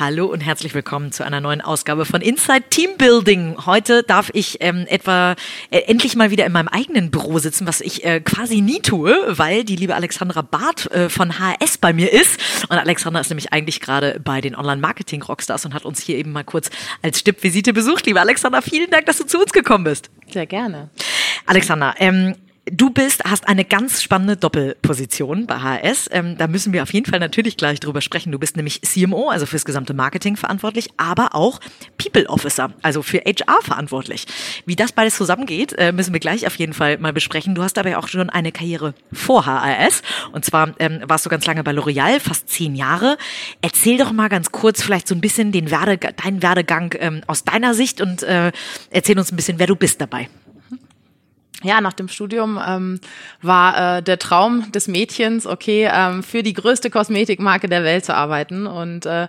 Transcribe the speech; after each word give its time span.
Hallo 0.00 0.26
und 0.26 0.42
herzlich 0.42 0.74
willkommen 0.74 1.10
zu 1.10 1.24
einer 1.24 1.40
neuen 1.40 1.60
Ausgabe 1.60 2.04
von 2.04 2.20
Inside 2.20 2.66
Team 2.70 2.90
Building. 2.98 3.66
Heute 3.66 4.04
darf 4.04 4.30
ich 4.32 4.58
ähm, 4.60 4.86
etwa 4.88 5.34
äh, 5.72 5.80
endlich 5.88 6.14
mal 6.14 6.30
wieder 6.30 6.46
in 6.46 6.52
meinem 6.52 6.68
eigenen 6.68 7.10
Büro 7.10 7.40
sitzen, 7.40 7.66
was 7.66 7.80
ich 7.80 8.04
äh, 8.04 8.20
quasi 8.20 8.60
nie 8.60 8.78
tue, 8.80 9.16
weil 9.36 9.64
die 9.64 9.74
liebe 9.74 9.96
Alexandra 9.96 10.42
Barth 10.42 10.88
äh, 10.92 11.08
von 11.08 11.40
HS 11.40 11.78
bei 11.78 11.92
mir 11.92 12.12
ist. 12.12 12.40
Und 12.68 12.78
Alexandra 12.78 13.20
ist 13.20 13.30
nämlich 13.30 13.52
eigentlich 13.52 13.80
gerade 13.80 14.20
bei 14.22 14.40
den 14.40 14.54
Online-Marketing-Rockstars 14.54 15.64
und 15.64 15.74
hat 15.74 15.84
uns 15.84 16.00
hier 16.00 16.16
eben 16.16 16.30
mal 16.30 16.44
kurz 16.44 16.70
als 17.02 17.18
Stippvisite 17.18 17.72
besucht. 17.72 18.06
Liebe 18.06 18.20
Alexandra, 18.20 18.60
vielen 18.60 18.90
Dank, 18.90 19.06
dass 19.06 19.18
du 19.18 19.26
zu 19.26 19.40
uns 19.40 19.52
gekommen 19.52 19.82
bist. 19.82 20.10
Sehr 20.32 20.46
gerne. 20.46 20.90
Alexandra, 21.44 21.96
ähm, 21.98 22.36
Du 22.72 22.90
bist, 22.90 23.24
hast 23.24 23.48
eine 23.48 23.64
ganz 23.64 24.02
spannende 24.02 24.36
Doppelposition 24.36 25.46
bei 25.46 25.60
HS. 25.60 26.08
Ähm, 26.12 26.36
da 26.36 26.46
müssen 26.46 26.72
wir 26.72 26.82
auf 26.82 26.92
jeden 26.92 27.06
Fall 27.10 27.20
natürlich 27.20 27.56
gleich 27.56 27.80
drüber 27.80 28.00
sprechen. 28.00 28.32
Du 28.32 28.38
bist 28.38 28.56
nämlich 28.56 28.82
CMO, 28.82 29.28
also 29.28 29.46
fürs 29.46 29.64
gesamte 29.64 29.94
Marketing 29.94 30.36
verantwortlich, 30.36 30.88
aber 30.96 31.34
auch 31.34 31.60
People 31.96 32.28
Officer, 32.28 32.72
also 32.82 33.02
für 33.02 33.18
HR 33.18 33.62
verantwortlich. 33.62 34.26
Wie 34.66 34.76
das 34.76 34.92
beides 34.92 35.16
zusammengeht, 35.16 35.72
äh, 35.78 35.92
müssen 35.92 36.12
wir 36.12 36.20
gleich 36.20 36.46
auf 36.46 36.56
jeden 36.56 36.72
Fall 36.72 36.98
mal 36.98 37.12
besprechen. 37.12 37.54
Du 37.54 37.62
hast 37.62 37.78
aber 37.78 37.98
auch 37.98 38.08
schon 38.08 38.28
eine 38.30 38.52
Karriere 38.52 38.94
vor 39.12 39.46
HRS. 39.46 40.02
Und 40.32 40.44
zwar 40.44 40.74
ähm, 40.78 41.00
warst 41.06 41.24
du 41.26 41.30
ganz 41.30 41.46
lange 41.46 41.62
bei 41.62 41.72
L'Oreal, 41.72 42.20
fast 42.20 42.48
zehn 42.48 42.74
Jahre. 42.74 43.16
Erzähl 43.62 43.98
doch 43.98 44.12
mal 44.12 44.28
ganz 44.28 44.52
kurz 44.52 44.82
vielleicht 44.82 45.08
so 45.08 45.14
ein 45.14 45.20
bisschen 45.20 45.52
den 45.52 45.70
Werde, 45.70 45.96
deinen 45.96 46.42
Werdegang 46.42 46.94
ähm, 46.98 47.22
aus 47.26 47.44
deiner 47.44 47.74
Sicht 47.74 48.00
und 48.00 48.22
äh, 48.24 48.52
erzähl 48.90 49.18
uns 49.18 49.32
ein 49.32 49.36
bisschen, 49.36 49.58
wer 49.58 49.66
du 49.66 49.76
bist 49.76 50.00
dabei 50.00 50.28
ja, 51.64 51.80
nach 51.80 51.92
dem 51.92 52.06
Studium 52.06 52.60
ähm, 52.64 53.00
war 53.42 53.98
äh, 53.98 54.02
der 54.02 54.20
Traum 54.20 54.70
des 54.70 54.86
Mädchens, 54.86 55.44
okay, 55.44 55.90
ähm, 55.92 56.22
für 56.22 56.44
die 56.44 56.52
größte 56.52 56.88
Kosmetikmarke 56.88 57.68
der 57.68 57.82
Welt 57.82 58.04
zu 58.04 58.14
arbeiten. 58.14 58.68
Und 58.68 59.06
äh, 59.06 59.26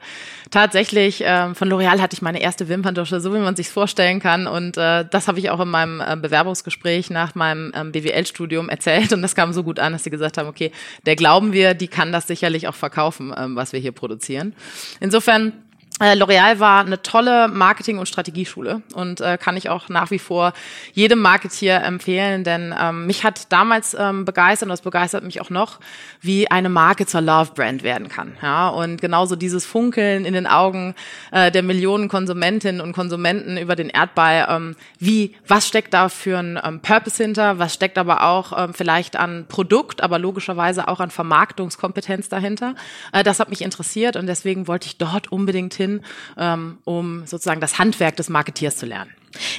tatsächlich, 0.51 1.25
äh, 1.25 1.55
von 1.55 1.69
L'Oreal 1.69 1.99
hatte 1.99 2.13
ich 2.13 2.21
meine 2.21 2.39
erste 2.39 2.69
Wimperndusche, 2.69 3.19
so 3.19 3.33
wie 3.33 3.39
man 3.39 3.55
sich 3.55 3.69
vorstellen 3.69 4.19
kann. 4.19 4.45
Und 4.45 4.77
äh, 4.77 5.05
das 5.09 5.27
habe 5.27 5.39
ich 5.39 5.49
auch 5.49 5.59
in 5.59 5.69
meinem 5.69 6.01
äh, 6.01 6.15
Bewerbungsgespräch 6.15 7.09
nach 7.09 7.33
meinem 7.33 7.71
ähm, 7.75 7.91
BWL-Studium 7.91 8.69
erzählt. 8.69 9.11
Und 9.11 9.23
das 9.23 9.33
kam 9.33 9.51
so 9.51 9.63
gut 9.63 9.79
an, 9.79 9.93
dass 9.93 10.03
sie 10.03 10.11
gesagt 10.11 10.37
haben, 10.37 10.47
okay, 10.47 10.71
der 11.07 11.15
glauben 11.15 11.51
wir, 11.51 11.73
die 11.73 11.87
kann 11.87 12.11
das 12.11 12.27
sicherlich 12.27 12.67
auch 12.67 12.75
verkaufen, 12.75 13.33
ähm, 13.35 13.55
was 13.55 13.73
wir 13.73 13.79
hier 13.79 13.91
produzieren. 13.91 14.53
Insofern 14.99 15.53
äh, 15.99 16.13
L'Oreal 16.13 16.59
war 16.59 16.85
eine 16.85 17.01
tolle 17.01 17.49
Marketing- 17.49 17.97
und 17.97 18.07
Strategieschule 18.07 18.81
und 18.93 19.19
äh, 19.19 19.37
kann 19.37 19.57
ich 19.57 19.69
auch 19.69 19.89
nach 19.89 20.11
wie 20.11 20.19
vor 20.19 20.53
jedem 20.93 21.19
Marketier 21.19 21.81
empfehlen, 21.81 22.45
denn 22.45 22.73
ähm, 22.79 23.05
mich 23.05 23.25
hat 23.25 23.51
damals 23.51 23.95
ähm, 23.99 24.23
begeistert 24.23 24.67
und 24.67 24.71
das 24.71 24.81
begeistert 24.81 25.23
mich 25.23 25.41
auch 25.41 25.49
noch, 25.49 25.79
wie 26.21 26.49
eine 26.49 26.69
Marke 26.69 27.05
zur 27.05 27.19
Love-Brand 27.21 27.83
werden 27.83 28.07
kann. 28.07 28.37
Ja, 28.41 28.69
und 28.69 29.01
genauso 29.01 29.35
dieses 29.35 29.65
Funkeln 29.65 30.23
in 30.23 30.33
den 30.33 30.47
Augen 30.47 30.95
äh, 31.31 31.51
der 31.51 31.63
Millionen 31.63 32.07
Konsumentinnen 32.07 32.79
und 32.79 32.93
Konsumenten 32.93 33.57
über 33.57 33.75
den 33.75 33.89
Erdball, 33.89 34.47
ähm, 34.49 34.75
wie, 34.99 35.35
was 35.47 35.67
steckt 35.67 35.93
da 35.93 36.07
für 36.07 36.39
ein 36.39 36.57
ähm, 36.63 36.79
Purpose 36.79 37.21
hinter, 37.21 37.59
was 37.59 37.73
steckt 37.73 37.97
aber 37.97 38.23
auch 38.23 38.57
ähm, 38.57 38.73
vielleicht 38.73 39.17
an 39.17 39.45
Produkt, 39.49 40.01
aber 40.01 40.17
logischerweise 40.17 40.87
auch 40.87 41.01
an 41.01 41.11
Vermarktungskompetenz 41.11 42.29
dahinter. 42.29 42.75
Äh, 43.11 43.23
das 43.23 43.41
hat 43.41 43.49
mich 43.49 43.61
interessiert 43.61 44.15
und 44.15 44.27
deswegen 44.27 44.67
wollte 44.67 44.87
ich 44.87 44.97
dort 44.97 45.29
unbedingt 45.31 45.73
hin 45.73 45.88
hin, 45.89 46.01
ähm, 46.37 46.77
um 46.85 47.25
sozusagen 47.25 47.61
das 47.61 47.79
Handwerk 47.79 48.15
des 48.15 48.29
Marketeers 48.29 48.77
zu 48.77 48.85
lernen. 48.85 49.11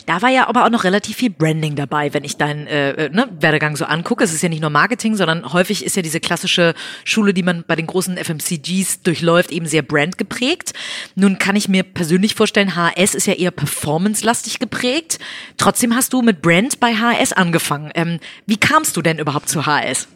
Da 0.04 0.20
war 0.20 0.30
ja 0.30 0.48
aber 0.48 0.64
auch 0.64 0.70
noch 0.70 0.82
relativ 0.82 1.16
viel 1.18 1.30
Branding 1.30 1.76
dabei, 1.76 2.12
wenn 2.12 2.24
ich 2.24 2.36
deinen 2.36 2.66
äh, 2.66 3.06
äh, 3.06 3.08
ne, 3.08 3.28
Werdegang 3.38 3.76
so 3.76 3.84
angucke. 3.84 4.24
Es 4.24 4.34
ist 4.34 4.42
ja 4.42 4.48
nicht 4.48 4.60
nur 4.60 4.70
Marketing, 4.70 5.14
sondern 5.14 5.52
häufig 5.52 5.84
ist 5.84 5.94
ja 5.94 6.02
diese 6.02 6.18
klassische 6.18 6.74
Schule, 7.04 7.32
die 7.32 7.44
man 7.44 7.62
bei 7.64 7.76
den 7.76 7.86
großen 7.86 8.16
FMCGs 8.16 9.02
durchläuft, 9.02 9.52
eben 9.52 9.66
sehr 9.66 9.82
brandgeprägt. 9.82 10.72
Nun 11.14 11.38
kann 11.38 11.54
ich 11.54 11.68
mir 11.68 11.84
persönlich 11.84 12.34
vorstellen, 12.34 12.74
HS 12.74 13.14
ist 13.14 13.28
ja 13.28 13.34
eher 13.34 13.52
performance-lastig 13.52 14.58
geprägt. 14.58 15.20
Trotzdem 15.56 15.94
hast 15.94 16.12
du 16.12 16.22
mit 16.22 16.42
Brand 16.42 16.80
bei 16.80 16.97
HS 16.97 17.32
angefangen. 17.32 17.92
Ähm, 17.94 18.18
wie 18.47 18.56
kamst 18.56 18.97
du 18.97 19.02
denn 19.02 19.20
überhaupt 19.20 19.48
zu 19.48 19.66
HS? 19.66 20.08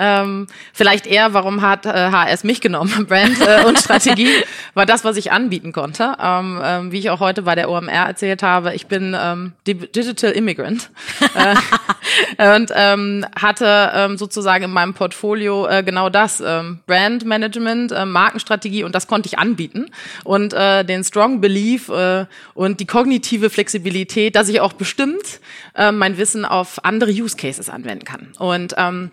Ähm, 0.00 0.46
vielleicht 0.72 1.06
eher, 1.06 1.34
warum 1.34 1.60
hat 1.60 1.84
äh, 1.84 2.10
HS 2.10 2.42
mich 2.42 2.62
genommen? 2.62 3.04
Brand 3.08 3.38
äh, 3.40 3.64
und 3.66 3.78
Strategie 3.78 4.30
war 4.72 4.86
das, 4.86 5.04
was 5.04 5.18
ich 5.18 5.30
anbieten 5.30 5.72
konnte. 5.72 6.16
Ähm, 6.18 6.58
ähm, 6.64 6.92
wie 6.92 6.98
ich 6.98 7.10
auch 7.10 7.20
heute 7.20 7.42
bei 7.42 7.54
der 7.54 7.68
OMR 7.68 8.06
erzählt 8.06 8.42
habe, 8.42 8.74
ich 8.74 8.86
bin 8.86 9.14
ähm, 9.18 9.52
Digital 9.66 10.32
Immigrant 10.32 10.90
äh, 11.34 12.54
und 12.56 12.72
ähm, 12.74 13.26
hatte 13.38 13.92
ähm, 13.94 14.16
sozusagen 14.16 14.64
in 14.64 14.70
meinem 14.70 14.94
Portfolio 14.94 15.66
äh, 15.66 15.82
genau 15.82 16.08
das, 16.08 16.40
ähm, 16.40 16.80
Brand 16.86 17.26
Management, 17.26 17.92
äh, 17.92 18.06
Markenstrategie 18.06 18.84
und 18.84 18.94
das 18.94 19.06
konnte 19.06 19.26
ich 19.26 19.38
anbieten 19.38 19.90
und 20.24 20.54
äh, 20.54 20.82
den 20.84 21.04
Strong 21.04 21.42
Belief 21.42 21.90
äh, 21.90 22.24
und 22.54 22.80
die 22.80 22.86
kognitive 22.86 23.50
Flexibilität, 23.50 24.34
dass 24.34 24.48
ich 24.48 24.60
auch 24.62 24.72
bestimmt 24.72 25.40
äh, 25.74 25.92
mein 25.92 26.16
Wissen 26.16 26.46
auf 26.46 26.82
andere 26.84 27.10
Use 27.10 27.36
Cases 27.36 27.68
anwenden 27.68 28.04
kann. 28.04 28.32
Und 28.38 28.74
ähm, 28.78 29.10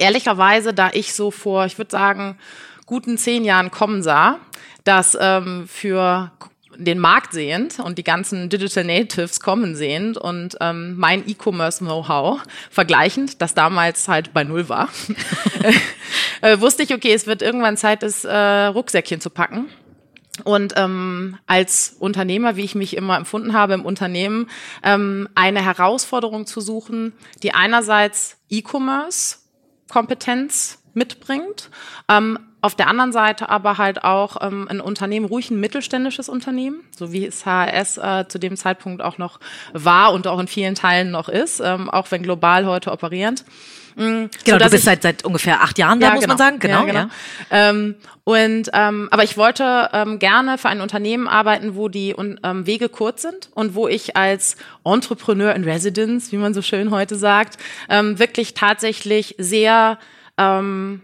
ehrlicherweise, 0.00 0.74
da 0.74 0.90
ich 0.92 1.14
so 1.14 1.30
vor, 1.30 1.66
ich 1.66 1.78
würde 1.78 1.90
sagen, 1.90 2.38
guten 2.86 3.18
zehn 3.18 3.44
Jahren 3.44 3.70
kommen 3.70 4.02
sah, 4.02 4.38
dass 4.84 5.16
ähm, 5.20 5.68
für 5.68 6.32
den 6.76 6.98
Markt 6.98 7.32
sehend 7.32 7.78
und 7.78 7.98
die 7.98 8.04
ganzen 8.04 8.48
Digital 8.48 8.84
Natives 8.84 9.40
kommen 9.40 9.76
sehend 9.76 10.16
und 10.16 10.56
ähm, 10.60 10.96
mein 10.96 11.28
E-Commerce-Know-how 11.28 12.40
vergleichend, 12.70 13.42
das 13.42 13.54
damals 13.54 14.08
halt 14.08 14.32
bei 14.32 14.44
Null 14.44 14.68
war, 14.68 14.88
äh, 16.40 16.58
wusste 16.60 16.82
ich, 16.82 16.94
okay, 16.94 17.12
es 17.12 17.26
wird 17.26 17.42
irgendwann 17.42 17.76
Zeit, 17.76 18.02
das 18.02 18.24
äh, 18.24 18.34
Rucksäckchen 18.34 19.20
zu 19.20 19.30
packen. 19.30 19.66
Und 20.44 20.72
ähm, 20.76 21.36
als 21.46 21.96
Unternehmer, 21.98 22.56
wie 22.56 22.64
ich 22.64 22.74
mich 22.74 22.96
immer 22.96 23.18
empfunden 23.18 23.52
habe 23.52 23.74
im 23.74 23.84
Unternehmen, 23.84 24.48
ähm, 24.82 25.28
eine 25.34 25.62
Herausforderung 25.62 26.46
zu 26.46 26.62
suchen, 26.62 27.12
die 27.42 27.52
einerseits 27.52 28.38
E-Commerce 28.48 29.39
Kompetenz 29.90 30.78
mitbringt. 30.94 31.70
Ähm, 32.08 32.38
auf 32.62 32.74
der 32.74 32.88
anderen 32.88 33.12
Seite 33.12 33.48
aber 33.48 33.78
halt 33.78 34.04
auch 34.04 34.36
ähm, 34.42 34.68
ein 34.68 34.80
Unternehmen, 34.80 35.26
ruhig 35.26 35.50
ein 35.50 35.60
mittelständisches 35.60 36.28
Unternehmen, 36.28 36.80
so 36.96 37.10
wie 37.12 37.24
es 37.24 37.46
HRS 37.46 37.96
äh, 37.98 38.28
zu 38.28 38.38
dem 38.38 38.56
Zeitpunkt 38.56 39.02
auch 39.02 39.16
noch 39.16 39.40
war 39.72 40.12
und 40.12 40.26
auch 40.26 40.38
in 40.38 40.46
vielen 40.46 40.74
Teilen 40.74 41.10
noch 41.10 41.28
ist, 41.28 41.60
ähm, 41.60 41.88
auch 41.88 42.10
wenn 42.10 42.22
global 42.22 42.66
heute 42.66 42.92
operierend. 42.92 43.44
Mhm, 43.96 44.30
genau, 44.44 44.58
du 44.58 44.64
bist 44.64 44.74
ich, 44.74 44.84
seit, 44.84 45.02
seit 45.02 45.24
ungefähr 45.24 45.62
acht 45.62 45.78
Jahren 45.78 46.00
da, 46.00 46.08
ja, 46.08 46.14
muss 46.14 46.22
genau, 46.22 46.32
man 46.32 46.38
sagen. 46.38 46.58
Genau, 46.58 46.80
ja, 46.80 46.84
genau. 46.84 47.00
Ja. 47.50 47.70
Ähm, 47.70 47.94
und 48.24 48.70
ähm, 48.72 49.08
aber 49.10 49.24
ich 49.24 49.36
wollte 49.36 49.88
ähm, 49.92 50.18
gerne 50.18 50.58
für 50.58 50.68
ein 50.68 50.80
Unternehmen 50.80 51.26
arbeiten, 51.26 51.74
wo 51.74 51.88
die 51.88 52.10
ähm, 52.10 52.66
Wege 52.66 52.88
kurz 52.88 53.22
sind 53.22 53.50
und 53.54 53.74
wo 53.74 53.88
ich 53.88 54.16
als 54.16 54.56
Entrepreneur 54.84 55.54
in 55.54 55.64
Residence, 55.64 56.30
wie 56.30 56.36
man 56.36 56.54
so 56.54 56.62
schön 56.62 56.90
heute 56.90 57.16
sagt, 57.16 57.58
ähm, 57.88 58.18
wirklich 58.18 58.54
tatsächlich 58.54 59.34
sehr 59.38 59.98
ähm, 60.38 61.02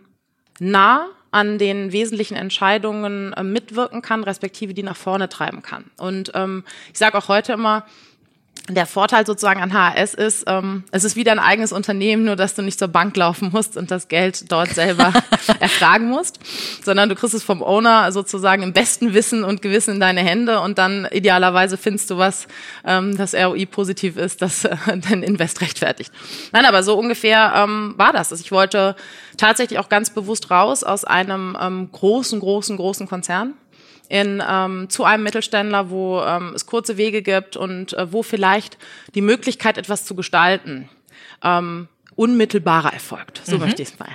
nah 0.58 1.06
an 1.30 1.58
den 1.58 1.92
wesentlichen 1.92 2.36
Entscheidungen 2.36 3.32
äh, 3.32 3.42
mitwirken 3.42 4.02
kann, 4.02 4.24
respektive 4.24 4.72
die 4.72 4.82
nach 4.82 4.96
vorne 4.96 5.28
treiben 5.28 5.62
kann. 5.62 5.84
Und 5.98 6.32
ähm, 6.34 6.64
ich 6.92 6.98
sage 6.98 7.18
auch 7.18 7.28
heute 7.28 7.52
immer, 7.52 7.84
der 8.68 8.86
Vorteil 8.86 9.24
sozusagen 9.26 9.60
an 9.60 9.72
HRS 9.72 10.14
ist, 10.14 10.44
ähm, 10.46 10.84
es 10.90 11.04
ist 11.04 11.16
wieder 11.16 11.32
ein 11.32 11.38
eigenes 11.38 11.72
Unternehmen, 11.72 12.24
nur 12.24 12.36
dass 12.36 12.54
du 12.54 12.62
nicht 12.62 12.78
zur 12.78 12.88
Bank 12.88 13.16
laufen 13.16 13.50
musst 13.52 13.76
und 13.76 13.90
das 13.90 14.08
Geld 14.08 14.50
dort 14.50 14.70
selber 14.70 15.12
erfragen 15.60 16.08
musst, 16.08 16.40
sondern 16.82 17.08
du 17.08 17.14
kriegst 17.14 17.34
es 17.34 17.44
vom 17.44 17.62
Owner 17.62 18.10
sozusagen 18.12 18.62
im 18.62 18.72
besten 18.72 19.14
Wissen 19.14 19.44
und 19.44 19.62
Gewissen 19.62 19.94
in 19.94 20.00
deine 20.00 20.20
Hände 20.20 20.60
und 20.60 20.78
dann 20.78 21.06
idealerweise 21.12 21.76
findest 21.76 22.10
du 22.10 22.18
was, 22.18 22.48
ähm, 22.84 23.16
das 23.16 23.34
ROI 23.34 23.66
positiv 23.66 24.16
ist, 24.16 24.42
das 24.42 24.64
äh, 24.64 24.76
den 25.10 25.22
Invest 25.22 25.60
rechtfertigt. 25.60 26.12
Nein, 26.52 26.64
aber 26.64 26.82
so 26.82 26.98
ungefähr 26.98 27.52
ähm, 27.56 27.94
war 27.96 28.12
das. 28.12 28.32
Also 28.32 28.42
ich 28.42 28.52
wollte 28.52 28.96
tatsächlich 29.36 29.78
auch 29.78 29.88
ganz 29.88 30.10
bewusst 30.10 30.50
raus 30.50 30.82
aus 30.82 31.04
einem 31.04 31.56
ähm, 31.60 31.88
großen, 31.92 32.40
großen, 32.40 32.76
großen 32.76 33.06
Konzern 33.06 33.54
in, 34.08 34.42
ähm, 34.48 34.88
zu 34.88 35.04
einem 35.04 35.22
Mittelständler, 35.22 35.90
wo 35.90 36.20
ähm, 36.20 36.52
es 36.54 36.66
kurze 36.66 36.96
Wege 36.96 37.22
gibt 37.22 37.56
und 37.56 37.92
äh, 37.94 38.12
wo 38.12 38.22
vielleicht 38.22 38.78
die 39.14 39.22
Möglichkeit, 39.22 39.78
etwas 39.78 40.04
zu 40.04 40.14
gestalten, 40.14 40.88
ähm, 41.42 41.88
unmittelbarer 42.14 42.92
erfolgt. 42.92 43.42
So 43.44 43.56
mhm. 43.56 43.62
möchte 43.62 43.82
ich 43.82 43.90
es 43.90 43.98
mal 43.98 44.08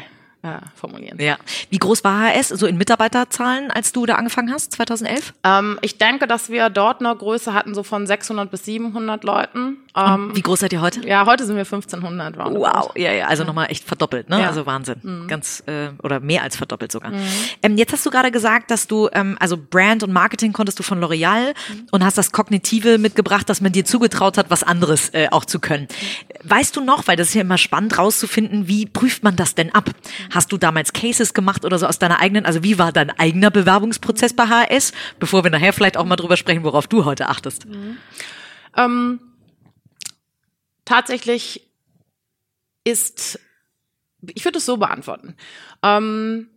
äh, 0.44 0.60
formulieren. 0.76 1.20
Ja. 1.20 1.38
Wie 1.70 1.78
groß 1.78 2.04
war 2.04 2.34
HS 2.34 2.50
so 2.50 2.66
in 2.66 2.78
Mitarbeiterzahlen, 2.78 3.72
als 3.72 3.92
du 3.92 4.06
da 4.06 4.16
angefangen 4.16 4.52
hast, 4.52 4.72
2011? 4.74 5.34
Ähm, 5.44 5.80
ich 5.82 5.98
denke, 5.98 6.28
dass 6.28 6.50
wir 6.50 6.70
dort 6.70 7.00
eine 7.00 7.16
Größe 7.16 7.54
hatten, 7.54 7.76
so 7.76 7.84
von 7.84 8.08
600 8.08 8.50
bis 8.50 8.66
700 8.66 9.24
Leuten. 9.24 9.78
Ähm, 9.96 10.32
wie 10.34 10.42
groß 10.42 10.62
seid 10.62 10.74
ihr 10.74 10.82
heute? 10.82 11.06
Ja, 11.06 11.26
heute 11.26 11.46
sind 11.46 11.56
wir 11.56 11.66
1500. 11.66 12.38
Wow, 12.38 12.92
ja, 12.96 13.12
ja, 13.12 13.28
also 13.28 13.44
nochmal 13.44 13.68
echt 13.70 13.84
verdoppelt, 13.84 14.30
ne? 14.30 14.40
Ja. 14.40 14.48
Also 14.48 14.66
Wahnsinn, 14.66 14.98
mhm. 15.02 15.28
ganz 15.28 15.64
äh, 15.66 15.90
oder 16.02 16.20
mehr 16.20 16.44
als 16.44 16.56
verdoppelt 16.56 16.92
sogar. 16.92 17.12
Mhm. 17.12 17.22
Ähm, 17.62 17.78
jetzt 17.78 17.92
hast 17.92 18.06
du 18.06 18.10
gerade 18.10 18.32
gesagt, 18.32 18.72
dass 18.72 18.88
du 18.88 19.10
ähm, 19.12 19.38
also 19.40 19.58
Brand 19.58 20.04
und 20.04 20.14
Marketing 20.14 20.54
konntest 20.54 20.80
du 20.80 20.84
von 20.84 21.04
L'Oreal 21.04 21.50
mhm. 21.50 21.88
und 21.92 22.06
hast 22.06 22.18
das 22.18 22.32
Kognitive 22.32 22.98
mitgebracht, 22.98 23.50
dass 23.50 23.60
man 23.60 23.72
dir 23.72 23.84
zugetraut 23.84 24.38
hat, 24.38 24.50
was 24.50 24.64
anderes 24.64 25.10
äh, 25.10 25.28
auch 25.30 25.44
zu 25.44 25.60
können. 25.60 25.88
Weißt 26.44 26.76
du 26.76 26.82
noch, 26.82 27.08
weil 27.08 27.18
das 27.18 27.30
ist 27.30 27.34
ja 27.34 27.42
immer 27.42 27.58
spannend 27.58 27.98
rauszufinden, 27.98 28.68
wie 28.68 28.86
prüft 28.86 29.24
man 29.24 29.36
das 29.36 29.56
denn 29.56 29.74
ab? 29.76 29.90
Hast 30.34 30.52
du 30.52 30.58
damals 30.58 30.94
Cases 30.94 31.34
gemacht 31.34 31.66
oder 31.66 31.78
so 31.78 31.86
aus 31.86 32.00
deiner 32.00 32.20
eigenen, 32.20 32.46
also 32.46 32.64
wie 32.64 32.80
war 32.80 32.94
dein 32.94 33.10
eigener 33.20 33.52
Bewerbungsprozess 33.52 34.34
bei 34.34 34.48
HRS, 34.48 34.94
bevor 35.20 35.44
wir 35.44 35.52
nachher 35.52 35.74
vielleicht 35.74 35.98
auch 35.98 36.06
mal 36.06 36.16
drüber 36.16 36.38
sprechen, 36.38 36.64
worauf 36.64 36.88
du 36.88 37.04
heute 37.04 37.28
achtest? 37.28 37.66
Mhm. 37.66 37.98
Ähm, 38.78 39.20
tatsächlich 40.86 41.68
ist, 42.83 43.39
ich 44.33 44.45
würde 44.45 44.57
es 44.57 44.66
so 44.66 44.78
beantworten. 44.78 45.36
Ähm, 45.83 46.50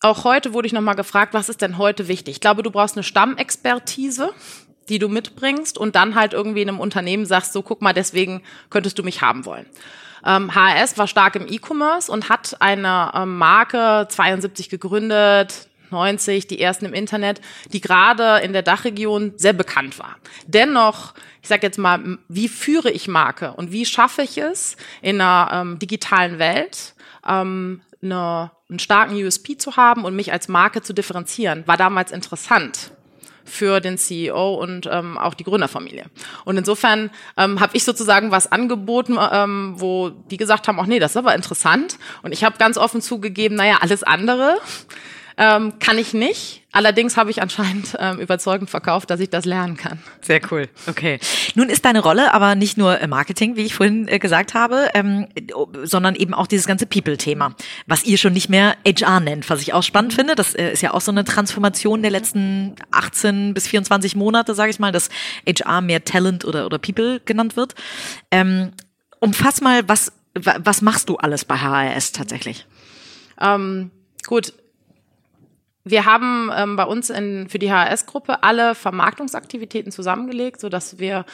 auch 0.00 0.24
heute 0.24 0.52
wurde 0.52 0.66
ich 0.66 0.72
nochmal 0.72 0.94
gefragt, 0.94 1.34
was 1.34 1.48
ist 1.48 1.60
denn 1.60 1.78
heute 1.78 2.08
wichtig? 2.08 2.36
Ich 2.36 2.40
glaube, 2.40 2.62
du 2.62 2.70
brauchst 2.70 2.96
eine 2.96 3.02
Stammexpertise, 3.02 4.32
die 4.88 4.98
du 4.98 5.08
mitbringst 5.08 5.76
und 5.76 5.96
dann 5.96 6.14
halt 6.14 6.32
irgendwie 6.32 6.62
in 6.62 6.68
einem 6.68 6.80
Unternehmen 6.80 7.26
sagst, 7.26 7.52
so 7.52 7.62
guck 7.62 7.82
mal, 7.82 7.92
deswegen 7.92 8.42
könntest 8.70 8.98
du 8.98 9.02
mich 9.02 9.22
haben 9.22 9.44
wollen. 9.44 9.66
Ähm, 10.24 10.54
HRS 10.54 10.98
war 10.98 11.06
stark 11.06 11.36
im 11.36 11.46
E-Commerce 11.48 12.10
und 12.10 12.28
hat 12.28 12.60
eine 12.60 13.12
ähm, 13.14 13.38
Marke 13.38 14.06
72 14.08 14.68
gegründet, 14.68 15.68
90, 15.90 16.46
die 16.46 16.60
ersten 16.60 16.84
im 16.84 16.94
Internet, 16.94 17.40
die 17.72 17.80
gerade 17.80 18.44
in 18.44 18.52
der 18.52 18.62
Dachregion 18.62 19.32
sehr 19.36 19.52
bekannt 19.52 19.98
war. 19.98 20.16
Dennoch, 20.46 21.14
ich 21.48 21.50
sage 21.50 21.66
jetzt 21.66 21.78
mal, 21.78 22.18
wie 22.28 22.46
führe 22.46 22.90
ich 22.90 23.08
Marke 23.08 23.54
und 23.54 23.72
wie 23.72 23.86
schaffe 23.86 24.20
ich 24.20 24.36
es 24.36 24.76
in 25.00 25.18
einer 25.18 25.48
ähm, 25.50 25.78
digitalen 25.78 26.38
Welt, 26.38 26.92
ähm, 27.26 27.80
eine, 28.02 28.50
einen 28.68 28.78
starken 28.78 29.14
USP 29.14 29.56
zu 29.56 29.78
haben 29.78 30.04
und 30.04 30.14
mich 30.14 30.30
als 30.30 30.48
Marke 30.48 30.82
zu 30.82 30.92
differenzieren, 30.92 31.66
war 31.66 31.78
damals 31.78 32.12
interessant 32.12 32.90
für 33.46 33.80
den 33.80 33.96
CEO 33.96 34.56
und 34.56 34.86
ähm, 34.92 35.16
auch 35.16 35.32
die 35.32 35.44
Gründerfamilie. 35.44 36.04
Und 36.44 36.58
insofern 36.58 37.08
ähm, 37.38 37.60
habe 37.60 37.74
ich 37.78 37.84
sozusagen 37.84 38.30
was 38.30 38.52
angeboten, 38.52 39.16
ähm, 39.32 39.72
wo 39.78 40.10
die 40.10 40.36
gesagt 40.36 40.68
haben, 40.68 40.78
ach 40.78 40.86
nee, 40.86 40.98
das 40.98 41.12
ist 41.12 41.16
aber 41.16 41.34
interessant. 41.34 41.96
Und 42.20 42.32
ich 42.32 42.44
habe 42.44 42.58
ganz 42.58 42.76
offen 42.76 43.00
zugegeben, 43.00 43.56
naja, 43.56 43.78
alles 43.80 44.02
andere 44.02 44.58
ähm, 45.38 45.78
kann 45.78 45.98
ich 45.98 46.14
nicht. 46.14 46.64
Allerdings 46.72 47.16
habe 47.16 47.30
ich 47.30 47.40
anscheinend 47.40 47.96
ähm, 47.98 48.18
überzeugend 48.18 48.68
verkauft, 48.68 49.08
dass 49.08 49.20
ich 49.20 49.30
das 49.30 49.44
lernen 49.44 49.76
kann. 49.76 50.00
Sehr 50.20 50.40
cool. 50.50 50.68
Okay. 50.88 51.20
Nun 51.54 51.70
ist 51.70 51.84
deine 51.84 52.00
Rolle 52.00 52.34
aber 52.34 52.56
nicht 52.56 52.76
nur 52.76 52.98
Marketing, 53.06 53.56
wie 53.56 53.62
ich 53.62 53.74
vorhin 53.74 54.08
äh, 54.08 54.18
gesagt 54.18 54.54
habe, 54.54 54.90
ähm, 54.94 55.28
sondern 55.84 56.16
eben 56.16 56.34
auch 56.34 56.48
dieses 56.48 56.66
ganze 56.66 56.86
People-Thema, 56.86 57.54
was 57.86 58.04
ihr 58.04 58.18
schon 58.18 58.32
nicht 58.32 58.48
mehr 58.48 58.76
HR 58.84 59.20
nennt, 59.20 59.48
was 59.48 59.62
ich 59.62 59.72
auch 59.72 59.84
spannend 59.84 60.12
finde. 60.12 60.34
Das 60.34 60.54
äh, 60.54 60.72
ist 60.72 60.82
ja 60.82 60.92
auch 60.92 61.00
so 61.00 61.12
eine 61.12 61.24
Transformation 61.24 62.02
der 62.02 62.10
letzten 62.10 62.74
18 62.90 63.54
bis 63.54 63.68
24 63.68 64.16
Monate, 64.16 64.54
sage 64.54 64.70
ich 64.70 64.80
mal, 64.80 64.92
dass 64.92 65.08
HR 65.46 65.80
mehr 65.80 66.04
Talent 66.04 66.44
oder, 66.44 66.66
oder 66.66 66.78
People 66.78 67.20
genannt 67.24 67.56
wird. 67.56 67.76
Ähm, 68.32 68.72
umfass 69.20 69.60
mal, 69.60 69.88
was, 69.88 70.12
was 70.34 70.82
machst 70.82 71.08
du 71.08 71.16
alles 71.16 71.44
bei 71.44 71.56
HRS 71.56 72.12
tatsächlich? 72.12 72.66
Ähm, 73.40 73.92
gut, 74.26 74.52
wir 75.90 76.04
haben 76.04 76.50
ähm, 76.54 76.76
bei 76.76 76.84
uns 76.84 77.10
in, 77.10 77.48
für 77.48 77.58
die 77.58 77.70
HRS-Gruppe 77.70 78.42
alle 78.42 78.74
Vermarktungsaktivitäten 78.74 79.92
zusammengelegt, 79.92 80.60
so 80.60 80.68
dass 80.68 80.98
wir, 80.98 81.24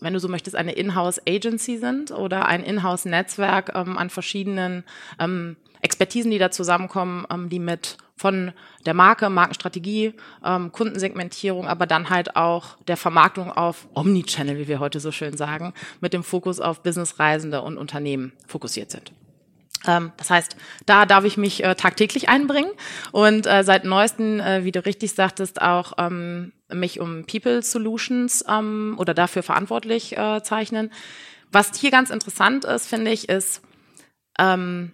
wenn 0.00 0.12
du 0.12 0.20
so 0.20 0.28
möchtest, 0.28 0.56
eine 0.56 0.72
Inhouse-Agency 0.72 1.78
sind 1.78 2.10
oder 2.10 2.46
ein 2.46 2.62
Inhouse-Netzwerk 2.62 3.72
ähm, 3.74 3.98
an 3.98 4.10
verschiedenen 4.10 4.84
ähm, 5.18 5.56
Expertisen, 5.82 6.30
die 6.30 6.38
da 6.38 6.50
zusammenkommen, 6.50 7.26
ähm, 7.30 7.48
die 7.48 7.58
mit 7.58 7.96
von 8.16 8.52
der 8.86 8.94
Marke, 8.94 9.28
Markenstrategie, 9.28 10.14
ähm, 10.44 10.72
Kundensegmentierung, 10.72 11.68
aber 11.68 11.86
dann 11.86 12.08
halt 12.08 12.34
auch 12.34 12.78
der 12.88 12.96
Vermarktung 12.96 13.52
auf 13.52 13.86
Omnichannel, 13.94 14.58
wie 14.58 14.68
wir 14.68 14.80
heute 14.80 15.00
so 15.00 15.12
schön 15.12 15.36
sagen, 15.36 15.74
mit 16.00 16.14
dem 16.14 16.24
Fokus 16.24 16.58
auf 16.58 16.82
Businessreisende 16.82 17.60
und 17.60 17.76
Unternehmen 17.76 18.32
fokussiert 18.46 18.90
sind. 18.90 19.12
Ähm, 19.86 20.12
das 20.16 20.30
heißt, 20.30 20.56
da 20.86 21.06
darf 21.06 21.24
ich 21.24 21.36
mich 21.36 21.64
äh, 21.64 21.74
tagtäglich 21.74 22.28
einbringen 22.28 22.70
und 23.12 23.46
äh, 23.46 23.62
seit 23.64 23.84
neuestem, 23.84 24.40
äh, 24.40 24.64
wie 24.64 24.72
du 24.72 24.84
richtig 24.84 25.12
sagtest, 25.12 25.60
auch 25.60 25.94
ähm, 25.98 26.52
mich 26.72 27.00
um 27.00 27.24
People 27.26 27.62
Solutions 27.62 28.44
ähm, 28.48 28.96
oder 28.98 29.14
dafür 29.14 29.42
verantwortlich 29.42 30.16
zeichnen. 30.42 30.90
Was 31.52 31.78
hier 31.78 31.92
ganz 31.92 32.10
interessant 32.10 32.64
ist, 32.64 32.88
finde 32.88 33.12
ich, 33.12 33.28
ist, 33.28 33.62
wenn 34.36 34.92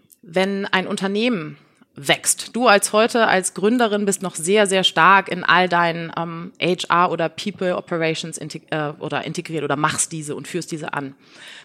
ein 0.71 0.87
Unternehmen 0.87 1.57
wächst. 1.95 2.57
Du 2.57 2.69
als 2.69 2.93
heute 2.93 3.27
als 3.27 3.53
Gründerin 3.53 4.07
bist 4.07 4.23
noch 4.23 4.35
sehr, 4.35 4.67
sehr 4.67 4.83
stark 4.83 5.29
in 5.29 5.45
all 5.45 5.69
deinen 5.69 6.11
ähm, 6.17 6.53
HR 6.61 7.11
oder 7.11 7.29
People 7.29 7.77
Operations 7.77 8.39
integ 8.39 8.65
äh, 8.71 8.93
oder 8.99 9.25
integriert 9.25 9.63
oder 9.63 9.77
machst 9.77 10.11
diese 10.11 10.35
und 10.35 10.49
führst 10.49 10.73
diese 10.73 10.95
an. 10.95 11.15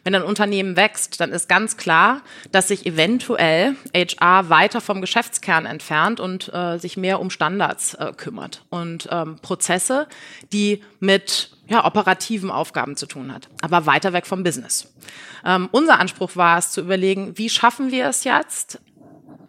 Wenn 0.04 0.16
ein 0.16 0.24
Unternehmen 0.24 0.76
wächst, 0.76 1.22
dann 1.22 1.32
ist 1.32 1.48
ganz 1.48 1.78
klar, 1.78 2.22
dass 2.52 2.68
sich 2.68 2.86
eventuell 2.86 3.76
HR 3.96 4.50
weiter 4.50 4.82
vom 4.82 5.00
Geschäftskern 5.00 5.66
entfernt 5.66 6.20
und 6.20 6.54
äh, 6.54 6.78
sich 6.78 6.98
mehr 6.98 7.22
um 7.22 7.30
Standards 7.30 7.94
äh, 7.94 8.12
kümmert 8.16 8.66
und 8.70 9.08
ähm, 9.12 9.38
Prozesse, 9.42 10.08
die 10.52 10.84
mit 11.00 11.52
ja, 11.70 11.86
operativen 11.86 12.50
Aufgaben 12.50 12.96
zu 12.96 13.06
tun 13.06 13.34
hat, 13.34 13.50
aber 13.62 13.86
weiter 13.86 14.14
weg 14.14 14.26
vom 14.26 14.44
Business. 14.44 14.94
Ähm, 15.46 15.70
unser 15.72 16.00
Anspruch 16.00 16.36
war 16.36 16.58
es 16.58 16.72
zu 16.72 16.82
überlegen, 16.82 17.38
wie 17.38 17.50
schaffen 17.50 17.92
wir 17.92 18.08
es 18.08 18.24
jetzt, 18.24 18.80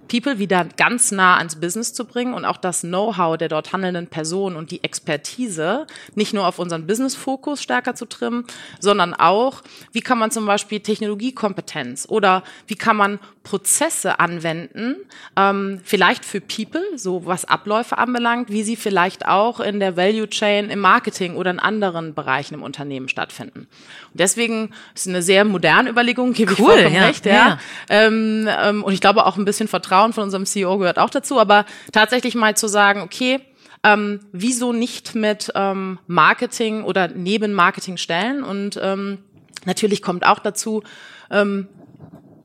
People 0.09 0.39
wieder 0.39 0.65
ganz 0.77 1.13
nah 1.13 1.37
ans 1.37 1.57
Business 1.57 1.95
zu 1.95 2.05
bringen 2.05 2.35
und 2.35 2.45
auch 2.45 2.57
das 2.57 2.81
Know-how 2.81 3.37
der 3.37 3.49
dort 3.49 3.73
handelnden 3.73 4.07
Personen 4.07 4.57
und 4.57 4.71
die 4.71 4.83
Expertise 4.83 5.87
nicht 6.15 6.35
nur 6.35 6.47
auf 6.47 6.59
unseren 6.59 6.87
Business-Fokus 6.87 7.63
stärker 7.63 7.95
zu 7.95 8.07
trimmen, 8.07 8.45
sondern 8.81 9.15
auch, 9.15 9.63
wie 9.93 10.01
kann 10.01 10.19
man 10.19 10.31
zum 10.31 10.47
Beispiel 10.47 10.81
Technologiekompetenz 10.81 12.07
oder 12.09 12.43
wie 12.67 12.77
kann 12.77 12.97
man 12.97 13.21
Prozesse 13.49 14.21
anwenden, 14.21 14.97
ähm, 15.35 15.81
vielleicht 15.83 16.27
für 16.27 16.39
People, 16.39 16.83
so 16.97 17.25
was 17.25 17.47
Abläufe 17.47 17.97
anbelangt, 17.97 18.51
wie 18.51 18.63
sie 18.63 18.77
vielleicht 18.77 19.27
auch 19.27 19.59
in 19.61 19.81
der 19.81 19.97
Value 19.97 20.29
Chain 20.29 20.69
im 20.69 20.81
Marketing 20.81 21.35
oder 21.35 21.51
in 21.51 21.59
anderen 21.59 22.13
Bereichen 22.13 22.53
im 22.53 22.63
Unternehmen 22.63 23.09
stattfinden. 23.09 23.61
Und 23.61 24.21
deswegen 24.21 24.75
ist 24.95 25.09
eine 25.09 25.23
sehr 25.23 25.47
moderne 25.47 25.89
Überlegung, 25.89 26.35
gebe 26.35 26.53
cool, 26.53 26.59
ich 26.59 26.65
vollkommen 26.75 26.95
ja, 26.95 27.07
recht, 27.07 27.25
ja. 27.25 27.33
ja. 27.33 27.59
Ähm, 27.89 28.47
ähm, 28.51 28.85
und 28.85 28.93
ich 28.93 29.01
glaube 29.01 29.25
auch 29.25 29.39
ein 29.39 29.47
bisschen 29.47 29.67
Vertrauen 29.67 30.13
von 30.13 30.25
unserem 30.25 30.45
CEO 30.45 30.77
gehört 30.77 30.99
auch 30.99 31.09
dazu, 31.09 31.41
aber 31.41 31.65
tatsächlich 31.91 32.35
mal 32.35 32.55
zu 32.55 32.69
sagen, 32.69 33.01
okay, 33.01 33.41
ähm, 33.83 34.21
wieso 34.31 34.75
nicht 34.75 35.15
mit 35.15 35.51
ähm, 35.55 35.99
Marketing 36.07 36.83
oder 36.83 37.09
neben 37.09 37.55
Marketing 37.55 37.97
stellen 37.97 38.45
und 38.45 38.79
ähm, 38.83 39.19
natürlich 39.65 40.03
kommt 40.03 40.27
auch 40.27 40.41
dazu, 40.41 40.83
ähm, 41.31 41.69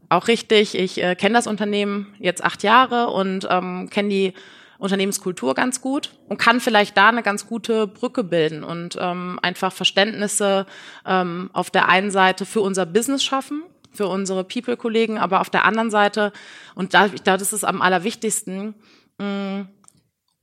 auch 0.09 0.27
richtig. 0.27 0.75
Ich 0.75 1.01
äh, 1.01 1.15
kenne 1.15 1.35
das 1.35 1.47
Unternehmen 1.47 2.13
jetzt 2.19 2.43
acht 2.43 2.63
Jahre 2.63 3.07
und 3.07 3.47
ähm, 3.49 3.89
kenne 3.89 4.09
die 4.09 4.33
Unternehmenskultur 4.77 5.53
ganz 5.53 5.79
gut 5.79 6.11
und 6.27 6.37
kann 6.37 6.59
vielleicht 6.59 6.97
da 6.97 7.07
eine 7.07 7.23
ganz 7.23 7.47
gute 7.47 7.87
Brücke 7.87 8.23
bilden 8.23 8.63
und 8.63 8.97
ähm, 8.99 9.39
einfach 9.41 9.71
Verständnisse 9.71 10.65
ähm, 11.05 11.49
auf 11.53 11.69
der 11.69 11.87
einen 11.87 12.11
Seite 12.11 12.45
für 12.45 12.59
unser 12.59 12.85
Business 12.85 13.23
schaffen, 13.23 13.63
für 13.93 14.07
unsere 14.07 14.43
People-Kollegen, 14.43 15.17
aber 15.17 15.39
auf 15.39 15.49
der 15.49 15.63
anderen 15.63 15.89
Seite, 15.89 16.33
und 16.75 16.93
da, 16.93 17.05
ich 17.05 17.23
glaube, 17.23 17.39
das 17.39 17.53
ist 17.53 17.63
am 17.63 17.81
allerwichtigsten, 17.81 18.75
mh, 19.19 19.67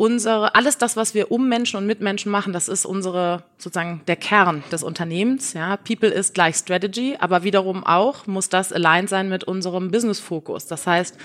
unsere, 0.00 0.54
alles 0.54 0.78
das, 0.78 0.96
was 0.96 1.12
wir 1.12 1.30
um 1.30 1.46
Menschen 1.50 1.76
und 1.76 1.84
mit 1.84 2.00
Menschen 2.00 2.32
machen, 2.32 2.54
das 2.54 2.68
ist 2.68 2.86
unsere, 2.86 3.42
sozusagen 3.58 4.00
der 4.08 4.16
Kern 4.16 4.64
des 4.72 4.82
Unternehmens. 4.82 5.52
Ja, 5.52 5.76
People 5.76 6.08
ist 6.08 6.32
gleich 6.32 6.56
Strategy, 6.56 7.16
aber 7.20 7.42
wiederum 7.42 7.84
auch 7.84 8.26
muss 8.26 8.48
das 8.48 8.72
aligned 8.72 9.10
sein 9.10 9.28
mit 9.28 9.44
unserem 9.44 9.90
Business-Fokus. 9.90 10.66
Das 10.66 10.86
heißt, 10.86 11.18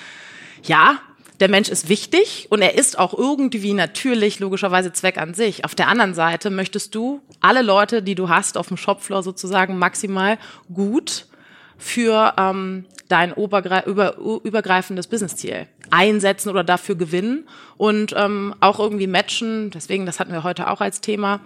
ja, 0.63 0.99
der 1.39 1.47
Mensch 1.47 1.69
ist 1.69 1.87
wichtig 1.87 2.47
und 2.49 2.61
er 2.61 2.77
ist 2.77 2.99
auch 2.99 3.13
irgendwie 3.17 3.71
natürlich 3.71 4.41
logischerweise 4.41 4.91
Zweck 4.91 5.19
an 5.19 5.33
sich. 5.33 5.63
Auf 5.63 5.73
der 5.73 5.87
anderen 5.87 6.13
Seite 6.13 6.49
möchtest 6.49 6.95
du 6.95 7.21
alle 7.39 7.61
Leute, 7.61 8.03
die 8.03 8.15
du 8.15 8.27
hast 8.27 8.57
auf 8.57 8.67
dem 8.67 8.75
Shopfloor 8.75 9.23
sozusagen 9.23 9.79
maximal 9.79 10.37
gut 10.73 11.27
für 11.77 12.33
ähm, 12.37 12.85
dein 13.07 13.33
über, 13.33 14.17
übergreifendes 14.17 15.07
Businessziel 15.07 15.67
einsetzen 15.91 16.49
oder 16.49 16.63
dafür 16.63 16.95
gewinnen 16.95 17.47
und 17.77 18.13
ähm, 18.17 18.55
auch 18.59 18.79
irgendwie 18.79 19.07
matchen. 19.07 19.69
Deswegen, 19.71 20.05
das 20.05 20.19
hatten 20.19 20.31
wir 20.31 20.43
heute 20.43 20.69
auch 20.69 20.81
als 20.81 21.01
Thema. 21.01 21.41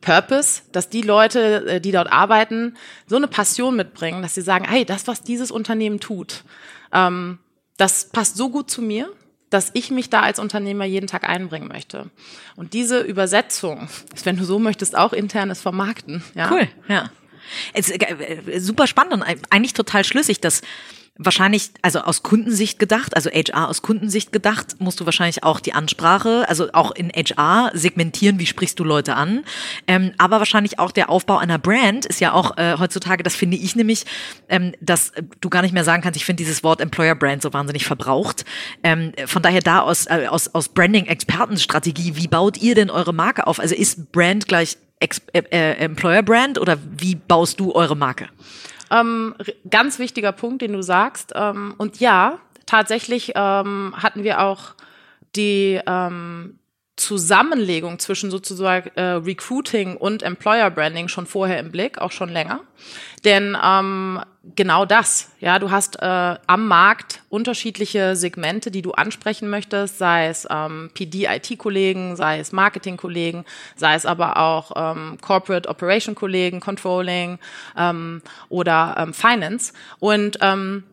Purpose, 0.00 0.62
dass 0.72 0.90
die 0.90 1.00
Leute, 1.00 1.66
äh, 1.66 1.80
die 1.80 1.90
dort 1.90 2.12
arbeiten, 2.12 2.76
so 3.06 3.16
eine 3.16 3.26
Passion 3.26 3.74
mitbringen, 3.74 4.22
dass 4.22 4.34
sie 4.34 4.42
sagen, 4.42 4.66
hey, 4.68 4.84
das, 4.84 5.06
was 5.06 5.22
dieses 5.22 5.50
Unternehmen 5.50 5.98
tut, 5.98 6.44
ähm, 6.92 7.38
das 7.78 8.10
passt 8.10 8.36
so 8.36 8.50
gut 8.50 8.70
zu 8.70 8.82
mir, 8.82 9.10
dass 9.50 9.70
ich 9.72 9.90
mich 9.90 10.10
da 10.10 10.20
als 10.20 10.38
Unternehmer 10.38 10.84
jeden 10.84 11.06
Tag 11.06 11.28
einbringen 11.28 11.68
möchte. 11.68 12.10
Und 12.54 12.72
diese 12.72 13.00
Übersetzung 13.00 13.88
ist, 14.14 14.24
wenn 14.26 14.36
du 14.36 14.44
so 14.44 14.58
möchtest, 14.58 14.96
auch 14.96 15.12
internes 15.12 15.60
Vermarkten. 15.60 16.22
Ja? 16.34 16.50
Cool, 16.52 16.68
ja. 16.88 17.10
Es, 17.72 17.90
äh, 17.90 18.58
super 18.58 18.86
spannend 18.86 19.12
und 19.12 19.22
eigentlich 19.22 19.74
total 19.74 20.04
schlüssig, 20.04 20.40
dass 20.40 20.62
wahrscheinlich, 21.16 21.70
also 21.82 22.00
aus 22.00 22.22
Kundensicht 22.22 22.78
gedacht, 22.78 23.14
also 23.14 23.30
HR 23.30 23.68
aus 23.68 23.82
Kundensicht 23.82 24.32
gedacht, 24.32 24.80
musst 24.80 24.98
du 24.98 25.04
wahrscheinlich 25.04 25.44
auch 25.44 25.60
die 25.60 25.72
Ansprache, 25.72 26.44
also 26.48 26.72
auch 26.72 26.90
in 26.90 27.10
HR 27.10 27.70
segmentieren, 27.72 28.38
wie 28.40 28.46
sprichst 28.46 28.78
du 28.80 28.84
Leute 28.84 29.14
an. 29.14 29.44
Ähm, 29.86 30.12
aber 30.18 30.38
wahrscheinlich 30.38 30.78
auch 30.80 30.90
der 30.90 31.10
Aufbau 31.10 31.38
einer 31.38 31.58
Brand 31.58 32.04
ist 32.06 32.20
ja 32.20 32.32
auch 32.32 32.56
äh, 32.56 32.76
heutzutage, 32.78 33.22
das 33.22 33.36
finde 33.36 33.56
ich 33.56 33.76
nämlich, 33.76 34.06
ähm, 34.48 34.72
dass 34.80 35.12
du 35.40 35.48
gar 35.50 35.62
nicht 35.62 35.72
mehr 35.72 35.84
sagen 35.84 36.02
kannst, 36.02 36.16
ich 36.16 36.24
finde 36.24 36.42
dieses 36.42 36.64
Wort 36.64 36.80
Employer 36.80 37.14
Brand 37.14 37.42
so 37.42 37.52
wahnsinnig 37.52 37.86
verbraucht. 37.86 38.44
Ähm, 38.82 39.12
von 39.26 39.42
daher 39.42 39.60
da 39.60 39.80
aus, 39.80 40.06
äh, 40.06 40.26
aus, 40.28 40.52
aus 40.52 40.68
Branding-Expertenstrategie, 40.68 42.16
wie 42.16 42.28
baut 42.28 42.56
ihr 42.56 42.74
denn 42.74 42.90
eure 42.90 43.14
Marke 43.14 43.46
auf? 43.46 43.60
Also 43.60 43.76
ist 43.76 44.10
Brand 44.10 44.48
gleich 44.48 44.78
Ex 45.04 45.20
äh, 45.32 45.42
äh 45.50 45.72
Employer 45.74 46.22
Brand 46.22 46.58
oder 46.58 46.78
wie 46.98 47.14
baust 47.14 47.60
du 47.60 47.72
eure 47.72 47.94
Marke? 47.94 48.28
Ähm, 48.90 49.34
ganz 49.70 49.98
wichtiger 49.98 50.32
Punkt, 50.32 50.62
den 50.62 50.72
du 50.72 50.82
sagst. 50.82 51.32
Ähm, 51.34 51.74
und 51.78 52.00
ja, 52.00 52.38
tatsächlich 52.66 53.32
ähm, 53.34 53.94
hatten 53.96 54.24
wir 54.24 54.40
auch 54.40 54.74
die 55.36 55.80
ähm, 55.86 56.58
Zusammenlegung 56.96 57.98
zwischen 57.98 58.30
sozusagen 58.30 58.90
äh, 58.94 59.02
Recruiting 59.02 59.96
und 59.96 60.22
Employer 60.22 60.70
Branding 60.70 61.08
schon 61.08 61.26
vorher 61.26 61.58
im 61.58 61.72
Blick, 61.72 61.98
auch 61.98 62.12
schon 62.12 62.28
länger. 62.28 62.60
Denn 63.24 63.56
ähm, 63.62 64.20
genau 64.54 64.84
das, 64.84 65.32
ja, 65.40 65.58
du 65.58 65.70
hast 65.70 66.00
äh, 66.00 66.36
am 66.46 66.68
Markt 66.68 67.22
unterschiedliche 67.30 68.14
Segmente, 68.14 68.70
die 68.70 68.82
du 68.82 68.92
ansprechen 68.92 69.48
möchtest, 69.48 69.98
sei 69.98 70.28
es 70.28 70.46
ähm, 70.48 70.90
PD-IT-Kollegen, 70.94 72.14
sei 72.14 72.38
es 72.38 72.52
Marketing-Kollegen, 72.52 73.44
sei 73.74 73.94
es 73.94 74.06
aber 74.06 74.36
auch 74.36 74.72
ähm, 74.76 75.18
Corporate 75.20 75.68
Operation-Kollegen, 75.68 76.60
Controlling 76.60 77.38
ähm, 77.76 78.22
oder 78.48 78.94
ähm, 78.98 79.14
Finance. 79.14 79.72
Und 79.98 80.38
ähm, 80.42 80.84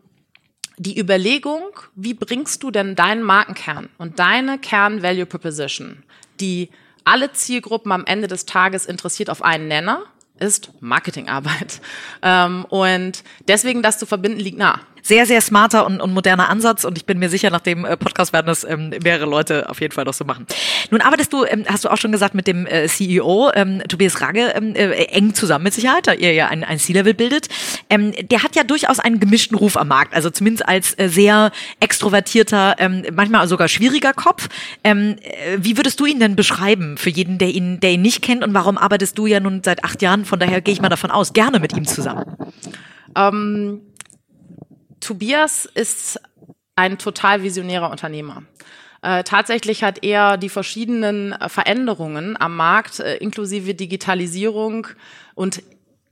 die 0.82 0.98
Überlegung, 0.98 1.62
wie 1.94 2.14
bringst 2.14 2.62
du 2.62 2.70
denn 2.70 2.96
deinen 2.96 3.22
Markenkern 3.22 3.88
und 3.98 4.18
deine 4.18 4.58
Kern-Value 4.58 5.26
Proposition, 5.26 6.02
die 6.40 6.70
alle 7.04 7.32
Zielgruppen 7.32 7.92
am 7.92 8.04
Ende 8.04 8.26
des 8.26 8.46
Tages 8.46 8.86
interessiert 8.86 9.30
auf 9.30 9.42
einen 9.42 9.68
Nenner, 9.68 10.02
ist 10.38 10.70
Marketingarbeit. 10.80 11.80
Ähm, 12.24 12.64
und 12.66 13.24
deswegen 13.48 13.82
das 13.82 13.98
zu 13.98 14.06
verbinden 14.06 14.38
liegt 14.38 14.56
nah 14.56 14.78
sehr, 15.02 15.26
sehr 15.26 15.40
smarter 15.40 15.84
und, 15.84 16.00
und 16.00 16.14
moderner 16.14 16.48
Ansatz 16.48 16.84
und 16.84 16.96
ich 16.96 17.04
bin 17.04 17.18
mir 17.18 17.28
sicher, 17.28 17.50
nach 17.50 17.60
dem 17.60 17.84
äh, 17.84 17.96
Podcast 17.96 18.32
werden 18.32 18.46
das 18.46 18.64
ähm, 18.64 18.90
mehrere 19.02 19.28
Leute 19.28 19.68
auf 19.68 19.80
jeden 19.80 19.92
Fall 19.92 20.04
noch 20.04 20.14
so 20.14 20.24
machen. 20.24 20.46
Nun 20.90 21.00
arbeitest 21.00 21.32
du, 21.32 21.44
ähm, 21.44 21.64
hast 21.66 21.84
du 21.84 21.90
auch 21.90 21.96
schon 21.96 22.12
gesagt, 22.12 22.34
mit 22.34 22.46
dem 22.46 22.66
äh, 22.66 22.86
CEO 22.86 23.50
ähm, 23.54 23.82
Tobias 23.88 24.20
Ragge 24.20 24.52
ähm, 24.54 24.74
äh, 24.74 24.92
eng 25.06 25.34
zusammen 25.34 25.64
mit 25.64 25.74
Sicherheit, 25.74 26.06
da 26.06 26.12
ihr 26.12 26.32
ja 26.32 26.48
ein, 26.48 26.62
ein 26.62 26.78
C-Level 26.78 27.14
bildet. 27.14 27.48
Ähm, 27.90 28.12
der 28.30 28.42
hat 28.44 28.54
ja 28.54 28.62
durchaus 28.62 29.00
einen 29.00 29.18
gemischten 29.18 29.56
Ruf 29.56 29.76
am 29.76 29.88
Markt, 29.88 30.14
also 30.14 30.30
zumindest 30.30 30.68
als 30.68 30.96
äh, 30.98 31.08
sehr 31.08 31.50
extrovertierter, 31.80 32.76
ähm, 32.78 33.04
manchmal 33.12 33.48
sogar 33.48 33.68
schwieriger 33.68 34.12
Kopf. 34.12 34.48
Ähm, 34.84 35.16
äh, 35.22 35.58
wie 35.58 35.76
würdest 35.76 35.98
du 35.98 36.06
ihn 36.06 36.20
denn 36.20 36.36
beschreiben 36.36 36.96
für 36.96 37.10
jeden, 37.10 37.38
der 37.38 37.48
ihn, 37.48 37.80
der 37.80 37.92
ihn 37.92 38.02
nicht 38.02 38.22
kennt 38.22 38.44
und 38.44 38.54
warum 38.54 38.78
arbeitest 38.78 39.18
du 39.18 39.26
ja 39.26 39.40
nun 39.40 39.62
seit 39.64 39.82
acht 39.84 40.00
Jahren, 40.00 40.24
von 40.24 40.38
daher 40.38 40.60
gehe 40.60 40.72
ich 40.72 40.80
mal 40.80 40.88
davon 40.88 41.10
aus, 41.10 41.32
gerne 41.32 41.58
mit 41.58 41.76
ihm 41.76 41.86
zusammen? 41.86 42.36
Ähm 43.16 43.80
Tobias 45.02 45.66
ist 45.66 46.18
ein 46.76 46.96
total 46.96 47.42
visionärer 47.42 47.90
Unternehmer. 47.90 48.44
Äh, 49.02 49.24
tatsächlich 49.24 49.82
hat 49.82 50.04
er 50.04 50.36
die 50.36 50.48
verschiedenen 50.48 51.32
äh, 51.32 51.48
Veränderungen 51.48 52.40
am 52.40 52.56
Markt, 52.56 53.00
äh, 53.00 53.16
inklusive 53.16 53.74
Digitalisierung 53.74 54.86
und 55.34 55.62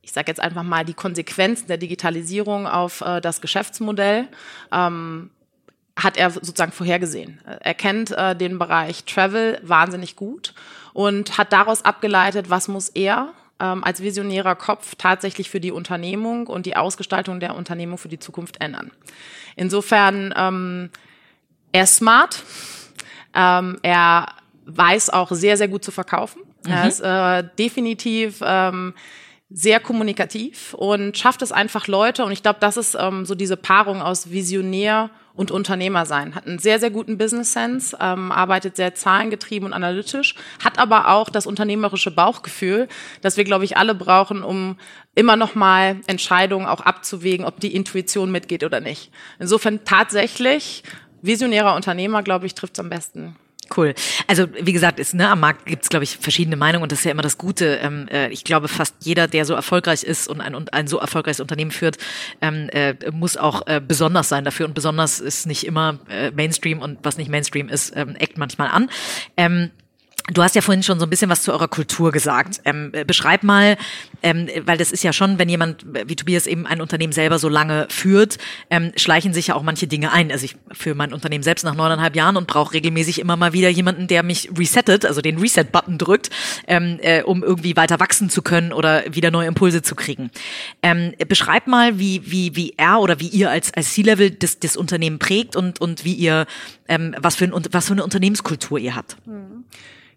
ich 0.03 0.13
sage 0.13 0.27
jetzt 0.29 0.41
einfach 0.41 0.65
mal 0.65 0.85
die 0.85 0.95
Konsequenzen 0.95 1.69
der 1.69 1.77
Digitalisierung 1.79 2.67
auf 2.67 3.01
äh, 3.01 3.21
das 3.21 3.41
Geschäftsmodell, 3.41 4.27
ähm, 4.73 5.31
hat 5.97 6.17
er 6.17 6.31
sozusagen 6.31 6.73
vorhergesehen. 6.73 7.41
Er 7.61 7.75
kennt 7.75 8.11
äh, 8.11 8.35
den 8.35 8.59
Bereich 8.59 9.05
Travel 9.05 9.61
wahnsinnig 9.63 10.17
gut 10.17 10.55
und 10.93 11.39
hat 11.39 11.53
daraus 11.53 11.85
abgeleitet, 11.85 12.51
was 12.51 12.67
muss 12.67 12.89
er 12.89 13.33
ähm, 13.61 13.85
als 13.85 14.03
visionärer 14.03 14.55
Kopf 14.57 14.95
tatsächlich 14.97 15.51
für 15.51 15.61
die 15.61 15.73
Unternehmung 15.73 16.47
und 16.47 16.67
die 16.67 16.77
Ausgestaltung 16.77 17.41
der 17.41 17.55
Unternehmung 17.55 17.99
für 17.99 18.09
die 18.09 18.19
Zukunft 18.19 18.61
ändern. 18.61 18.91
Insofern, 19.57 20.35
ähm, 20.37 20.91
er 21.73 21.85
ist 21.85 21.97
smart, 21.97 22.43
ähm, 23.35 23.79
er 23.83 24.27
weiß 24.67 25.11
auch 25.11 25.31
sehr, 25.33 25.57
sehr 25.57 25.69
gut 25.69 25.85
zu 25.85 25.91
verkaufen. 25.91 26.43
Mhm. 26.65 26.73
Er 26.73 26.89
ist 26.89 27.01
äh, 27.01 27.49
definitiv 27.59 28.41
ähm, 28.45 28.95
sehr 29.51 29.81
kommunikativ 29.81 30.75
und 30.75 31.19
schafft 31.19 31.43
es 31.43 31.51
einfach 31.53 31.89
Leute, 31.89 32.25
und 32.25 32.33
ich 32.33 32.43
glaube, 32.43 32.61
das 32.61 32.77
ist 32.77 32.97
ähm, 32.99 33.25
so 33.25 33.35
diese 33.35 33.57
Paarung 33.57 34.01
aus 34.01 34.31
Visionär 34.31 35.11
und 35.35 35.51
Unternehmer 35.51 36.07
sein. 36.07 36.35
Hat 36.35 36.47
einen 36.47 36.59
sehr, 36.59 36.79
sehr 36.79 36.91
guten 36.91 37.19
Business 37.19 37.53
Sense, 37.53 37.97
ähm, 38.01 38.33
arbeitet 38.33 38.77
sehr 38.77 38.95
zahlengetrieben 38.95 39.67
und 39.67 39.73
analytisch, 39.73 40.35
hat 40.63 40.79
aber 40.79 41.09
auch 41.09 41.31
das 41.31 41.47
unternehmerische 41.47 42.11
Bauchgefühl, 42.11 42.89
das 43.21 43.37
wir, 43.37 43.45
glaube 43.45 43.65
ich, 43.65 43.77
alle 43.77 43.95
brauchen, 43.95 44.43
um 44.43 44.77
immer 45.15 45.37
noch 45.37 45.55
mal 45.55 46.01
Entscheidungen 46.07 46.67
auch 46.67 46.81
abzuwägen, 46.81 47.47
ob 47.47 47.61
die 47.61 47.75
Intuition 47.75 48.31
mitgeht 48.31 48.65
oder 48.65 48.81
nicht. 48.81 49.11
Insofern 49.39 49.85
tatsächlich 49.85 50.83
visionärer 51.23 51.75
Unternehmer, 51.75 52.23
glaube 52.23 52.47
ich, 52.47 52.55
trifft 52.55 52.75
es 52.75 52.81
am 52.81 52.91
besten. 52.91 53.37
Cool. 53.75 53.95
Also 54.27 54.47
wie 54.61 54.73
gesagt, 54.73 54.99
ist, 54.99 55.15
ne, 55.15 55.29
am 55.29 55.41
Markt 55.41 55.67
gibt 55.67 55.85
es, 55.85 55.89
glaube 55.89 56.03
ich, 56.03 56.19
verschiedene 56.19 56.57
Meinungen 56.57 56.83
und 56.83 56.91
das 56.91 57.01
ist 57.01 57.05
ja 57.05 57.13
immer 57.13 57.23
das 57.23 57.39
Gute. 57.39 57.79
Ähm, 57.83 58.09
äh, 58.09 58.29
ich 58.31 58.43
glaube, 58.43 58.67
fast 58.67 58.97
jeder, 59.01 59.29
der 59.29 59.45
so 59.45 59.55
erfolgreich 59.55 60.03
ist 60.03 60.27
und 60.27 60.41
ein, 60.41 60.57
und 60.57 60.75
ein 60.75 60.89
so 60.89 60.99
erfolgreiches 60.99 61.41
Unternehmen 61.41 61.71
führt, 61.71 61.97
ähm, 62.41 62.69
äh, 62.71 62.95
muss 63.13 63.37
auch 63.37 63.67
äh, 63.69 63.81
besonders 63.81 64.29
sein 64.29 64.45
dafür. 64.45 64.67
Und 64.67 64.75
besonders 64.75 65.21
ist 65.21 65.47
nicht 65.47 65.65
immer 65.65 66.01
äh, 66.09 66.33
Mainstream 66.33 66.81
und 66.81 66.99
was 67.05 67.17
nicht 67.17 67.31
Mainstream 67.31 67.69
ist, 67.69 67.93
ähm, 67.97 68.17
eckt 68.17 68.39
manchmal 68.39 68.69
an. 68.69 68.91
Ähm, 69.37 69.71
Du 70.33 70.43
hast 70.43 70.55
ja 70.55 70.63
vorhin 70.63 70.83
schon 70.83 70.99
so 71.01 71.07
ein 71.07 71.11
bisschen 71.11 71.31
was 71.31 71.43
zu 71.43 71.53
eurer 71.53 71.69
Kultur 71.69 72.13
gesagt. 72.13 72.61
Ähm, 72.65 72.91
äh, 72.93 73.05
beschreib 73.05 73.43
mal, 73.43 73.77
ähm, 74.23 74.49
weil 74.65 74.79
das 74.79 74.93
ist 74.93 75.03
ja 75.03 75.13
schon, 75.13 75.39
wenn 75.39 75.49
jemand 75.49 75.85
wie 76.07 76.15
Tobias 76.15 76.47
eben 76.47 76.67
ein 76.67 76.81
Unternehmen 76.81 77.13
selber 77.13 77.39
so 77.39 77.49
lange 77.49 77.87
führt, 77.91 78.39
ähm, 78.71 78.93
schleichen 78.97 79.35
sich 79.35 79.49
ja 79.49 79.55
auch 79.57 79.63
manche 79.63 79.87
Dinge 79.87 80.13
ein. 80.13 80.31
Also 80.31 80.45
ich 80.45 80.57
führe 80.73 80.95
mein 80.95 81.13
Unternehmen 81.13 81.43
selbst 81.43 81.65
nach 81.65 81.75
neuneinhalb 81.75 82.15
Jahren 82.15 82.37
und 82.37 82.47
brauche 82.47 82.75
regelmäßig 82.75 83.19
immer 83.19 83.37
mal 83.37 83.53
wieder 83.53 83.69
jemanden, 83.69 84.07
der 84.07 84.23
mich 84.23 84.51
resettet, 84.57 85.05
also 85.05 85.21
den 85.21 85.39
Reset-Button 85.39 85.99
drückt, 85.99 86.31
ähm, 86.67 86.99
äh, 87.03 87.23
um 87.23 87.43
irgendwie 87.43 87.77
weiter 87.77 87.99
wachsen 87.99 88.31
zu 88.31 88.43
können 88.43 88.73
oder 88.73 89.03
wieder 89.13 89.31
neue 89.31 89.49
Impulse 89.49 89.83
zu 89.83 89.95
kriegen. 89.97 90.31
Ähm, 90.83 91.15
beschreib 91.29 91.67
mal, 91.67 91.99
wie, 91.99 92.23
wie, 92.31 92.55
wie 92.55 92.75
er 92.77 93.01
oder 93.01 93.21
wie 93.21 93.29
ihr 93.29 93.51
als, 93.51 93.75
als 93.75 93.95
C-Level 93.95 94.31
das, 94.31 94.61
das 94.61 94.77
Unternehmen 94.77 95.19
prägt 95.19 95.57
und, 95.57 95.81
und 95.81 96.05
wie 96.05 96.15
ihr, 96.15 96.47
ähm, 96.89 97.15
was, 97.19 97.35
für 97.37 97.45
ein, 97.45 97.53
was 97.73 97.87
für 97.87 97.93
eine 97.93 98.05
Unternehmenskultur 98.05 98.79
ihr 98.79 98.95
habt. 98.95 99.17
Mhm. 99.27 99.65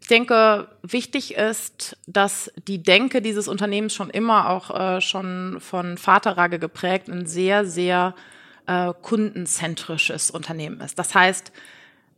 Ich 0.04 0.10
denke, 0.10 0.68
wichtig 0.82 1.36
ist, 1.36 1.96
dass 2.08 2.52
die 2.68 2.84
Denke 2.84 3.22
dieses 3.22 3.48
Unternehmens 3.48 3.96
schon 3.96 4.10
immer 4.10 4.50
auch 4.50 4.98
äh, 4.98 5.00
schon 5.00 5.62
von 5.62 5.98
Vaterrage 5.98 6.60
geprägt 6.60 7.08
ein 7.08 7.26
sehr, 7.26 7.64
sehr 7.66 8.14
äh, 8.68 8.92
kundenzentrisches 9.02 10.30
Unternehmen 10.30 10.82
ist. 10.82 11.00
Das 11.00 11.16
heißt, 11.16 11.54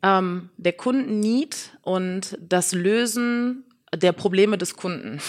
ähm, 0.02 0.50
der 0.58 0.74
Kundennied 0.74 1.78
und 1.84 2.40
das 2.42 2.74
Lösen 2.74 3.66
der 3.94 4.14
Probleme 4.14 4.58
des 4.58 4.76
Kunden 4.76 5.22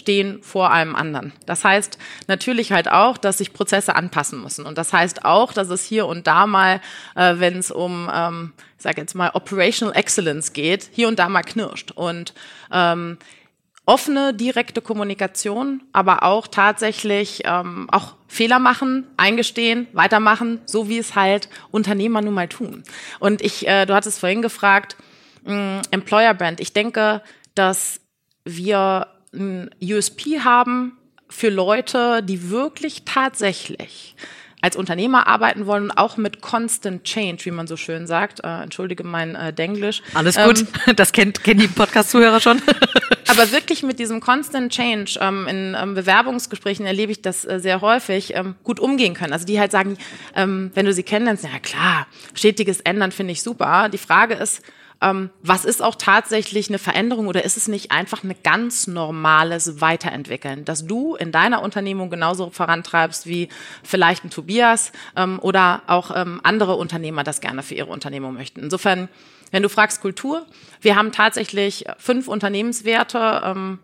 stehen 0.00 0.42
vor 0.42 0.72
allem 0.72 0.96
anderen. 0.96 1.32
Das 1.46 1.62
heißt 1.62 1.98
natürlich 2.26 2.72
halt 2.72 2.90
auch, 2.90 3.16
dass 3.16 3.38
sich 3.38 3.52
Prozesse 3.52 3.94
anpassen 3.94 4.42
müssen. 4.42 4.66
Und 4.66 4.78
das 4.78 4.92
heißt 4.92 5.24
auch, 5.24 5.52
dass 5.52 5.68
es 5.68 5.84
hier 5.84 6.06
und 6.06 6.26
da 6.26 6.46
mal, 6.46 6.80
äh, 7.14 7.34
wenn 7.36 7.58
es 7.58 7.70
um, 7.70 8.10
ähm, 8.12 8.52
ich 8.76 8.82
sage 8.82 9.00
jetzt 9.00 9.14
mal, 9.14 9.30
Operational 9.34 9.94
Excellence 9.94 10.52
geht, 10.52 10.88
hier 10.92 11.06
und 11.06 11.18
da 11.18 11.28
mal 11.28 11.42
knirscht. 11.42 11.92
Und 11.92 12.34
ähm, 12.72 13.18
offene, 13.86 14.32
direkte 14.32 14.80
Kommunikation, 14.80 15.82
aber 15.92 16.22
auch 16.22 16.46
tatsächlich 16.46 17.42
ähm, 17.44 17.88
auch 17.90 18.14
Fehler 18.26 18.58
machen, 18.58 19.06
eingestehen, 19.16 19.86
weitermachen, 19.92 20.60
so 20.64 20.88
wie 20.88 20.98
es 20.98 21.14
halt 21.14 21.48
Unternehmer 21.70 22.22
nun 22.22 22.34
mal 22.34 22.48
tun. 22.48 22.84
Und 23.18 23.42
ich, 23.42 23.68
äh, 23.68 23.86
du 23.86 23.94
hattest 23.94 24.20
vorhin 24.20 24.42
gefragt, 24.42 24.96
mh, 25.44 25.54
mm, 25.54 25.82
Employer 25.90 26.34
Brand. 26.34 26.60
Ich 26.60 26.72
denke, 26.72 27.22
dass 27.54 28.00
wir 28.44 29.06
ein 29.32 29.70
USP 29.82 30.40
haben 30.40 30.96
für 31.28 31.48
Leute, 31.48 32.22
die 32.22 32.50
wirklich 32.50 33.04
tatsächlich 33.04 34.16
als 34.62 34.76
Unternehmer 34.76 35.26
arbeiten 35.26 35.66
wollen 35.66 35.84
und 35.84 35.90
auch 35.92 36.16
mit 36.16 36.42
Constant 36.42 37.04
Change, 37.04 37.44
wie 37.46 37.50
man 37.50 37.66
so 37.66 37.76
schön 37.76 38.06
sagt. 38.06 38.40
Äh, 38.44 38.62
entschuldige 38.62 39.04
mein 39.04 39.34
äh, 39.34 39.52
Denglisch. 39.52 40.02
Alles 40.12 40.36
gut, 40.36 40.66
ähm, 40.86 40.96
das 40.96 41.12
kennt, 41.12 41.42
kennen 41.42 41.60
die 41.60 41.68
Podcast-Zuhörer 41.68 42.40
schon. 42.40 42.60
aber 43.28 43.52
wirklich 43.52 43.82
mit 43.82 43.98
diesem 43.98 44.20
Constant 44.20 44.72
Change 44.72 45.18
ähm, 45.20 45.46
in 45.48 45.76
ähm, 45.80 45.94
Bewerbungsgesprächen 45.94 46.84
erlebe 46.84 47.12
ich 47.12 47.22
das 47.22 47.46
äh, 47.46 47.58
sehr 47.58 47.80
häufig, 47.80 48.34
ähm, 48.34 48.54
gut 48.62 48.80
umgehen 48.80 49.14
können. 49.14 49.32
Also 49.32 49.46
die 49.46 49.58
halt 49.58 49.72
sagen, 49.72 49.96
ähm, 50.34 50.70
wenn 50.74 50.84
du 50.84 50.92
sie 50.92 51.04
kennenlernst, 51.04 51.44
ja 51.44 51.58
klar, 51.60 52.06
stetiges 52.34 52.80
Ändern 52.80 53.12
finde 53.12 53.32
ich 53.32 53.42
super. 53.42 53.88
Die 53.88 53.98
Frage 53.98 54.34
ist, 54.34 54.62
ähm, 55.02 55.30
was 55.42 55.64
ist 55.64 55.82
auch 55.82 55.94
tatsächlich 55.94 56.68
eine 56.68 56.78
Veränderung 56.78 57.26
oder 57.26 57.44
ist 57.44 57.56
es 57.56 57.68
nicht 57.68 57.90
einfach 57.90 58.22
ein 58.22 58.34
ganz 58.42 58.86
normales 58.86 59.80
Weiterentwickeln, 59.80 60.64
dass 60.64 60.86
du 60.86 61.16
in 61.16 61.32
deiner 61.32 61.62
Unternehmung 61.62 62.10
genauso 62.10 62.50
vorantreibst 62.50 63.26
wie 63.26 63.48
vielleicht 63.82 64.24
ein 64.24 64.30
Tobias 64.30 64.92
ähm, 65.16 65.38
oder 65.40 65.82
auch 65.86 66.10
ähm, 66.14 66.40
andere 66.42 66.76
Unternehmer 66.76 67.24
das 67.24 67.40
gerne 67.40 67.62
für 67.62 67.74
ihre 67.74 67.90
Unternehmung 67.90 68.34
möchten. 68.34 68.60
Insofern, 68.60 69.08
wenn 69.50 69.62
du 69.62 69.68
fragst 69.68 70.00
Kultur, 70.00 70.46
wir 70.80 70.96
haben 70.96 71.12
tatsächlich 71.12 71.86
fünf 71.98 72.28
Unternehmenswerte, 72.28 73.42
ähm, 73.44 73.78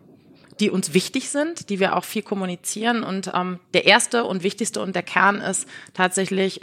die 0.59 0.69
uns 0.71 0.93
wichtig 0.93 1.29
sind, 1.29 1.69
die 1.69 1.79
wir 1.79 1.95
auch 1.95 2.03
viel 2.03 2.23
kommunizieren. 2.23 3.03
Und 3.03 3.31
ähm, 3.33 3.59
der 3.73 3.85
erste 3.85 4.23
und 4.23 4.43
wichtigste 4.43 4.81
und 4.81 4.95
der 4.95 5.03
Kern 5.03 5.41
ist 5.41 5.67
tatsächlich 5.93 6.61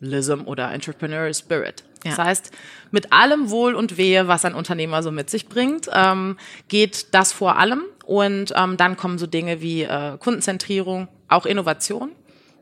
Entrepreneurialism 0.00 0.48
oder 0.48 0.72
Entrepreneurial 0.72 1.34
Spirit. 1.34 1.84
Ja. 2.04 2.10
Das 2.10 2.18
heißt, 2.18 2.50
mit 2.90 3.12
allem 3.12 3.50
Wohl 3.50 3.74
und 3.74 3.96
Wehe, 3.96 4.28
was 4.28 4.44
ein 4.44 4.54
Unternehmer 4.54 5.02
so 5.02 5.10
mit 5.10 5.30
sich 5.30 5.48
bringt, 5.48 5.88
ähm, 5.92 6.36
geht 6.68 7.14
das 7.14 7.32
vor 7.32 7.58
allem. 7.58 7.82
Und 8.04 8.52
ähm, 8.56 8.76
dann 8.76 8.96
kommen 8.96 9.18
so 9.18 9.26
Dinge 9.26 9.60
wie 9.60 9.82
äh, 9.82 10.16
Kundenzentrierung, 10.18 11.08
auch 11.28 11.44
Innovation, 11.44 12.12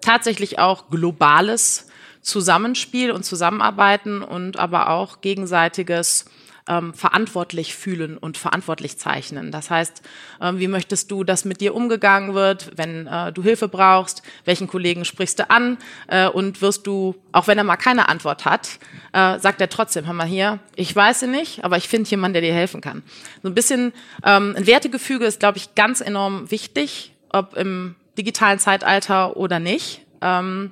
tatsächlich 0.01 0.59
auch 0.59 0.89
globales 0.89 1.89
Zusammenspiel 2.23 3.11
und 3.11 3.25
Zusammenarbeiten 3.25 4.23
und 4.23 4.59
aber 4.59 4.89
auch 4.89 5.21
gegenseitiges 5.21 6.25
ähm, 6.67 6.95
verantwortlich 6.95 7.75
fühlen 7.75 8.17
und 8.17 8.39
verantwortlich 8.39 8.99
zeichnen. 8.99 9.51
Das 9.51 9.71
heißt, 9.71 10.03
ähm, 10.41 10.59
wie 10.59 10.69
möchtest 10.69 11.11
du, 11.11 11.25
dass 11.25 11.45
mit 11.45 11.61
dir 11.61 11.75
umgegangen 11.75 12.35
wird, 12.35 12.73
wenn 12.77 13.07
äh, 13.07 13.33
du 13.33 13.43
Hilfe 13.43 13.69
brauchst? 13.69 14.23
Welchen 14.45 14.67
Kollegen 14.67 15.05
sprichst 15.05 15.39
du 15.39 15.51
an? 15.51 15.77
Äh, 16.07 16.29
und 16.29 16.63
wirst 16.63 16.87
du, 16.87 17.15
auch 17.33 17.47
wenn 17.47 17.59
er 17.59 17.65
mal 17.65 17.77
keine 17.77 18.09
Antwort 18.09 18.45
hat, 18.45 18.79
äh, 19.13 19.39
sagt 19.39 19.61
er 19.61 19.69
trotzdem, 19.69 20.07
hör 20.07 20.15
mal 20.15 20.27
hier, 20.27 20.59
ich 20.75 20.95
weiß 20.95 21.21
sie 21.21 21.27
nicht, 21.27 21.65
aber 21.65 21.77
ich 21.77 21.89
finde 21.89 22.09
jemanden, 22.09 22.35
der 22.35 22.43
dir 22.43 22.55
helfen 22.55 22.81
kann. 22.81 23.03
So 23.43 23.49
ein 23.49 23.55
bisschen 23.55 23.93
ähm, 24.25 24.55
ein 24.57 24.67
Wertegefüge 24.67 25.27
ist, 25.27 25.41
glaube 25.41 25.59
ich, 25.59 25.75
ganz 25.75 26.01
enorm 26.01 26.51
wichtig, 26.51 27.13
ob 27.29 27.57
im 27.57 27.95
digitalen 28.17 28.59
Zeitalter 28.59 29.37
oder 29.37 29.59
nicht. 29.59 30.01
Ähm, 30.23 30.71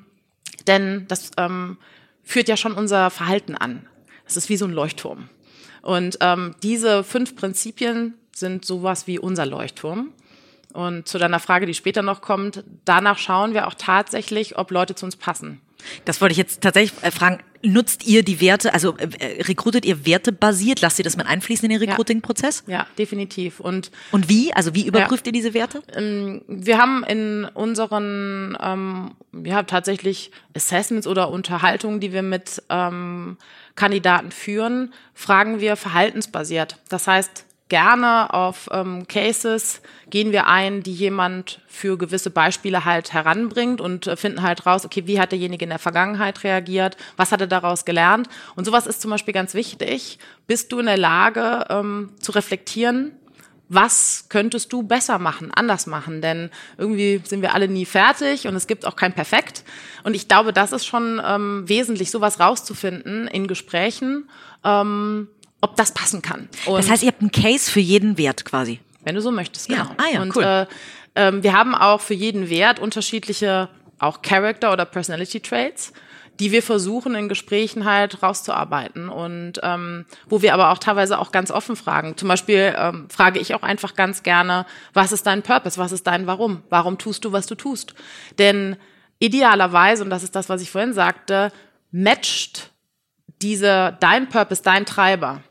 denn 0.66 1.06
das 1.08 1.32
ähm, 1.36 1.76
führt 2.22 2.48
ja 2.48 2.56
schon 2.56 2.72
unser 2.72 3.10
Verhalten 3.10 3.56
an. 3.56 3.86
Es 4.26 4.36
ist 4.36 4.48
wie 4.48 4.56
so 4.56 4.64
ein 4.64 4.72
Leuchtturm. 4.72 5.28
Und 5.82 6.18
ähm, 6.20 6.54
diese 6.62 7.04
fünf 7.04 7.36
Prinzipien 7.36 8.14
sind 8.34 8.64
sowas 8.64 9.06
wie 9.06 9.18
unser 9.18 9.46
Leuchtturm. 9.46 10.10
Und 10.72 11.06
zu 11.06 11.18
deiner 11.18 11.40
Frage, 11.40 11.66
die 11.66 11.74
später 11.74 12.02
noch 12.02 12.22
kommt, 12.22 12.64
danach 12.84 13.18
schauen 13.18 13.52
wir 13.52 13.66
auch 13.66 13.74
tatsächlich, 13.74 14.56
ob 14.56 14.70
Leute 14.70 14.94
zu 14.94 15.04
uns 15.04 15.16
passen. 15.16 15.60
Das 16.04 16.20
wollte 16.20 16.32
ich 16.32 16.38
jetzt 16.38 16.60
tatsächlich 16.60 17.02
äh, 17.02 17.10
fragen. 17.10 17.38
Nutzt 17.64 18.04
ihr 18.04 18.24
die 18.24 18.40
Werte, 18.40 18.74
also 18.74 18.96
äh, 18.96 19.08
äh, 19.18 19.42
rekrutet 19.42 19.84
ihr 19.84 20.04
wertebasiert? 20.04 20.80
Lasst 20.80 20.98
ihr 20.98 21.04
das 21.04 21.16
mit 21.16 21.26
einfließen 21.26 21.70
in 21.70 21.78
den 21.78 21.88
Recruiting-Prozess? 21.88 22.64
Ja, 22.66 22.78
ja, 22.78 22.86
definitiv. 22.98 23.60
Und, 23.60 23.92
Und 24.10 24.28
wie? 24.28 24.52
Also 24.52 24.74
wie 24.74 24.86
überprüft 24.86 25.26
ja, 25.26 25.28
ihr 25.28 25.32
diese 25.32 25.54
Werte? 25.54 25.82
Ähm, 25.94 26.42
wir 26.48 26.78
haben 26.78 27.04
in 27.04 27.44
unseren, 27.54 28.58
ähm, 28.60 29.12
ja, 29.44 29.62
tatsächlich 29.62 30.32
Assessments 30.56 31.06
oder 31.06 31.30
Unterhaltungen, 31.30 32.00
die 32.00 32.12
wir 32.12 32.22
mit 32.22 32.62
ähm, 32.68 33.36
Kandidaten 33.76 34.32
führen, 34.32 34.92
fragen 35.14 35.60
wir 35.60 35.76
verhaltensbasiert. 35.76 36.78
Das 36.88 37.06
heißt, 37.06 37.46
gerne 37.72 38.34
auf 38.34 38.68
ähm, 38.70 39.08
Cases 39.08 39.80
gehen 40.10 40.30
wir 40.30 40.46
ein, 40.46 40.82
die 40.82 40.92
jemand 40.92 41.58
für 41.66 41.96
gewisse 41.96 42.28
Beispiele 42.28 42.84
halt 42.84 43.14
heranbringt 43.14 43.80
und 43.80 44.06
äh, 44.06 44.14
finden 44.14 44.42
halt 44.42 44.66
raus, 44.66 44.84
okay, 44.84 45.06
wie 45.06 45.18
hat 45.18 45.32
derjenige 45.32 45.64
in 45.64 45.70
der 45.70 45.78
Vergangenheit 45.78 46.44
reagiert, 46.44 46.98
was 47.16 47.32
hat 47.32 47.40
er 47.40 47.46
daraus 47.46 47.86
gelernt. 47.86 48.28
Und 48.56 48.66
sowas 48.66 48.86
ist 48.86 49.00
zum 49.00 49.10
Beispiel 49.10 49.32
ganz 49.32 49.54
wichtig. 49.54 50.18
Bist 50.46 50.70
du 50.70 50.80
in 50.80 50.86
der 50.86 50.98
Lage 50.98 51.64
ähm, 51.70 52.10
zu 52.20 52.32
reflektieren, 52.32 53.12
was 53.70 54.26
könntest 54.28 54.70
du 54.74 54.82
besser 54.82 55.18
machen, 55.18 55.50
anders 55.50 55.86
machen? 55.86 56.20
Denn 56.20 56.50
irgendwie 56.76 57.22
sind 57.24 57.40
wir 57.40 57.54
alle 57.54 57.68
nie 57.68 57.86
fertig 57.86 58.46
und 58.46 58.54
es 58.54 58.66
gibt 58.66 58.84
auch 58.84 58.96
kein 58.96 59.14
Perfekt. 59.14 59.64
Und 60.04 60.12
ich 60.12 60.28
glaube, 60.28 60.52
das 60.52 60.72
ist 60.72 60.84
schon 60.84 61.22
ähm, 61.24 61.66
wesentlich, 61.66 62.10
sowas 62.10 62.38
rauszufinden 62.38 63.28
in 63.28 63.46
Gesprächen, 63.46 64.28
ähm, 64.62 65.28
ob 65.62 65.76
das 65.76 65.94
passen 65.94 66.20
kann. 66.20 66.50
Und 66.66 66.76
das 66.76 66.90
heißt, 66.90 67.02
ihr 67.02 67.08
habt 67.08 67.22
einen 67.22 67.32
Case 67.32 67.70
für 67.70 67.80
jeden 67.80 68.18
Wert 68.18 68.44
quasi. 68.44 68.80
Wenn 69.04 69.14
du 69.14 69.22
so 69.22 69.30
möchtest, 69.30 69.68
genau. 69.68 69.84
Ja. 69.84 69.96
Ah, 69.96 70.12
ja, 70.12 70.22
und 70.22 70.36
cool. 70.36 70.66
äh, 71.14 71.28
äh, 71.28 71.42
wir 71.42 71.54
haben 71.54 71.74
auch 71.74 72.02
für 72.02 72.14
jeden 72.14 72.50
Wert 72.50 72.78
unterschiedliche 72.78 73.70
auch 73.98 74.20
Character 74.20 74.72
oder 74.72 74.84
Personality 74.84 75.40
Traits 75.40 75.92
die 76.40 76.50
wir 76.50 76.62
versuchen 76.62 77.14
in 77.14 77.28
Gesprächen 77.28 77.84
halt 77.84 78.22
rauszuarbeiten 78.22 79.08
und 79.08 79.60
ähm, 79.62 80.06
wo 80.26 80.42
wir 80.42 80.54
aber 80.54 80.70
auch 80.70 80.78
teilweise 80.78 81.18
auch 81.18 81.30
ganz 81.30 81.50
offen 81.50 81.76
fragen. 81.76 82.16
Zum 82.16 82.28
Beispiel 82.28 82.74
ähm, 82.76 83.08
frage 83.10 83.38
ich 83.38 83.54
auch 83.54 83.62
einfach 83.62 83.94
ganz 83.94 84.22
gerne, 84.22 84.66
was 84.92 85.12
ist 85.12 85.26
dein 85.26 85.42
Purpose, 85.42 85.78
was 85.78 85.92
ist 85.92 86.06
dein 86.06 86.26
Warum, 86.26 86.62
warum 86.68 86.98
tust 86.98 87.24
du, 87.24 87.32
was 87.32 87.46
du 87.46 87.54
tust? 87.54 87.94
Denn 88.38 88.76
idealerweise, 89.18 90.02
und 90.02 90.10
das 90.10 90.22
ist 90.22 90.34
das, 90.34 90.48
was 90.48 90.62
ich 90.62 90.70
vorhin 90.70 90.94
sagte, 90.94 91.52
matcht 91.90 92.70
diese, 93.42 93.96
dein 94.00 94.28
Purpose, 94.28 94.62
dein 94.62 94.86
Treiber 94.86 95.42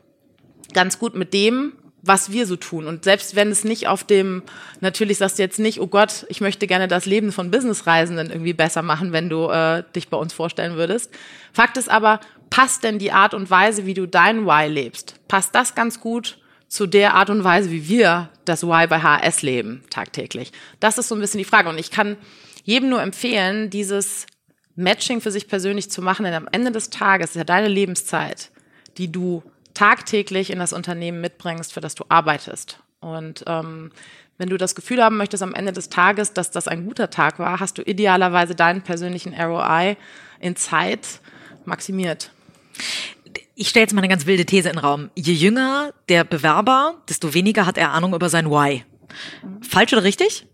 ganz 0.72 0.98
gut 0.98 1.14
mit 1.14 1.32
dem, 1.34 1.72
was 2.02 2.32
wir 2.32 2.46
so 2.46 2.56
tun. 2.56 2.86
Und 2.86 3.04
selbst 3.04 3.36
wenn 3.36 3.50
es 3.50 3.64
nicht 3.64 3.86
auf 3.86 4.04
dem, 4.04 4.42
natürlich 4.80 5.18
sagst 5.18 5.38
du 5.38 5.42
jetzt 5.42 5.60
nicht, 5.60 5.80
oh 5.80 5.86
Gott, 5.86 6.26
ich 6.28 6.40
möchte 6.40 6.66
gerne 6.66 6.88
das 6.88 7.06
Leben 7.06 7.30
von 7.30 7.50
Businessreisenden 7.50 8.30
irgendwie 8.30 8.52
besser 8.52 8.82
machen, 8.82 9.12
wenn 9.12 9.28
du 9.28 9.48
äh, 9.48 9.84
dich 9.94 10.08
bei 10.08 10.16
uns 10.16 10.32
vorstellen 10.32 10.76
würdest. 10.76 11.12
Fakt 11.52 11.76
ist 11.76 11.88
aber, 11.88 12.20
passt 12.50 12.82
denn 12.82 12.98
die 12.98 13.12
Art 13.12 13.34
und 13.34 13.50
Weise, 13.50 13.86
wie 13.86 13.94
du 13.94 14.06
dein 14.06 14.46
Why 14.46 14.66
lebst? 14.66 15.14
Passt 15.28 15.54
das 15.54 15.74
ganz 15.74 16.00
gut 16.00 16.38
zu 16.66 16.86
der 16.86 17.14
Art 17.14 17.30
und 17.30 17.44
Weise, 17.44 17.70
wie 17.70 17.88
wir 17.88 18.30
das 18.44 18.64
Why 18.64 18.88
bei 18.88 19.00
HS 19.00 19.42
leben, 19.42 19.84
tagtäglich? 19.88 20.50
Das 20.80 20.98
ist 20.98 21.08
so 21.08 21.14
ein 21.14 21.20
bisschen 21.20 21.38
die 21.38 21.44
Frage. 21.44 21.68
Und 21.68 21.78
ich 21.78 21.92
kann 21.92 22.16
jedem 22.64 22.88
nur 22.88 23.00
empfehlen, 23.00 23.70
dieses 23.70 24.26
Matching 24.74 25.20
für 25.20 25.30
sich 25.30 25.48
persönlich 25.48 25.90
zu 25.90 26.02
machen, 26.02 26.24
denn 26.24 26.34
am 26.34 26.48
Ende 26.50 26.72
des 26.72 26.90
Tages 26.90 27.30
ist 27.30 27.36
ja 27.36 27.44
deine 27.44 27.68
Lebenszeit, 27.68 28.50
die 28.98 29.12
du 29.12 29.42
tagtäglich 29.74 30.50
in 30.50 30.58
das 30.58 30.72
Unternehmen 30.72 31.20
mitbringst, 31.20 31.72
für 31.72 31.80
das 31.80 31.94
du 31.94 32.04
arbeitest. 32.08 32.78
Und 33.00 33.44
ähm, 33.46 33.90
wenn 34.38 34.48
du 34.48 34.56
das 34.56 34.74
Gefühl 34.74 35.02
haben 35.02 35.16
möchtest 35.16 35.42
am 35.42 35.54
Ende 35.54 35.72
des 35.72 35.88
Tages, 35.88 36.32
dass 36.32 36.50
das 36.50 36.68
ein 36.68 36.84
guter 36.84 37.10
Tag 37.10 37.38
war, 37.38 37.60
hast 37.60 37.78
du 37.78 37.82
idealerweise 37.82 38.54
deinen 38.54 38.82
persönlichen 38.82 39.34
ROI 39.34 39.96
in 40.40 40.56
Zeit 40.56 41.20
maximiert. 41.64 42.30
Ich 43.54 43.68
stelle 43.68 43.84
jetzt 43.84 43.92
mal 43.92 44.00
eine 44.00 44.08
ganz 44.08 44.26
wilde 44.26 44.46
These 44.46 44.68
in 44.68 44.76
den 44.76 44.84
Raum. 44.84 45.10
Je 45.14 45.34
jünger 45.34 45.92
der 46.08 46.24
Bewerber, 46.24 47.02
desto 47.08 47.34
weniger 47.34 47.66
hat 47.66 47.78
er 47.78 47.92
Ahnung 47.92 48.14
über 48.14 48.28
sein 48.28 48.50
Why. 48.50 48.84
Falsch 49.60 49.92
oder 49.92 50.04
richtig? 50.04 50.46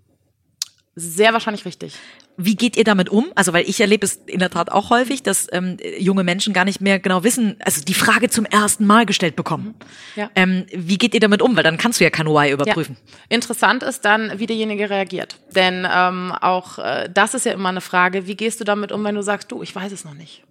Sehr 0.95 1.33
wahrscheinlich 1.33 1.65
richtig. 1.65 1.95
Wie 2.40 2.55
geht 2.55 2.77
ihr 2.77 2.85
damit 2.85 3.09
um? 3.09 3.27
Also, 3.35 3.53
weil 3.53 3.68
ich 3.68 3.81
erlebe 3.81 4.07
es 4.07 4.20
in 4.27 4.38
der 4.38 4.48
Tat 4.48 4.70
auch 4.70 4.90
häufig, 4.90 5.24
dass 5.24 5.48
ähm, 5.51 5.77
junge 5.98 6.22
Menschen 6.22 6.55
gar 6.55 6.64
nicht 6.64 6.81
mehr 6.81 7.01
genau 7.01 7.24
wissen, 7.24 7.57
also 7.64 7.85
die 7.85 7.94
Frage 7.94 8.31
zum 8.31 8.44
ersten 8.44 8.87
Mal 8.87 9.07
gestellt 9.07 9.35
bekommen. 9.35 9.74
Ja. 10.14 10.31
Ähm, 10.37 10.64
wie 10.72 10.98
geht 10.98 11.14
ihr 11.14 11.20
damit 11.20 11.42
um? 11.42 11.57
Weil 11.57 11.64
dann 11.64 11.79
kannst 11.79 11.98
du 11.98 12.05
ja 12.05 12.11
kein 12.11 12.29
Why 12.29 12.53
überprüfen. 12.53 12.96
Ja. 13.05 13.12
Interessant 13.29 13.83
ist 13.83 14.05
dann, 14.05 14.38
wie 14.38 14.46
derjenige 14.46 14.88
reagiert. 14.88 15.37
Denn 15.55 15.87
ähm, 15.92 16.33
auch 16.40 16.79
äh, 16.79 17.11
das 17.12 17.35
ist 17.35 17.44
ja 17.44 17.53
immer 17.53 17.70
eine 17.70 17.81
Frage, 17.81 18.29
wie 18.29 18.37
gehst 18.37 18.61
du 18.61 18.64
damit 18.64 18.92
um, 18.92 19.03
wenn 19.03 19.16
du 19.16 19.22
sagst, 19.22 19.51
du, 19.51 19.62
ich 19.62 19.74
weiß 19.74 19.90
es 19.90 20.05
noch 20.05 20.14
nicht. 20.14 20.44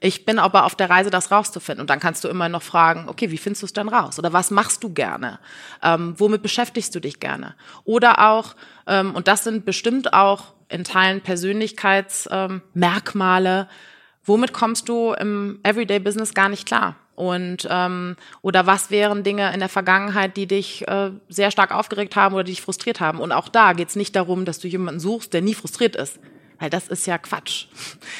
Ich 0.00 0.24
bin 0.24 0.38
aber 0.38 0.64
auf 0.64 0.74
der 0.74 0.90
Reise, 0.90 1.10
das 1.10 1.30
rauszufinden. 1.30 1.82
Und 1.82 1.90
dann 1.90 2.00
kannst 2.00 2.24
du 2.24 2.28
immer 2.28 2.48
noch 2.48 2.62
fragen, 2.62 3.08
okay, 3.08 3.30
wie 3.30 3.38
findest 3.38 3.62
du 3.62 3.66
es 3.66 3.72
dann 3.72 3.88
raus? 3.88 4.18
Oder 4.18 4.32
was 4.32 4.50
machst 4.50 4.82
du 4.82 4.92
gerne? 4.92 5.38
Ähm, 5.82 6.14
womit 6.18 6.42
beschäftigst 6.42 6.94
du 6.94 7.00
dich 7.00 7.20
gerne? 7.20 7.54
Oder 7.84 8.30
auch, 8.30 8.54
ähm, 8.86 9.14
und 9.14 9.28
das 9.28 9.44
sind 9.44 9.64
bestimmt 9.64 10.12
auch 10.12 10.54
in 10.72 10.84
Teilen 10.84 11.20
Persönlichkeitsmerkmale. 11.20 13.68
Womit 14.24 14.52
kommst 14.52 14.88
du 14.88 15.12
im 15.12 15.58
Everyday 15.62 15.98
Business 15.98 16.34
gar 16.34 16.48
nicht 16.48 16.66
klar? 16.66 16.96
Und 17.14 17.68
ähm, 17.70 18.16
oder 18.40 18.66
was 18.66 18.90
wären 18.90 19.22
Dinge 19.22 19.52
in 19.52 19.60
der 19.60 19.68
Vergangenheit, 19.68 20.36
die 20.36 20.46
dich 20.46 20.88
äh, 20.88 21.10
sehr 21.28 21.50
stark 21.50 21.72
aufgeregt 21.72 22.16
haben 22.16 22.34
oder 22.34 22.44
die 22.44 22.52
dich 22.52 22.62
frustriert 22.62 23.00
haben? 23.00 23.20
Und 23.20 23.32
auch 23.32 23.48
da 23.48 23.74
geht 23.74 23.90
es 23.90 23.96
nicht 23.96 24.16
darum, 24.16 24.44
dass 24.44 24.60
du 24.60 24.68
jemanden 24.68 24.98
suchst, 24.98 25.34
der 25.34 25.42
nie 25.42 25.54
frustriert 25.54 25.94
ist. 25.94 26.18
Weil 26.58 26.70
das 26.70 26.88
ist 26.88 27.06
ja 27.06 27.18
Quatsch. 27.18 27.66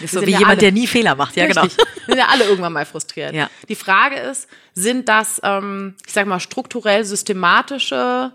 Ist 0.01 0.15
so 0.15 0.21
wie 0.23 0.33
ja 0.33 0.41
jemand, 0.41 0.51
alle, 0.51 0.59
der 0.59 0.73
nie 0.73 0.89
Fehler 0.89 1.15
macht, 1.15 1.37
ja 1.37 1.45
richtig, 1.45 1.77
genau. 1.77 1.89
Wir 2.07 2.15
sind 2.15 2.19
ja 2.19 2.27
alle 2.29 2.45
irgendwann 2.45 2.73
mal 2.73 2.85
frustriert. 2.85 3.35
Ja. 3.35 3.49
Die 3.69 3.77
Frage 3.77 4.17
ist, 4.17 4.49
sind 4.75 5.09
das, 5.09 5.41
ähm, 5.45 5.95
ich 6.05 6.13
sag 6.13 6.27
mal, 6.27 6.41
strukturell 6.41 7.05
systematische 7.05 8.33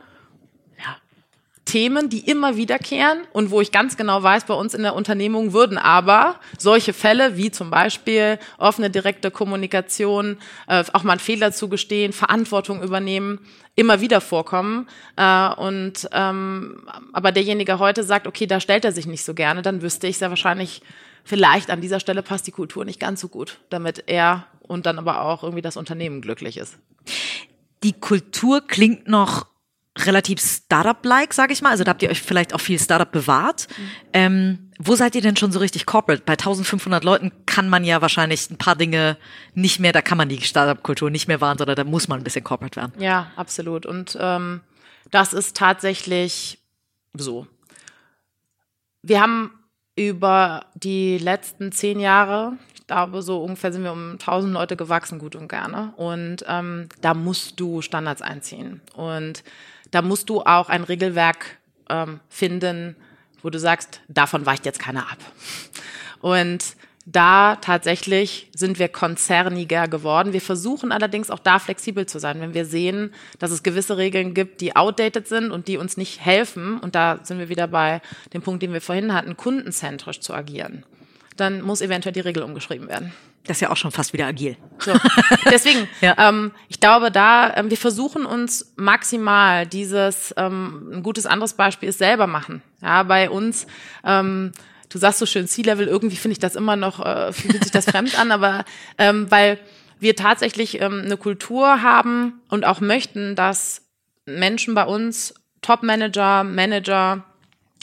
Themen, 1.67 2.09
die 2.09 2.21
immer 2.21 2.55
wiederkehren 2.55 3.19
und 3.33 3.51
wo 3.51 3.61
ich 3.61 3.71
ganz 3.71 3.97
genau 3.97 4.23
weiß, 4.23 4.45
bei 4.45 4.53
uns 4.53 4.73
in 4.73 4.83
der 4.83 4.95
Unternehmung 4.95 5.51
würden 5.53 5.77
aber 5.77 6.39
solche 6.57 6.93
Fälle 6.93 7.35
wie 7.35 7.51
zum 7.51 7.69
Beispiel 7.69 8.39
offene 8.57 8.89
direkte 8.89 9.29
Kommunikation, 9.31 10.37
äh, 10.67 10.83
auch 10.93 11.03
mal 11.03 11.11
einen 11.11 11.19
Fehler 11.19 11.51
zugestehen, 11.51 12.13
Verantwortung 12.13 12.81
übernehmen, 12.81 13.39
immer 13.75 13.99
wieder 13.99 14.21
vorkommen. 14.21 14.87
Äh, 15.17 15.53
und 15.55 16.09
ähm, 16.13 16.87
aber 17.11 17.31
derjenige 17.33 17.79
heute 17.79 18.03
sagt, 18.03 18.27
okay, 18.27 18.47
da 18.47 18.59
stellt 18.59 18.85
er 18.85 18.93
sich 18.93 19.05
nicht 19.05 19.25
so 19.25 19.33
gerne, 19.33 19.61
dann 19.61 19.81
wüsste 19.81 20.07
ich 20.07 20.17
sehr 20.17 20.29
wahrscheinlich, 20.29 20.81
vielleicht 21.25 21.69
an 21.69 21.81
dieser 21.81 21.99
Stelle 21.99 22.23
passt 22.23 22.47
die 22.47 22.51
Kultur 22.51 22.85
nicht 22.85 22.99
ganz 22.99 23.19
so 23.19 23.27
gut, 23.27 23.59
damit 23.69 24.05
er 24.07 24.47
und 24.61 24.85
dann 24.85 24.97
aber 24.97 25.21
auch 25.21 25.43
irgendwie 25.43 25.61
das 25.61 25.75
Unternehmen 25.75 26.21
glücklich 26.21 26.57
ist. 26.57 26.77
Die 27.83 27.93
Kultur 27.93 28.65
klingt 28.65 29.09
noch 29.09 29.47
relativ 30.05 30.39
Startup-like, 30.41 31.33
sage 31.33 31.53
ich 31.53 31.61
mal. 31.61 31.71
Also 31.71 31.83
da 31.83 31.91
habt 31.91 32.03
ihr 32.03 32.09
euch 32.09 32.21
vielleicht 32.21 32.53
auch 32.53 32.61
viel 32.61 32.79
Startup 32.79 33.11
bewahrt. 33.11 33.67
Mhm. 33.69 33.83
Ähm, 34.13 34.71
wo 34.79 34.95
seid 34.95 35.15
ihr 35.15 35.21
denn 35.21 35.35
schon 35.35 35.51
so 35.51 35.59
richtig 35.59 35.85
corporate? 35.85 36.23
Bei 36.25 36.33
1500 36.33 37.03
Leuten 37.03 37.31
kann 37.45 37.67
man 37.67 37.83
ja 37.83 38.01
wahrscheinlich 38.01 38.49
ein 38.51 38.57
paar 38.57 38.75
Dinge 38.75 39.17
nicht 39.55 39.79
mehr, 39.79 39.91
da 39.91 40.01
kann 40.01 40.17
man 40.17 40.29
die 40.29 40.41
Startup-Kultur 40.41 41.09
nicht 41.09 41.27
mehr 41.27 41.41
wahren, 41.41 41.57
sondern 41.57 41.75
da 41.75 41.83
muss 41.83 42.07
man 42.07 42.19
ein 42.19 42.23
bisschen 42.23 42.43
corporate 42.43 42.75
werden. 42.75 42.93
Ja, 42.99 43.31
absolut. 43.35 43.85
Und 43.85 44.17
ähm, 44.19 44.61
das 45.09 45.33
ist 45.33 45.55
tatsächlich 45.57 46.59
so. 47.13 47.47
Wir 49.01 49.21
haben 49.21 49.51
über 49.95 50.65
die 50.75 51.17
letzten 51.17 51.71
zehn 51.71 51.99
Jahre, 51.99 52.53
ich 52.75 52.85
glaube, 52.85 53.21
so 53.23 53.41
ungefähr 53.43 53.73
sind 53.73 53.83
wir 53.83 53.91
um 53.91 54.11
1000 54.13 54.53
Leute 54.53 54.77
gewachsen, 54.77 55.17
gut 55.17 55.35
und 55.35 55.47
gerne. 55.47 55.93
Und 55.97 56.45
ähm, 56.47 56.87
da 57.01 57.13
musst 57.15 57.59
du 57.59 57.81
Standards 57.81 58.21
einziehen. 58.21 58.81
Und 58.93 59.43
da 59.91 60.01
musst 60.01 60.29
du 60.29 60.41
auch 60.41 60.69
ein 60.69 60.83
Regelwerk 60.83 61.57
ähm, 61.89 62.19
finden, 62.29 62.95
wo 63.41 63.49
du 63.49 63.59
sagst, 63.59 64.01
davon 64.07 64.45
weicht 64.45 64.65
jetzt 64.65 64.79
keiner 64.79 65.11
ab. 65.11 65.17
Und 66.21 66.75
da 67.09 67.55
tatsächlich 67.55 68.49
sind 68.53 68.79
wir 68.79 68.89
konzerniger 68.89 69.87
geworden. 69.87 70.33
Wir 70.33 70.41
versuchen 70.41 70.91
allerdings 70.91 71.31
auch 71.31 71.39
da 71.39 71.57
flexibel 71.57 72.05
zu 72.05 72.19
sein, 72.19 72.41
wenn 72.41 72.53
wir 72.53 72.65
sehen, 72.65 73.13
dass 73.39 73.51
es 73.51 73.63
gewisse 73.63 73.95
Regeln 73.95 74.33
gibt, 74.33 74.59
die 74.59 74.75
outdated 74.75 75.25
sind 75.25 75.51
und 75.51 75.69
die 75.69 75.77
uns 75.77 75.95
nicht 75.95 76.25
helfen. 76.25 76.77
Und 76.79 76.95
da 76.95 77.19
sind 77.23 77.39
wir 77.39 77.47
wieder 77.47 77.67
bei 77.67 78.01
dem 78.33 78.41
Punkt, 78.41 78.61
den 78.61 78.73
wir 78.73 78.81
vorhin 78.81 79.13
hatten, 79.13 79.37
kundenzentrisch 79.37 80.19
zu 80.19 80.33
agieren. 80.33 80.83
Dann 81.37 81.61
muss 81.61 81.79
eventuell 81.79 82.11
die 82.11 82.19
Regel 82.19 82.43
umgeschrieben 82.43 82.89
werden. 82.89 83.13
Das 83.47 83.57
ist 83.57 83.61
ja 83.61 83.69
auch 83.69 83.77
schon 83.77 83.91
fast 83.91 84.13
wieder 84.13 84.27
agil. 84.27 84.57
So. 84.79 84.93
Deswegen, 85.49 85.87
ja. 86.01 86.15
ähm, 86.17 86.51
ich 86.67 86.79
glaube, 86.79 87.11
da, 87.11 87.55
ähm, 87.55 87.69
wir 87.69 87.77
versuchen 87.77 88.25
uns 88.25 88.73
maximal 88.75 89.65
dieses, 89.65 90.33
ähm, 90.37 90.91
ein 90.93 91.03
gutes 91.03 91.25
anderes 91.25 91.53
Beispiel 91.53 91.89
ist 91.89 91.97
selber 91.97 92.27
machen. 92.27 92.61
Ja, 92.81 93.03
bei 93.03 93.29
uns, 93.29 93.65
ähm, 94.03 94.51
du 94.89 94.97
sagst 94.97 95.19
so 95.19 95.25
schön 95.25 95.47
C-Level, 95.47 95.87
irgendwie 95.87 96.17
finde 96.17 96.33
ich 96.33 96.39
das 96.39 96.55
immer 96.55 96.75
noch, 96.75 97.03
äh, 97.03 97.31
fühlt 97.31 97.63
sich 97.63 97.71
das 97.71 97.85
fremd 97.89 98.19
an, 98.19 98.31
aber 98.31 98.65
ähm, 98.97 99.31
weil 99.31 99.59
wir 99.99 100.15
tatsächlich 100.15 100.81
ähm, 100.81 101.03
eine 101.05 101.17
Kultur 101.17 101.81
haben 101.81 102.41
und 102.49 102.65
auch 102.65 102.81
möchten, 102.81 103.35
dass 103.35 103.81
Menschen 104.25 104.75
bei 104.75 104.83
uns, 104.83 105.33
Top-Manager, 105.61 106.43
Manager, 106.43 107.23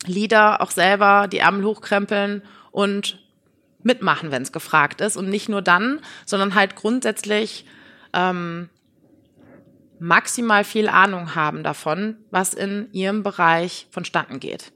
Leader 0.06 0.60
auch 0.60 0.70
selber 0.70 1.26
die 1.28 1.38
Ärmel 1.38 1.64
hochkrempeln 1.64 2.42
und 2.70 3.23
mitmachen, 3.84 4.32
wenn 4.32 4.42
es 4.42 4.50
gefragt 4.50 5.00
ist. 5.00 5.16
Und 5.16 5.28
nicht 5.28 5.48
nur 5.48 5.62
dann, 5.62 6.00
sondern 6.26 6.54
halt 6.54 6.74
grundsätzlich 6.74 7.64
ähm, 8.12 8.68
maximal 9.98 10.64
viel 10.64 10.88
Ahnung 10.88 11.34
haben 11.34 11.62
davon, 11.62 12.16
was 12.30 12.54
in 12.54 12.88
ihrem 12.92 13.22
Bereich 13.22 13.86
vonstatten 13.90 14.40
geht. 14.40 14.72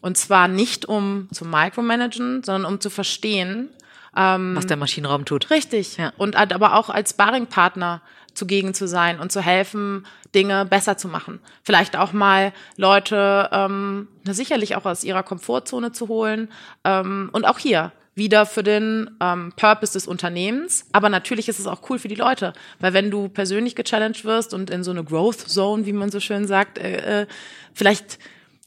Und 0.00 0.16
zwar 0.16 0.48
nicht 0.48 0.86
um 0.86 1.28
zu 1.32 1.44
micromanagen, 1.44 2.42
sondern 2.42 2.72
um 2.72 2.80
zu 2.80 2.90
verstehen, 2.90 3.68
ähm, 4.16 4.56
was 4.56 4.66
der 4.66 4.76
Maschinenraum 4.76 5.24
tut. 5.24 5.50
Richtig. 5.50 5.96
Ja. 5.96 6.12
Und 6.16 6.36
aber 6.36 6.76
auch 6.76 6.90
als 6.90 7.10
Sparringpartner 7.10 8.02
zugegen 8.34 8.74
zu 8.74 8.88
sein 8.88 9.20
und 9.20 9.30
zu 9.30 9.40
helfen, 9.40 10.06
Dinge 10.34 10.64
besser 10.64 10.96
zu 10.96 11.08
machen. 11.08 11.40
Vielleicht 11.62 11.96
auch 11.96 12.12
mal 12.12 12.52
Leute 12.76 13.48
ähm, 13.52 14.08
sicherlich 14.24 14.74
auch 14.76 14.86
aus 14.86 15.04
ihrer 15.04 15.22
Komfortzone 15.22 15.92
zu 15.92 16.08
holen. 16.08 16.50
Ähm, 16.84 17.28
und 17.32 17.46
auch 17.46 17.58
hier 17.58 17.92
wieder 18.14 18.44
für 18.46 18.62
den 18.62 19.10
ähm, 19.20 19.52
Purpose 19.56 19.94
des 19.94 20.06
Unternehmens. 20.06 20.86
Aber 20.92 21.08
natürlich 21.08 21.48
ist 21.48 21.58
es 21.58 21.66
auch 21.66 21.88
cool 21.88 21.98
für 21.98 22.08
die 22.08 22.14
Leute, 22.14 22.52
weil 22.78 22.92
wenn 22.92 23.10
du 23.10 23.28
persönlich 23.28 23.74
gechallenged 23.74 24.24
wirst 24.24 24.52
und 24.52 24.70
in 24.70 24.84
so 24.84 24.90
eine 24.90 25.04
Growth 25.04 25.40
Zone, 25.40 25.86
wie 25.86 25.92
man 25.92 26.10
so 26.10 26.20
schön 26.20 26.46
sagt, 26.46 26.78
äh, 26.78 27.22
äh, 27.22 27.26
vielleicht 27.72 28.18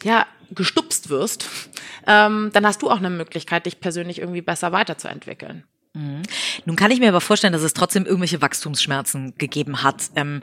ja 0.03 0.25
gestupst 0.51 1.09
wirst, 1.09 1.47
ähm, 2.07 2.49
dann 2.53 2.65
hast 2.65 2.81
du 2.81 2.89
auch 2.89 2.97
eine 2.97 3.09
Möglichkeit, 3.09 3.65
dich 3.65 3.79
persönlich 3.79 4.19
irgendwie 4.19 4.41
besser 4.41 4.71
weiterzuentwickeln. 4.71 5.63
Mhm. 5.95 6.23
Nun 6.65 6.75
kann 6.75 6.91
ich 6.91 6.99
mir 6.99 7.09
aber 7.09 7.21
vorstellen, 7.21 7.53
dass 7.53 7.63
es 7.63 7.73
trotzdem 7.73 8.05
irgendwelche 8.05 8.41
Wachstumsschmerzen 8.41 9.33
gegeben 9.37 9.81
hat. 9.81 10.11
Ähm, 10.15 10.41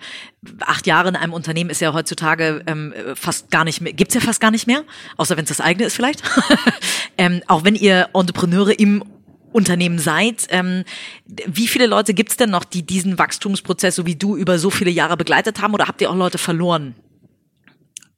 acht 0.61 0.87
Jahre 0.87 1.11
in 1.11 1.17
einem 1.17 1.35
Unternehmen 1.35 1.71
ist 1.71 1.81
ja 1.81 1.93
heutzutage 1.93 2.63
ähm, 2.67 2.95
fast 3.15 3.51
gar 3.51 3.65
nicht 3.65 3.81
mehr, 3.81 3.93
gibt's 3.93 4.15
ja 4.15 4.21
fast 4.21 4.41
gar 4.41 4.51
nicht 4.51 4.67
mehr, 4.67 4.83
außer 5.19 5.37
wenn 5.37 5.45
es 5.45 5.51
das 5.51 5.61
eigene 5.61 5.87
ist 5.87 5.95
vielleicht. 5.95 6.23
ähm, 7.19 7.43
auch 7.47 7.65
wenn 7.65 7.75
ihr 7.75 8.09
Entrepreneure 8.15 8.73
im 8.73 9.05
Unternehmen 9.53 9.99
seid. 9.99 10.47
Ähm, 10.49 10.85
wie 11.27 11.69
viele 11.69 11.87
Leute 11.87 12.15
gibt's 12.15 12.39
denn 12.39 12.51
noch, 12.51 12.65
die 12.65 12.85
diesen 12.85 13.19
Wachstumsprozess, 13.19 13.95
so 13.95 14.07
wie 14.07 14.17
du, 14.17 14.35
über 14.35 14.59
so 14.59 14.71
viele 14.71 14.91
Jahre 14.91 15.19
begleitet 15.19 15.61
haben? 15.61 15.75
Oder 15.75 15.89
habt 15.89 16.01
ihr 16.01 16.11
auch 16.11 16.17
Leute 16.17 16.39
verloren? 16.39 16.95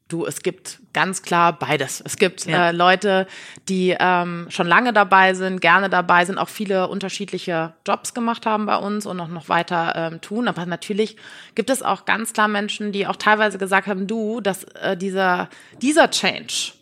Du, 0.09 0.27
es 0.27 0.43
gibt 0.43 0.81
ganz 0.93 1.23
klar 1.23 1.59
beides. 1.59 2.03
Es 2.05 2.19
gibt 2.19 2.45
ja. 2.45 2.69
äh, 2.69 2.73
Leute, 2.73 3.27
die 3.71 3.97
ähm, 3.99 4.47
schon 4.51 4.67
lange 4.67 4.93
dabei 4.93 5.33
sind, 5.33 5.63
gerne 5.63 5.89
dabei 5.89 6.27
sind, 6.27 6.37
auch 6.37 6.51
viele 6.51 6.89
unterschiedliche 6.89 7.73
Jobs 7.87 8.13
gemacht 8.13 8.45
haben 8.45 8.67
bei 8.67 8.77
uns 8.77 9.07
und 9.07 9.17
noch, 9.17 9.29
noch 9.29 9.49
weiter 9.49 9.95
ähm, 9.97 10.21
tun. 10.21 10.47
Aber 10.47 10.67
natürlich 10.67 11.17
gibt 11.55 11.71
es 11.71 11.83
auch 11.83 12.05
ganz 12.05 12.35
klar 12.35 12.49
Menschen, 12.49 12.93
die 12.93 13.07
auch 13.07 13.17
teilweise 13.17 13.57
gesagt 13.57 13.87
haben, 13.87 14.07
du, 14.07 14.43
dass 14.43 14.65
äh, 14.75 14.95
dieser, 14.95 15.49
dieser 15.81 16.11
Change 16.11 16.73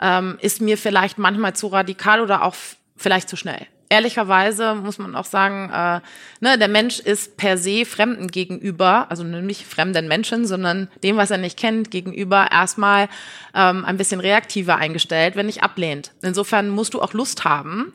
ähm, 0.00 0.38
ist 0.40 0.62
mir 0.62 0.78
vielleicht 0.78 1.18
manchmal 1.18 1.54
zu 1.54 1.66
radikal 1.66 2.22
oder 2.22 2.42
auch 2.42 2.54
vielleicht 2.96 3.28
zu 3.28 3.36
schnell 3.36 3.66
ehrlicherweise 3.92 4.74
muss 4.74 4.98
man 4.98 5.14
auch 5.14 5.26
sagen, 5.26 5.70
äh, 5.70 6.00
ne, 6.40 6.56
der 6.58 6.68
Mensch 6.68 6.98
ist 6.98 7.36
per 7.36 7.58
se 7.58 7.84
Fremden 7.84 8.28
gegenüber, 8.28 9.06
also 9.10 9.22
nicht 9.22 9.66
fremden 9.66 10.08
Menschen, 10.08 10.46
sondern 10.46 10.88
dem, 11.02 11.18
was 11.18 11.30
er 11.30 11.36
nicht 11.36 11.58
kennt, 11.58 11.90
gegenüber 11.90 12.48
erstmal 12.50 13.10
ähm, 13.54 13.84
ein 13.84 13.98
bisschen 13.98 14.20
reaktiver 14.20 14.76
eingestellt, 14.76 15.36
wenn 15.36 15.44
nicht 15.44 15.62
ablehnt. 15.62 16.12
Insofern 16.22 16.70
musst 16.70 16.94
du 16.94 17.02
auch 17.02 17.12
Lust 17.12 17.44
haben, 17.44 17.92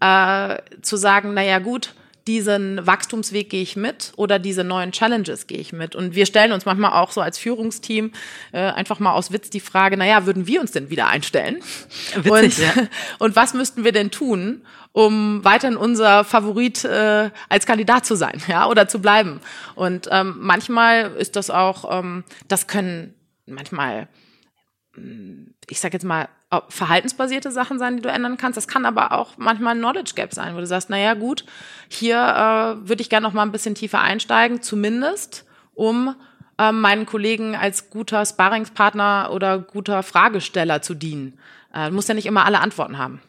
äh, 0.00 0.58
zu 0.82 0.96
sagen, 0.96 1.32
naja 1.32 1.60
gut, 1.60 1.94
diesen 2.28 2.86
Wachstumsweg 2.86 3.48
gehe 3.48 3.62
ich 3.62 3.74
mit 3.74 4.12
oder 4.16 4.38
diese 4.38 4.62
neuen 4.62 4.92
Challenges 4.92 5.46
gehe 5.46 5.58
ich 5.58 5.72
mit. 5.72 5.96
Und 5.96 6.14
wir 6.14 6.26
stellen 6.26 6.52
uns 6.52 6.66
manchmal 6.66 6.92
auch 6.92 7.10
so 7.10 7.22
als 7.22 7.38
Führungsteam 7.38 8.12
äh, 8.52 8.58
einfach 8.58 9.00
mal 9.00 9.12
aus 9.12 9.32
Witz 9.32 9.48
die 9.48 9.60
Frage, 9.60 9.96
naja, 9.96 10.26
würden 10.26 10.46
wir 10.46 10.60
uns 10.60 10.72
denn 10.72 10.90
wieder 10.90 11.08
einstellen? 11.08 11.56
Witzig, 12.14 12.30
und, 12.30 12.58
ja. 12.58 12.88
und 13.18 13.34
was 13.34 13.54
müssten 13.54 13.82
wir 13.82 13.92
denn 13.92 14.10
tun, 14.10 14.62
um 14.92 15.42
weiterhin 15.42 15.78
unser 15.78 16.22
Favorit 16.22 16.84
äh, 16.84 17.30
als 17.48 17.64
Kandidat 17.64 18.04
zu 18.04 18.14
sein, 18.14 18.42
ja, 18.46 18.68
oder 18.68 18.88
zu 18.88 19.00
bleiben. 19.00 19.40
Und 19.74 20.08
ähm, 20.10 20.36
manchmal 20.38 21.12
ist 21.16 21.34
das 21.34 21.48
auch, 21.48 21.98
ähm, 21.98 22.24
das 22.46 22.66
können 22.66 23.14
manchmal, 23.46 24.08
mm, 24.96 25.54
ich 25.70 25.80
sag 25.80 25.94
jetzt 25.94 26.04
mal, 26.04 26.28
verhaltensbasierte 26.68 27.50
Sachen 27.50 27.78
sein, 27.78 27.96
die 27.96 28.02
du 28.02 28.08
ändern 28.08 28.38
kannst. 28.38 28.56
Das 28.56 28.68
kann 28.68 28.86
aber 28.86 29.12
auch 29.12 29.32
manchmal 29.36 29.74
ein 29.74 29.80
Knowledge 29.80 30.12
Gap 30.14 30.32
sein, 30.32 30.54
wo 30.54 30.60
du 30.60 30.66
sagst, 30.66 30.88
naja 30.88 31.14
gut, 31.14 31.44
hier 31.88 32.16
äh, 32.16 32.88
würde 32.88 33.02
ich 33.02 33.10
gerne 33.10 33.26
noch 33.26 33.34
mal 33.34 33.42
ein 33.42 33.52
bisschen 33.52 33.74
tiefer 33.74 34.00
einsteigen, 34.00 34.62
zumindest 34.62 35.44
um 35.74 36.14
ähm, 36.58 36.80
meinen 36.80 37.04
Kollegen 37.06 37.54
als 37.54 37.90
guter 37.90 38.24
Sparringspartner 38.24 39.30
oder 39.32 39.58
guter 39.58 40.02
Fragesteller 40.02 40.80
zu 40.80 40.94
dienen. 40.94 41.38
Äh, 41.74 41.90
du 41.90 41.94
musst 41.94 42.08
ja 42.08 42.14
nicht 42.14 42.26
immer 42.26 42.46
alle 42.46 42.60
Antworten 42.60 42.96
haben. 42.96 43.20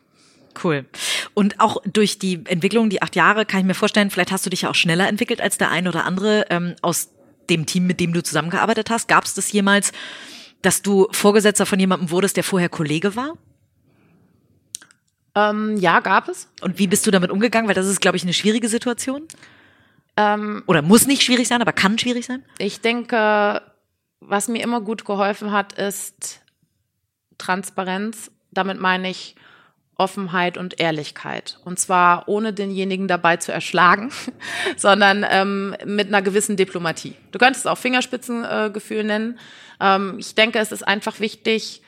Cool. 0.64 0.86
Und 1.34 1.60
auch 1.60 1.78
durch 1.86 2.20
die 2.20 2.46
Entwicklung, 2.46 2.90
die 2.90 3.02
acht 3.02 3.16
Jahre, 3.16 3.46
kann 3.46 3.60
ich 3.60 3.66
mir 3.66 3.76
vorstellen, 3.76 4.10
vielleicht 4.10 4.32
hast 4.32 4.46
du 4.46 4.50
dich 4.50 4.64
ja 4.64 4.70
auch 4.70 4.76
schneller 4.76 5.08
entwickelt 5.08 5.42
als 5.42 5.58
der 5.58 5.72
ein 5.72 5.88
oder 5.88 6.06
andere 6.06 6.46
ähm, 6.50 6.76
aus 6.82 7.10
dem 7.50 7.66
Team, 7.66 7.86
mit 7.86 8.00
dem 8.00 8.14
du 8.14 8.24
zusammengearbeitet 8.24 8.90
hast. 8.90 9.08
Gab 9.08 9.26
es 9.26 9.34
das 9.34 9.52
jemals, 9.52 9.92
dass 10.62 10.82
du 10.82 11.08
Vorgesetzter 11.12 11.66
von 11.66 11.80
jemandem 11.80 12.12
wurdest, 12.12 12.38
der 12.38 12.44
vorher 12.44 12.70
Kollege 12.70 13.16
war? 13.16 13.34
Ähm, 15.36 15.78
ja, 15.78 16.00
gab 16.00 16.28
es. 16.28 16.50
Und 16.62 16.80
wie 16.80 16.88
bist 16.88 17.06
du 17.08 17.12
damit 17.12 17.32
umgegangen? 17.32 17.68
Weil 17.68 17.76
das 17.76 17.88
ist, 17.88 18.02
glaube 18.02 18.18
ich, 18.18 18.24
eine 18.24 18.34
schwierige 18.34 18.68
Situation. 18.68 19.28
Ähm, 20.18 20.64
Oder 20.66 20.82
muss 20.82 21.08
nicht 21.08 21.24
schwierig 21.24 21.48
sein, 21.48 21.62
aber 21.62 21.72
kann 21.72 21.98
schwierig 21.98 22.26
sein? 22.26 22.44
Ich 22.58 22.82
denke, 22.82 23.62
was 24.20 24.48
mir 24.48 24.62
immer 24.62 24.82
gut 24.82 25.06
geholfen 25.06 25.52
hat, 25.52 25.74
ist 25.74 26.42
Transparenz. 27.38 28.32
Damit 28.52 28.80
meine 28.80 29.10
ich, 29.10 29.36
Offenheit 30.00 30.58
und 30.58 30.80
Ehrlichkeit. 30.80 31.60
Und 31.66 31.78
zwar 31.78 32.28
ohne 32.28 32.54
denjenigen 32.54 33.08
dabei 33.08 33.38
zu 33.38 33.52
erschlagen, 33.52 34.12
sondern 34.78 35.26
ähm, 35.30 35.76
mit 35.86 36.08
einer 36.08 36.22
gewissen 36.22 36.56
Diplomatie. 36.56 37.16
Du 37.32 37.38
könntest 37.38 37.66
es 37.66 37.72
auch 37.72 37.78
Fingerspitzengefühl 37.78 39.00
äh, 39.00 39.04
nennen. 39.04 39.40
Ähm, 39.80 40.18
ich 40.20 40.36
denke, 40.36 40.60
es 40.60 40.72
ist 40.72 40.88
einfach 40.88 41.20
wichtig, 41.20 41.82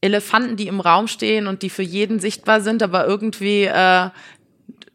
Elefanten, 0.00 0.56
die 0.56 0.66
im 0.66 0.80
Raum 0.80 1.06
stehen 1.06 1.46
und 1.46 1.62
die 1.62 1.70
für 1.70 1.82
jeden 1.82 2.18
sichtbar 2.18 2.60
sind, 2.60 2.82
aber 2.82 3.06
irgendwie 3.06 3.64
äh, 3.64 4.10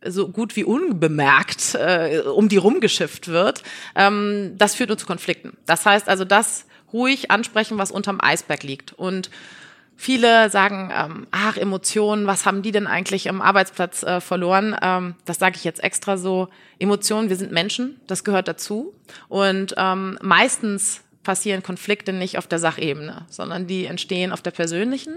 so 0.06 0.28
gut 0.28 0.56
wie 0.56 0.64
unbemerkt 0.64 1.76
äh, 1.76 2.24
um 2.26 2.50
die 2.50 2.58
rumgeschifft 2.58 3.30
wird, 3.30 3.64
ähm, 3.96 4.56
das 4.58 4.76
führt 4.76 4.90
nur 4.90 4.98
zu 4.98 5.06
Konflikten. 5.06 5.56
Das 5.66 5.86
heißt 5.86 6.10
also, 6.10 6.26
das 6.26 6.66
ruhig 6.94 7.32
ansprechen, 7.32 7.78
was 7.78 7.92
unterm 7.92 8.20
Eisberg 8.22 8.64
liegt. 8.64 8.94
Und 8.94 9.30
Viele 10.00 10.52
sagen, 10.52 10.92
ähm, 10.96 11.28
ach, 11.32 11.58
Emotionen, 11.58 12.28
was 12.28 12.46
haben 12.46 12.62
die 12.62 12.72
denn 12.72 12.86
eigentlich 12.86 13.30
am 13.30 13.42
Arbeitsplatz 13.42 14.04
äh, 14.04 14.22
verloren? 14.22 14.76
Ähm, 14.80 15.16
das 15.26 15.40
sage 15.40 15.56
ich 15.56 15.64
jetzt 15.64 15.84
extra 15.84 16.18
so. 16.18 16.50
Emotionen, 16.78 17.30
wir 17.30 17.36
sind 17.36 17.52
Menschen, 17.52 18.00
das 18.06 18.24
gehört 18.24 18.48
dazu. 18.48 18.94
Und 19.28 19.74
ähm, 19.76 20.20
meistens 20.22 21.02
passieren 21.28 21.62
Konflikte 21.62 22.14
nicht 22.14 22.38
auf 22.38 22.48
der 22.48 22.58
Sachebene, 22.58 23.26
sondern 23.28 23.68
die 23.68 23.86
entstehen 23.86 24.32
auf 24.32 24.42
der 24.42 24.52
persönlichen 24.52 25.16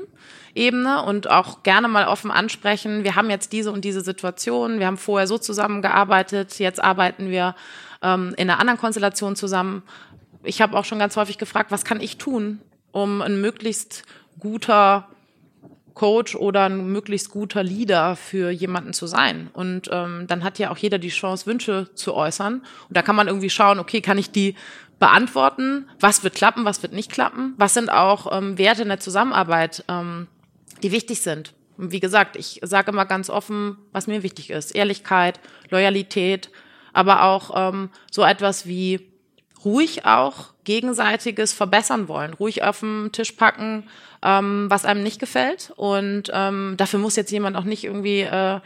Ebene 0.56 1.04
und 1.04 1.30
auch 1.30 1.62
gerne 1.62 1.86
mal 1.86 2.08
offen 2.08 2.32
ansprechen. 2.32 3.04
Wir 3.04 3.14
haben 3.14 3.30
jetzt 3.30 3.52
diese 3.52 3.70
und 3.70 3.84
diese 3.84 4.00
Situation, 4.00 4.80
wir 4.80 4.88
haben 4.88 4.96
vorher 4.96 5.28
so 5.28 5.38
zusammengearbeitet, 5.38 6.58
jetzt 6.58 6.82
arbeiten 6.82 7.30
wir 7.30 7.54
ähm, 8.02 8.34
in 8.36 8.50
einer 8.50 8.58
anderen 8.58 8.80
Konstellation 8.80 9.36
zusammen. 9.36 9.84
Ich 10.42 10.60
habe 10.60 10.76
auch 10.76 10.84
schon 10.84 10.98
ganz 10.98 11.14
häufig 11.14 11.38
gefragt, 11.38 11.70
was 11.70 11.84
kann 11.84 12.00
ich 12.00 12.18
tun, 12.18 12.58
um 12.90 13.22
ein 13.22 13.40
möglichst 13.40 14.02
guter 14.40 15.06
Coach 15.94 16.34
oder 16.34 16.64
ein 16.64 16.90
möglichst 16.90 17.30
guter 17.30 17.62
Leader 17.62 18.16
für 18.16 18.50
jemanden 18.50 18.94
zu 18.94 19.06
sein. 19.06 19.48
Und 19.52 19.88
ähm, 19.92 20.24
dann 20.26 20.42
hat 20.42 20.58
ja 20.58 20.72
auch 20.72 20.76
jeder 20.76 20.98
die 20.98 21.10
Chance, 21.10 21.46
Wünsche 21.46 21.88
zu 21.94 22.14
äußern. 22.14 22.54
Und 22.54 22.96
da 22.96 23.02
kann 23.02 23.14
man 23.14 23.28
irgendwie 23.28 23.50
schauen, 23.50 23.78
okay, 23.78 24.00
kann 24.00 24.18
ich 24.18 24.32
die 24.32 24.56
beantworten? 25.00 25.88
Was 25.98 26.22
wird 26.22 26.34
klappen, 26.34 26.64
was 26.64 26.80
wird 26.84 26.92
nicht 26.92 27.10
klappen? 27.10 27.54
Was 27.56 27.74
sind 27.74 27.90
auch 27.90 28.36
ähm, 28.36 28.56
Werte 28.58 28.82
in 28.82 28.88
der 28.88 29.00
Zusammenarbeit, 29.00 29.84
ähm, 29.88 30.28
die 30.84 30.92
wichtig 30.92 31.22
sind? 31.22 31.54
Und 31.76 31.90
wie 31.90 32.00
gesagt, 32.00 32.36
ich 32.36 32.60
sage 32.62 32.92
immer 32.92 33.06
ganz 33.06 33.30
offen, 33.30 33.78
was 33.90 34.06
mir 34.06 34.22
wichtig 34.22 34.50
ist. 34.50 34.72
Ehrlichkeit, 34.72 35.40
Loyalität, 35.70 36.50
aber 36.92 37.24
auch 37.24 37.50
ähm, 37.54 37.90
so 38.10 38.22
etwas 38.22 38.66
wie 38.66 39.08
ruhig 39.64 40.04
auch 40.04 40.48
gegenseitiges 40.64 41.52
verbessern 41.52 42.08
wollen, 42.08 42.34
ruhig 42.34 42.62
auf 42.62 42.80
den 42.80 43.12
Tisch 43.12 43.32
packen, 43.32 43.88
ähm, 44.22 44.66
was 44.68 44.84
einem 44.84 45.02
nicht 45.02 45.18
gefällt. 45.18 45.72
Und 45.76 46.30
ähm, 46.32 46.74
dafür 46.76 46.98
muss 46.98 47.16
jetzt 47.16 47.30
jemand 47.32 47.56
auch 47.56 47.64
nicht 47.64 47.84
irgendwie 47.84 48.20
äh, 48.20 48.60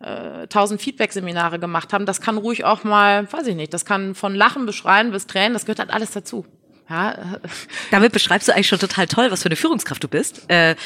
äh, 0.00 0.78
Feedback-Seminare 0.78 1.58
gemacht 1.58 1.92
haben. 1.92 2.06
Das 2.06 2.20
kann 2.20 2.38
ruhig 2.38 2.64
auch 2.64 2.84
mal, 2.84 3.30
weiß 3.32 3.46
ich 3.46 3.56
nicht, 3.56 3.72
das 3.74 3.84
kann 3.84 4.14
von 4.14 4.34
Lachen, 4.34 4.66
Beschreien 4.66 5.10
bis 5.10 5.26
Tränen, 5.26 5.52
das 5.52 5.64
gehört 5.64 5.78
halt 5.78 5.90
alles 5.90 6.12
dazu. 6.12 6.44
Ja. 6.88 7.40
Damit 7.90 8.12
beschreibst 8.12 8.46
du 8.46 8.52
eigentlich 8.52 8.68
schon 8.68 8.78
total 8.78 9.06
toll, 9.06 9.30
was 9.30 9.42
für 9.42 9.48
eine 9.48 9.56
Führungskraft 9.56 10.02
du 10.04 10.08
bist. 10.08 10.48
Äh, 10.48 10.76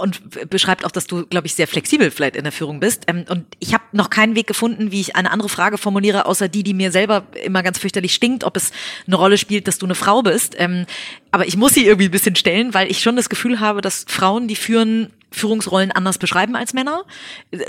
und 0.00 0.50
beschreibt 0.50 0.84
auch, 0.84 0.90
dass 0.90 1.06
du, 1.06 1.26
glaube 1.26 1.46
ich, 1.46 1.54
sehr 1.54 1.68
flexibel 1.68 2.10
vielleicht 2.10 2.34
in 2.34 2.42
der 2.42 2.52
Führung 2.52 2.80
bist. 2.80 3.04
Ähm, 3.06 3.24
und 3.28 3.46
ich 3.60 3.72
habe 3.72 3.84
noch 3.92 4.10
keinen 4.10 4.34
Weg 4.34 4.48
gefunden, 4.48 4.90
wie 4.90 5.00
ich 5.00 5.14
eine 5.14 5.30
andere 5.30 5.48
Frage 5.48 5.78
formuliere, 5.78 6.26
außer 6.26 6.48
die, 6.48 6.64
die 6.64 6.74
mir 6.74 6.90
selber 6.90 7.26
immer 7.44 7.62
ganz 7.62 7.78
fürchterlich 7.78 8.14
stinkt, 8.14 8.42
ob 8.42 8.56
es 8.56 8.72
eine 9.06 9.16
Rolle 9.16 9.38
spielt, 9.38 9.68
dass 9.68 9.78
du 9.78 9.86
eine 9.86 9.94
Frau 9.94 10.22
bist. 10.22 10.56
Ähm, 10.58 10.86
aber 11.30 11.46
ich 11.46 11.56
muss 11.56 11.74
sie 11.74 11.86
irgendwie 11.86 12.06
ein 12.06 12.12
bisschen 12.12 12.34
stellen, 12.34 12.74
weil 12.74 12.90
ich 12.90 13.00
schon 13.00 13.14
das 13.14 13.28
Gefühl 13.28 13.60
habe, 13.60 13.80
dass 13.80 14.04
Frauen, 14.08 14.48
die 14.48 14.56
führen, 14.56 15.12
Führungsrollen 15.30 15.92
anders 15.92 16.18
beschreiben 16.18 16.56
als 16.56 16.72
Männer. 16.72 17.04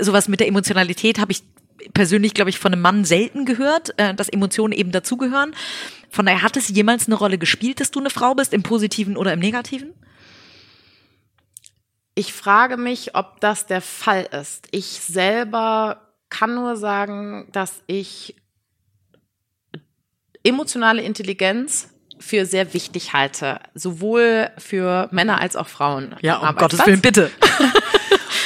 Sowas 0.00 0.28
mit 0.28 0.40
der 0.40 0.48
Emotionalität 0.48 1.18
habe 1.18 1.32
ich 1.32 1.42
persönlich, 1.94 2.34
glaube 2.34 2.50
ich, 2.50 2.58
von 2.58 2.72
einem 2.72 2.82
Mann 2.82 3.04
selten 3.04 3.44
gehört, 3.44 3.98
äh, 3.98 4.14
dass 4.14 4.28
Emotionen 4.28 4.72
eben 4.72 4.92
dazugehören. 4.92 5.54
Von 6.10 6.26
daher 6.26 6.42
hat 6.42 6.56
es 6.56 6.68
jemals 6.68 7.06
eine 7.06 7.16
Rolle 7.16 7.38
gespielt, 7.38 7.80
dass 7.80 7.90
du 7.90 8.00
eine 8.00 8.10
Frau 8.10 8.34
bist, 8.34 8.52
im 8.52 8.62
Positiven 8.62 9.16
oder 9.16 9.32
im 9.32 9.40
Negativen? 9.40 9.94
Ich 12.14 12.32
frage 12.32 12.76
mich, 12.76 13.14
ob 13.14 13.40
das 13.40 13.66
der 13.66 13.80
Fall 13.80 14.28
ist. 14.38 14.68
Ich 14.72 14.86
selber 14.86 16.08
kann 16.28 16.54
nur 16.54 16.76
sagen, 16.76 17.48
dass 17.52 17.82
ich 17.86 18.36
emotionale 20.42 21.02
Intelligenz 21.02 21.89
für 22.20 22.46
sehr 22.46 22.72
wichtig 22.74 23.12
halte, 23.12 23.58
sowohl 23.74 24.50
für 24.58 25.08
Männer 25.10 25.40
als 25.40 25.56
auch 25.56 25.66
Frauen. 25.66 26.14
Ja, 26.20 26.36
um 26.36 26.54
Gottes 26.54 26.86
Willen, 26.86 27.00
bitte. 27.00 27.30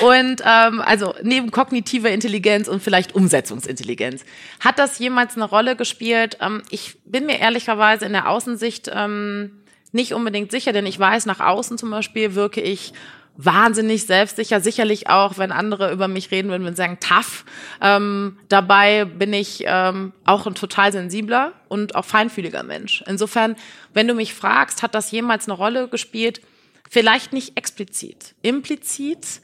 Und 0.01 0.43
ähm, 0.45 0.81
also 0.81 1.15
neben 1.23 1.51
kognitiver 1.51 2.11
Intelligenz 2.11 2.67
und 2.67 2.83
vielleicht 2.83 3.15
Umsetzungsintelligenz. 3.15 4.25
Hat 4.59 4.79
das 4.79 4.99
jemals 4.99 5.37
eine 5.37 5.45
Rolle 5.45 5.77
gespielt? 5.77 6.39
Ähm, 6.41 6.63
ich 6.71 6.97
bin 7.05 7.27
mir 7.27 7.39
ehrlicherweise 7.39 8.05
in 8.05 8.13
der 8.13 8.29
Außensicht 8.29 8.91
ähm, 8.93 9.63
nicht 9.93 10.13
unbedingt 10.13 10.51
sicher, 10.51 10.73
denn 10.73 10.87
ich 10.87 10.99
weiß, 10.99 11.27
nach 11.27 11.41
außen 11.41 11.79
zum 11.79 11.91
Beispiel 11.91 12.35
wirke 12.35 12.61
ich 12.61 12.93
wahnsinnig 13.37 14.07
selbstsicher, 14.07 14.61
sicherlich 14.61 15.09
auch, 15.09 15.39
wenn 15.39 15.51
andere 15.51 15.93
über 15.93 16.07
mich 16.07 16.31
reden 16.31 16.51
würden 16.51 16.67
und 16.67 16.77
sagen, 16.77 16.99
tough. 17.01 17.45
Ähm, 17.81 18.39
dabei 18.49 19.05
bin 19.05 19.33
ich 19.33 19.65
ähm, 19.67 20.13
auch 20.25 20.47
ein 20.47 20.55
total 20.55 20.93
sensibler 20.93 21.53
und 21.69 21.97
auch 21.97 22.05
feinfühliger 22.05 22.63
Mensch. 22.63 23.03
Insofern, 23.07 23.57
wenn 23.93 24.07
du 24.07 24.15
mich 24.15 24.35
fragst, 24.35 24.83
hat 24.83 24.95
das 24.95 25.11
jemals 25.11 25.49
eine 25.49 25.57
Rolle 25.57 25.89
gespielt? 25.89 26.41
Vielleicht 26.89 27.33
nicht 27.33 27.57
explizit. 27.57 28.35
Implizit 28.43 29.41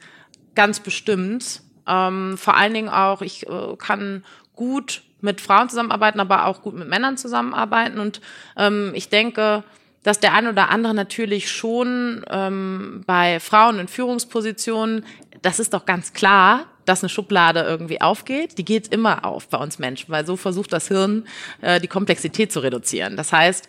ganz 0.55 0.79
bestimmt. 0.79 1.61
Ähm, 1.87 2.37
vor 2.37 2.55
allen 2.55 2.73
Dingen 2.73 2.89
auch, 2.89 3.21
ich 3.21 3.47
äh, 3.47 3.75
kann 3.77 4.23
gut 4.55 5.01
mit 5.19 5.41
Frauen 5.41 5.69
zusammenarbeiten, 5.69 6.19
aber 6.19 6.45
auch 6.45 6.61
gut 6.61 6.75
mit 6.75 6.87
Männern 6.87 7.17
zusammenarbeiten. 7.17 7.99
Und 7.99 8.21
ähm, 8.57 8.91
ich 8.95 9.09
denke, 9.09 9.63
dass 10.03 10.19
der 10.19 10.33
eine 10.33 10.49
oder 10.49 10.69
andere 10.69 10.93
natürlich 10.93 11.51
schon 11.51 12.25
ähm, 12.29 13.03
bei 13.05 13.39
Frauen 13.39 13.79
in 13.79 13.87
Führungspositionen, 13.87 15.05
das 15.41 15.59
ist 15.59 15.73
doch 15.73 15.85
ganz 15.85 16.13
klar, 16.13 16.65
dass 16.85 17.03
eine 17.03 17.09
Schublade 17.09 17.61
irgendwie 17.61 18.01
aufgeht. 18.01 18.57
Die 18.57 18.65
geht 18.65 18.87
immer 18.87 19.25
auf 19.25 19.47
bei 19.47 19.57
uns 19.57 19.79
Menschen, 19.79 20.09
weil 20.09 20.25
so 20.25 20.35
versucht 20.35 20.73
das 20.73 20.87
Hirn, 20.87 21.27
äh, 21.61 21.79
die 21.79 21.87
Komplexität 21.87 22.51
zu 22.51 22.59
reduzieren. 22.61 23.15
Das 23.15 23.31
heißt, 23.31 23.67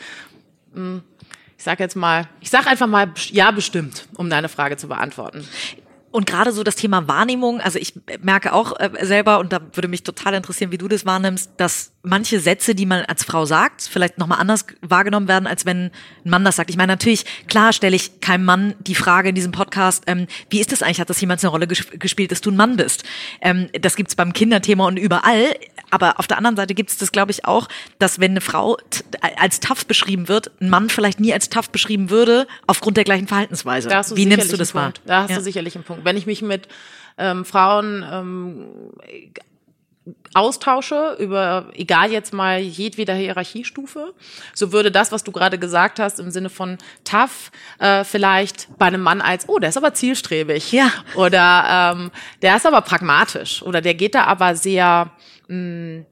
mh, 0.75 0.81
hm, 0.81 1.03
ich 1.59 1.65
sage 1.65 1.85
jetzt 1.85 1.95
mal, 1.95 2.29
ich 2.41 2.51
sage 2.51 2.67
einfach 2.67 2.89
mal 2.89 3.13
ja 3.31 3.53
bestimmt, 3.53 4.09
um 4.17 4.29
deine 4.29 4.49
Frage 4.49 4.77
zu 4.77 4.89
beantworten. 4.89 5.47
Und 6.13 6.27
gerade 6.27 6.53
so 6.53 6.63
das 6.63 6.77
Thema 6.77 7.09
Wahrnehmung, 7.09 7.61
also 7.61 7.79
ich 7.79 7.95
merke 8.21 8.53
auch 8.53 8.79
äh, 8.79 8.91
selber, 9.05 9.39
und 9.39 9.53
da 9.53 9.61
würde 9.73 9.89
mich 9.89 10.03
total 10.03 10.35
interessieren, 10.35 10.71
wie 10.71 10.79
du 10.79 10.87
das 10.87 11.07
wahrnimmst, 11.07 11.53
dass 11.57 11.93
manche 12.03 12.39
Sätze, 12.39 12.75
die 12.75 12.85
man 12.85 13.05
als 13.07 13.25
Frau 13.25 13.47
sagt, 13.47 13.89
vielleicht 13.91 14.19
nochmal 14.19 14.39
anders 14.39 14.67
wahrgenommen 14.83 15.27
werden, 15.27 15.47
als 15.47 15.65
wenn 15.65 15.87
ein 15.87 16.31
Mann 16.31 16.45
das 16.45 16.57
sagt. 16.57 16.69
Ich 16.69 16.77
meine, 16.77 16.93
natürlich, 16.93 17.25
klar 17.49 17.73
stelle 17.73 17.97
ich 17.97 18.21
keinem 18.21 18.45
Mann 18.45 18.75
die 18.81 18.95
Frage 18.95 19.31
in 19.31 19.35
diesem 19.35 19.53
Podcast, 19.53 20.05
ähm, 20.07 20.27
wie 20.51 20.61
ist 20.61 20.71
das 20.71 20.83
eigentlich, 20.83 21.01
hat 21.01 21.09
das 21.09 21.21
jemand 21.21 21.43
eine 21.43 21.51
Rolle 21.51 21.67
gespielt, 21.67 22.31
dass 22.31 22.43
du 22.43 22.51
ein 22.51 22.57
Mann 22.57 22.77
bist? 22.77 23.05
Ähm, 23.41 23.69
das 23.81 23.97
gibt's 23.97 24.15
beim 24.15 24.35
Kinderthema 24.35 24.87
und 24.87 24.99
überall. 24.99 25.57
Aber 25.93 26.19
auf 26.19 26.27
der 26.27 26.39
anderen 26.39 26.57
Seite 26.57 26.75
gibt's 26.75 26.97
das, 26.97 27.13
glaube 27.13 27.31
ich, 27.33 27.45
auch, 27.45 27.69
dass 27.99 28.19
wenn 28.19 28.33
eine 28.33 28.41
Frau 28.41 28.79
als 29.37 29.61
tough 29.61 29.87
beschrieben 29.87 30.27
wird, 30.27 30.51
ein 30.61 30.71
Mann 30.71 30.89
vielleicht 30.89 31.21
nie 31.21 31.35
als 31.35 31.51
tough 31.51 31.69
beschrieben 31.69 32.09
würde, 32.09 32.47
aufgrund 32.67 32.97
der 32.97 33.05
gleichen 33.05 33.29
Verhaltensweise. 33.29 33.91
Wie 34.15 34.25
nimmst 34.25 34.51
du 34.51 34.57
das 34.57 34.75
wahr? 34.75 34.95
Da 35.05 35.25
hast 35.25 35.31
ja. 35.31 35.37
du 35.37 35.43
sicherlich 35.43 35.75
einen 35.75 35.85
Punkt. 35.85 36.07
Wenn 36.07 36.17
ich 36.17 36.25
mich 36.25 36.41
mit 36.41 36.67
ähm, 37.19 37.45
Frauen 37.45 38.05
ähm, 38.11 38.69
austausche 40.35 41.17
über, 41.19 41.69
egal 41.75 42.11
jetzt 42.11 42.33
mal 42.33 42.59
jedweder 42.59 43.15
Hierarchiestufe, 43.15 44.15
so 44.55 44.73
würde 44.73 44.91
das, 44.91 45.13
was 45.13 45.25
du 45.25 45.31
gerade 45.31 45.59
gesagt 45.59 46.01
hast, 46.01 46.19
im 46.19 46.31
Sinne 46.31 46.51
von 46.51 46.79
tough, 47.05 47.53
äh, 47.79 48.03
vielleicht 48.05 48.69
bei 48.79 48.87
einem 48.87 49.03
Mann 49.03 49.21
als, 49.21 49.49
oh, 49.49 49.59
der 49.59 49.69
ist 49.69 49.77
aber 49.77 49.95
zielstrebig. 49.95 50.73
Ja. 50.73 50.91
Oder 51.15 51.95
ähm, 51.95 52.11
der 52.41 52.57
ist 52.57 52.67
aber 52.67 52.81
pragmatisch. 52.81 53.63
Oder 53.63 53.81
der 53.81 53.95
geht 53.95 54.15
da 54.15 54.25
aber 54.25 54.57
sehr 54.57 55.11
mh, 55.49 55.57
mm, 55.57 56.07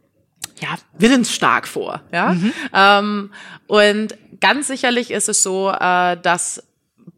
ja, 0.60 0.68
willensstark 0.98 1.66
vor. 1.66 2.02
Ja? 2.12 2.34
Mhm. 2.34 2.52
Ähm, 2.72 3.30
und 3.66 4.14
ganz 4.40 4.68
sicherlich 4.68 5.10
ist 5.10 5.28
es 5.28 5.42
so, 5.42 5.70
äh, 5.70 6.16
dass 6.20 6.62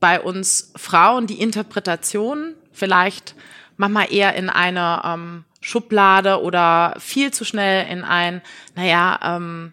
bei 0.01 0.21
uns 0.21 0.73
Frauen 0.77 1.27
die 1.27 1.41
Interpretation 1.41 2.55
vielleicht 2.73 3.35
manchmal 3.77 4.13
eher 4.13 4.35
in 4.35 4.49
eine 4.49 5.03
ähm, 5.05 5.45
Schublade 5.63 6.43
oder 6.43 6.95
viel 6.99 7.33
zu 7.33 7.45
schnell 7.45 7.91
in 7.91 8.05
ein, 8.05 8.43
naja, 8.75 9.19
ähm, 9.23 9.73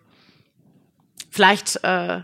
vielleicht, 1.31 1.83
äh, 1.83 2.21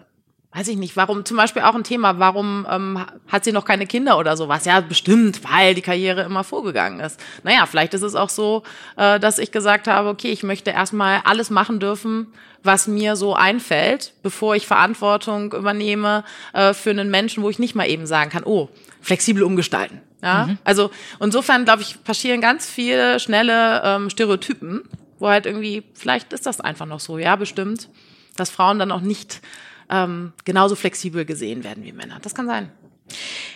weiß 0.54 0.68
ich 0.70 0.78
nicht, 0.78 0.96
warum, 0.96 1.26
zum 1.26 1.36
Beispiel 1.36 1.64
auch 1.64 1.76
ein 1.76 1.84
Thema, 1.84 2.20
warum 2.20 2.66
ähm, 2.70 3.06
hat 3.28 3.44
sie 3.44 3.52
noch 3.52 3.66
keine 3.66 3.88
Kinder 3.88 4.18
oder 4.18 4.38
sowas? 4.38 4.66
Ja, 4.66 4.80
bestimmt, 4.80 5.42
weil 5.52 5.74
die 5.74 5.82
Karriere 5.82 6.22
immer 6.22 6.44
vorgegangen 6.44 7.00
ist. 7.00 7.20
Naja, 7.44 7.66
vielleicht 7.66 7.94
ist 7.96 8.04
es 8.04 8.16
auch 8.16 8.30
so, 8.30 8.64
äh, 8.98 9.20
dass 9.20 9.40
ich 9.40 9.52
gesagt 9.52 9.88
habe, 9.88 10.10
okay, 10.10 10.30
ich 10.30 10.44
möchte 10.44 10.70
erstmal 10.70 11.22
alles 11.26 11.50
machen 11.50 11.80
dürfen, 11.80 12.28
was 12.64 12.88
mir 12.88 13.16
so 13.16 13.34
einfällt, 13.34 14.14
bevor 14.22 14.56
ich 14.56 14.68
Verantwortung 14.68 15.54
übernehme 15.54 16.24
äh, 16.54 16.74
für 16.74 16.92
einen 16.92 17.10
Menschen, 17.10 17.44
wo 17.44 17.50
ich 17.50 17.60
nicht 17.60 17.76
mal 17.76 17.90
eben 17.90 18.06
sagen 18.06 18.30
kann, 18.30 18.44
oh, 18.46 18.70
flexibel 19.02 19.44
umgestalten. 19.44 20.02
Ja, 20.26 20.48
mhm. 20.48 20.58
also 20.64 20.90
insofern 21.20 21.66
glaube 21.66 21.84
ich 21.84 22.04
passieren 22.04 22.42
ganz 22.42 22.68
viele 22.68 23.20
schnelle 23.20 23.84
ähm, 23.86 24.10
Stereotypen, 24.10 24.82
wo 25.20 25.28
halt 25.28 25.46
irgendwie 25.46 25.84
vielleicht 25.94 26.34
ist 26.34 26.48
das 26.48 26.60
einfach 26.60 26.88
noch 26.88 27.00
so, 27.00 27.20
ja 27.20 27.36
bestimmt, 27.36 27.90
dass 28.36 28.50
Frauen 28.50 28.80
dann 28.80 28.92
auch 28.92 29.02
nicht 29.02 29.42
ähm, 29.88 30.34
genauso 30.44 30.74
flexibel 30.74 31.26
gesehen 31.26 31.64
werden 31.64 31.84
wie 31.84 31.92
Männer. 31.92 32.18
Das 32.24 32.34
kann 32.34 32.48
sein. 32.48 32.72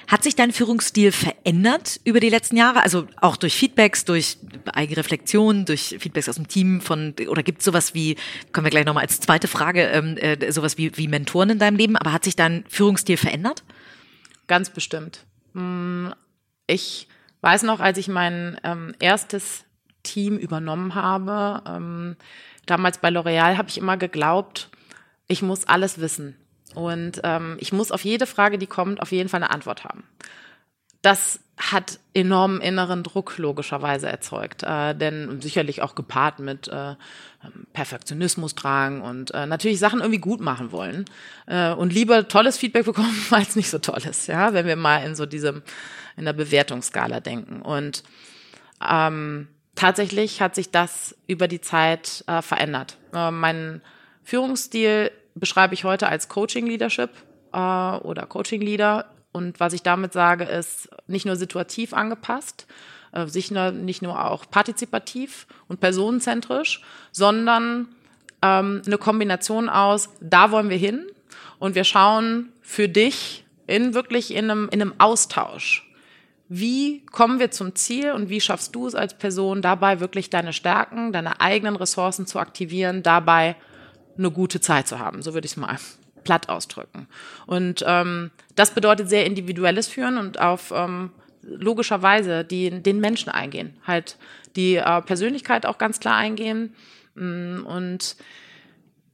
Hat 0.07 0.21
sich 0.21 0.35
dein 0.35 0.51
Führungsstil 0.51 1.11
verändert 1.11 1.99
über 2.03 2.19
die 2.19 2.29
letzten 2.29 2.55
Jahre? 2.55 2.83
Also 2.83 3.07
auch 3.19 3.35
durch 3.35 3.55
Feedbacks, 3.55 4.05
durch 4.05 4.37
eigene 4.71 4.97
Reflexionen, 4.97 5.65
durch 5.65 5.95
Feedbacks 5.99 6.29
aus 6.29 6.35
dem 6.35 6.47
Team 6.47 6.81
von 6.81 7.15
oder 7.27 7.41
gibt 7.41 7.59
es 7.59 7.65
sowas 7.65 7.95
wie, 7.95 8.15
kommen 8.53 8.65
wir 8.65 8.71
gleich 8.71 8.85
nochmal 8.85 9.05
als 9.05 9.19
zweite 9.19 9.47
Frage, 9.47 9.87
ähm, 9.87 10.17
äh, 10.17 10.51
sowas 10.51 10.77
wie, 10.77 10.95
wie 10.97 11.07
Mentoren 11.07 11.49
in 11.49 11.57
deinem 11.57 11.77
Leben, 11.77 11.97
aber 11.97 12.13
hat 12.13 12.25
sich 12.25 12.35
dein 12.35 12.63
Führungsstil 12.69 13.17
verändert? 13.17 13.63
Ganz 14.45 14.69
bestimmt 14.69 15.25
Mm, 15.53 16.09
ich 16.69 17.07
weiß 17.41 17.63
noch, 17.63 17.79
als 17.79 17.97
ich 17.97 18.07
mein 18.07 18.59
ähm, 18.63 18.93
erstes 18.99 19.65
Team 20.03 20.37
übernommen 20.37 20.95
habe, 20.95 21.63
ähm, 21.67 22.15
damals 22.65 22.99
bei 22.99 23.09
L'Oreal, 23.09 23.57
habe 23.57 23.69
ich 23.69 23.77
immer 23.77 23.97
geglaubt, 23.97 24.69
ich 25.27 25.41
muss 25.41 25.65
alles 25.65 25.99
wissen. 25.99 26.35
Und 26.75 27.21
ähm, 27.23 27.57
ich 27.59 27.73
muss 27.73 27.91
auf 27.91 28.03
jede 28.03 28.27
Frage, 28.27 28.57
die 28.57 28.67
kommt, 28.67 29.01
auf 29.01 29.11
jeden 29.11 29.29
Fall 29.29 29.41
eine 29.41 29.51
Antwort 29.51 29.83
haben. 29.83 30.03
Das 31.01 31.39
hat 31.59 31.99
enormen 32.13 32.61
inneren 32.61 33.03
Druck 33.03 33.37
logischerweise 33.37 34.07
erzeugt, 34.07 34.63
äh, 34.63 34.95
denn 34.95 35.41
sicherlich 35.41 35.81
auch 35.81 35.93
gepaart 35.93 36.39
mit 36.39 36.69
äh, 36.69 36.95
Perfektionismus 37.73 38.55
tragen 38.55 39.01
und 39.01 39.31
äh, 39.33 39.45
natürlich 39.45 39.77
Sachen 39.77 39.99
irgendwie 39.99 40.21
gut 40.21 40.39
machen 40.39 40.71
wollen 40.71 41.03
äh, 41.47 41.71
und 41.71 41.91
lieber 41.93 42.29
tolles 42.29 42.57
Feedback 42.57 42.85
bekommen 42.85 43.13
als 43.31 43.57
nicht 43.57 43.69
so 43.69 43.77
tolles, 43.77 44.27
ja, 44.27 44.53
wenn 44.53 44.65
wir 44.65 44.77
mal 44.77 45.05
in 45.05 45.15
so 45.15 45.25
diesem 45.25 45.61
in 46.15 46.25
der 46.25 46.33
Bewertungsskala 46.33 47.19
denken 47.19 47.61
und 47.61 48.03
ähm, 48.87 49.49
tatsächlich 49.75 50.41
hat 50.41 50.55
sich 50.55 50.71
das 50.71 51.15
über 51.27 51.49
die 51.49 51.61
Zeit 51.61 52.23
äh, 52.27 52.41
verändert. 52.41 52.97
Äh, 53.13 53.31
mein 53.31 53.81
Führungsstil 54.23 55.11
beschreibe 55.35 55.73
ich 55.73 55.83
heute 55.83 56.07
als 56.07 56.29
Coaching 56.29 56.67
Leadership 56.67 57.11
äh, 57.51 57.57
oder 57.57 58.25
Coaching 58.27 58.61
Leader. 58.61 59.09
Und 59.31 59.59
was 59.59 59.73
ich 59.73 59.83
damit 59.83 60.13
sage, 60.13 60.43
ist 60.43 60.89
nicht 61.07 61.25
nur 61.25 61.35
situativ 61.35 61.93
angepasst, 61.93 62.65
äh, 63.11 63.27
sich 63.27 63.51
nicht 63.51 64.01
nur 64.01 64.25
auch 64.25 64.49
partizipativ 64.49 65.47
und 65.67 65.79
personenzentrisch, 65.79 66.81
sondern 67.11 67.87
ähm, 68.41 68.81
eine 68.85 68.97
Kombination 68.97 69.69
aus, 69.69 70.09
da 70.19 70.51
wollen 70.51 70.69
wir 70.69 70.77
hin 70.77 71.05
und 71.59 71.75
wir 71.75 71.83
schauen 71.83 72.49
für 72.61 72.89
dich 72.89 73.45
in 73.67 73.93
wirklich 73.93 74.33
in 74.33 74.49
einem, 74.49 74.69
in 74.71 74.81
einem 74.81 74.93
Austausch. 74.97 75.85
Wie 76.47 77.05
kommen 77.05 77.39
wir 77.39 77.51
zum 77.51 77.75
Ziel 77.75 78.11
und 78.11 78.29
wie 78.29 78.41
schaffst 78.41 78.73
du 78.73 78.87
es 78.87 78.95
als 78.95 79.15
Person 79.15 79.61
dabei 79.61 79.99
wirklich 79.99 80.31
deine 80.31 80.53
Stärken, 80.53 81.13
deine 81.13 81.39
eigenen 81.41 81.75
Ressourcen 81.75 82.25
zu 82.25 82.39
aktivieren, 82.39 83.03
dabei 83.03 83.55
eine 84.17 84.31
gute 84.31 84.59
Zeit 84.59 84.87
zu 84.87 84.97
haben, 84.97 85.21
so 85.21 85.35
würde 85.35 85.45
ich 85.45 85.51
es 85.51 85.57
mal 85.57 85.77
platt 86.23 86.49
ausdrücken. 86.49 87.07
Und 87.45 87.83
ähm, 87.87 88.31
das 88.55 88.71
bedeutet 88.71 89.09
sehr 89.09 89.25
individuelles 89.25 89.87
Führen 89.87 90.17
und 90.17 90.39
auf 90.39 90.71
ähm, 90.75 91.11
logischerweise 91.41 92.43
die, 92.43 92.69
den 92.81 92.99
Menschen 92.99 93.29
eingehen, 93.29 93.77
halt 93.85 94.17
die 94.55 94.75
äh, 94.75 95.01
Persönlichkeit 95.01 95.65
auch 95.65 95.77
ganz 95.77 95.99
klar 95.99 96.17
eingehen. 96.17 96.75
Mm, 97.15 97.65
und 97.65 98.15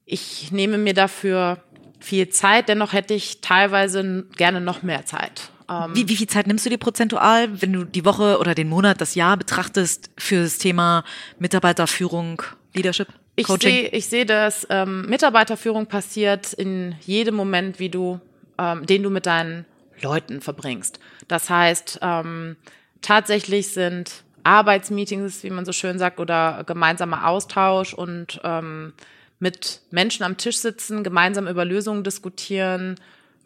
ich 0.06 0.52
nehme 0.52 0.78
mir 0.78 0.94
dafür 0.94 1.64
viel 2.00 2.30
Zeit, 2.30 2.70
dennoch 2.70 2.94
hätte 2.94 3.14
ich 3.14 3.42
teilweise 3.42 4.26
gerne 4.36 4.62
noch 4.62 4.84
mehr 4.84 5.06
Zeit. 5.06 5.50
Ähm, 5.70 5.96
wie, 5.96 6.08
wie 6.08 6.16
viel 6.16 6.28
Zeit 6.28 6.48
nimmst 6.48 6.66
du 6.66 6.70
dir 6.70 6.78
prozentual, 6.78 7.62
wenn 7.62 7.74
du 7.74 7.84
die 7.84 8.06
Woche 8.06 8.38
oder 8.40 8.54
den 8.54 8.70
Monat, 8.70 9.02
das 9.02 9.16
Jahr 9.16 9.38
betrachtest 9.38 10.12
für 10.18 10.44
das 10.44 10.58
Thema 10.58 11.04
Mitarbeiterführung, 11.40 12.44
Leadership? 12.74 13.08
Ich 13.36 13.48
sehe, 13.48 13.90
ich 13.90 14.08
sehe, 14.08 14.26
dass 14.26 14.66
ähm, 14.70 15.06
Mitarbeiterführung 15.08 15.88
passiert 15.88 16.54
in 16.54 16.96
jedem 17.02 17.36
Moment, 17.36 17.80
wie 17.80 17.90
du, 17.90 18.20
ähm, 18.58 18.86
den 18.86 19.04
du 19.04 19.10
mit 19.10 19.26
deinen 19.26 19.66
Leuten 20.02 20.42
verbringst. 20.42 21.00
Das 21.28 21.50
heißt, 21.50 22.00
ähm, 22.02 22.56
tatsächlich 23.02 23.70
sind 23.70 24.24
Arbeitsmeetings, 24.44 25.44
wie 25.44 25.50
man 25.50 25.66
so 25.66 25.74
schön 25.74 26.00
sagt, 26.00 26.20
oder 26.20 26.64
gemeinsamer 26.66 27.28
Austausch 27.28 27.94
und 27.94 28.40
ähm, 28.44 28.94
mit 29.40 29.82
Menschen 29.92 30.24
am 30.24 30.38
Tisch 30.38 30.58
sitzen, 30.58 31.04
gemeinsam 31.04 31.48
über 31.48 31.66
Lösungen 31.66 32.04
diskutieren, 32.04 32.96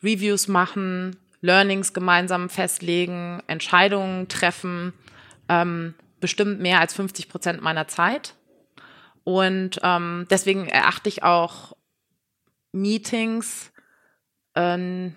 Reviews 0.04 0.48
machen, 0.48 1.16
Learnings 1.42 1.94
gemeinsam 1.94 2.50
festlegen, 2.50 3.42
Entscheidungen 3.48 4.28
treffen, 4.28 4.94
ähm, 5.48 5.94
bestimmt 6.20 6.60
mehr 6.60 6.80
als 6.80 6.94
50 6.94 7.30
Prozent 7.30 7.62
meiner 7.62 7.88
Zeit. 7.88 8.34
Und 9.30 9.80
ähm, 9.84 10.26
deswegen 10.32 10.68
erachte 10.70 11.08
ich 11.08 11.22
auch 11.22 11.76
Meetings. 12.72 13.72
Ähm, 14.56 15.14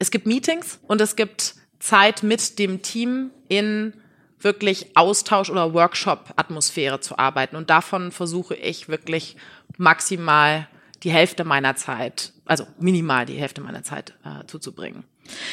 es 0.00 0.10
gibt 0.10 0.26
Meetings 0.26 0.80
und 0.88 1.00
es 1.00 1.14
gibt 1.14 1.54
Zeit 1.78 2.24
mit 2.24 2.58
dem 2.58 2.82
Team 2.82 3.30
in 3.46 3.92
wirklich 4.40 4.96
Austausch- 4.96 5.50
oder 5.50 5.72
Workshop-Atmosphäre 5.72 6.98
zu 6.98 7.16
arbeiten. 7.16 7.54
Und 7.54 7.70
davon 7.70 8.10
versuche 8.10 8.56
ich 8.56 8.88
wirklich 8.88 9.36
maximal 9.76 10.66
die 11.04 11.12
Hälfte 11.12 11.44
meiner 11.44 11.76
Zeit, 11.76 12.32
also 12.44 12.66
minimal 12.80 13.24
die 13.24 13.36
Hälfte 13.36 13.60
meiner 13.60 13.84
Zeit 13.84 14.14
äh, 14.24 14.44
zuzubringen. 14.48 15.04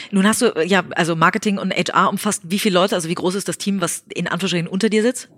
Nun 0.10 0.25
hast 0.25 0.41
du, 0.41 0.60
ja, 0.65 0.84
also 0.95 1.15
Marketing 1.15 1.60
und 1.60 1.71
HR 1.71 2.10
umfasst 2.10 2.41
wie 2.45 2.58
viele 2.58 2.73
Leute, 2.73 2.95
also 2.95 3.10
wie 3.10 3.13
groß 3.15 3.36
ist 3.36 3.47
das 3.47 3.60
Team, 3.60 3.79
was 3.79 4.05
in 4.12 4.27
Anführungsstrichen 4.27 4.67
unter 4.67 4.89
dir 4.89 5.03
sitzt? 5.03 5.29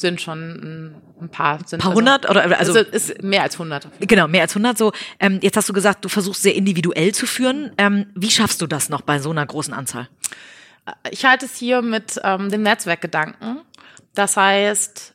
Sind 0.00 0.18
schon 0.18 0.94
ein 1.20 1.28
paar. 1.28 1.58
Sind 1.66 1.80
ein 1.80 1.82
paar 1.82 1.92
hundert? 1.92 2.30
Oder, 2.30 2.44
also, 2.58 2.72
also 2.72 2.78
ist 2.78 3.22
mehr 3.22 3.42
als 3.42 3.58
hundert. 3.58 3.86
Genau, 4.00 4.28
mehr 4.28 4.40
als 4.40 4.54
hundert. 4.54 4.78
So, 4.78 4.92
ähm, 5.18 5.40
jetzt 5.42 5.58
hast 5.58 5.68
du 5.68 5.74
gesagt, 5.74 6.06
du 6.06 6.08
versuchst 6.08 6.40
sehr 6.40 6.54
individuell 6.54 7.12
zu 7.12 7.26
führen. 7.26 7.72
Ähm, 7.76 8.06
wie 8.14 8.30
schaffst 8.30 8.62
du 8.62 8.66
das 8.66 8.88
noch 8.88 9.02
bei 9.02 9.18
so 9.18 9.28
einer 9.28 9.44
großen 9.44 9.74
Anzahl? 9.74 10.08
Ich 11.10 11.26
halte 11.26 11.44
es 11.44 11.54
hier 11.56 11.82
mit 11.82 12.18
ähm, 12.24 12.48
dem 12.48 12.62
Netzwerkgedanken. 12.62 13.60
Das 14.14 14.38
heißt, 14.38 15.14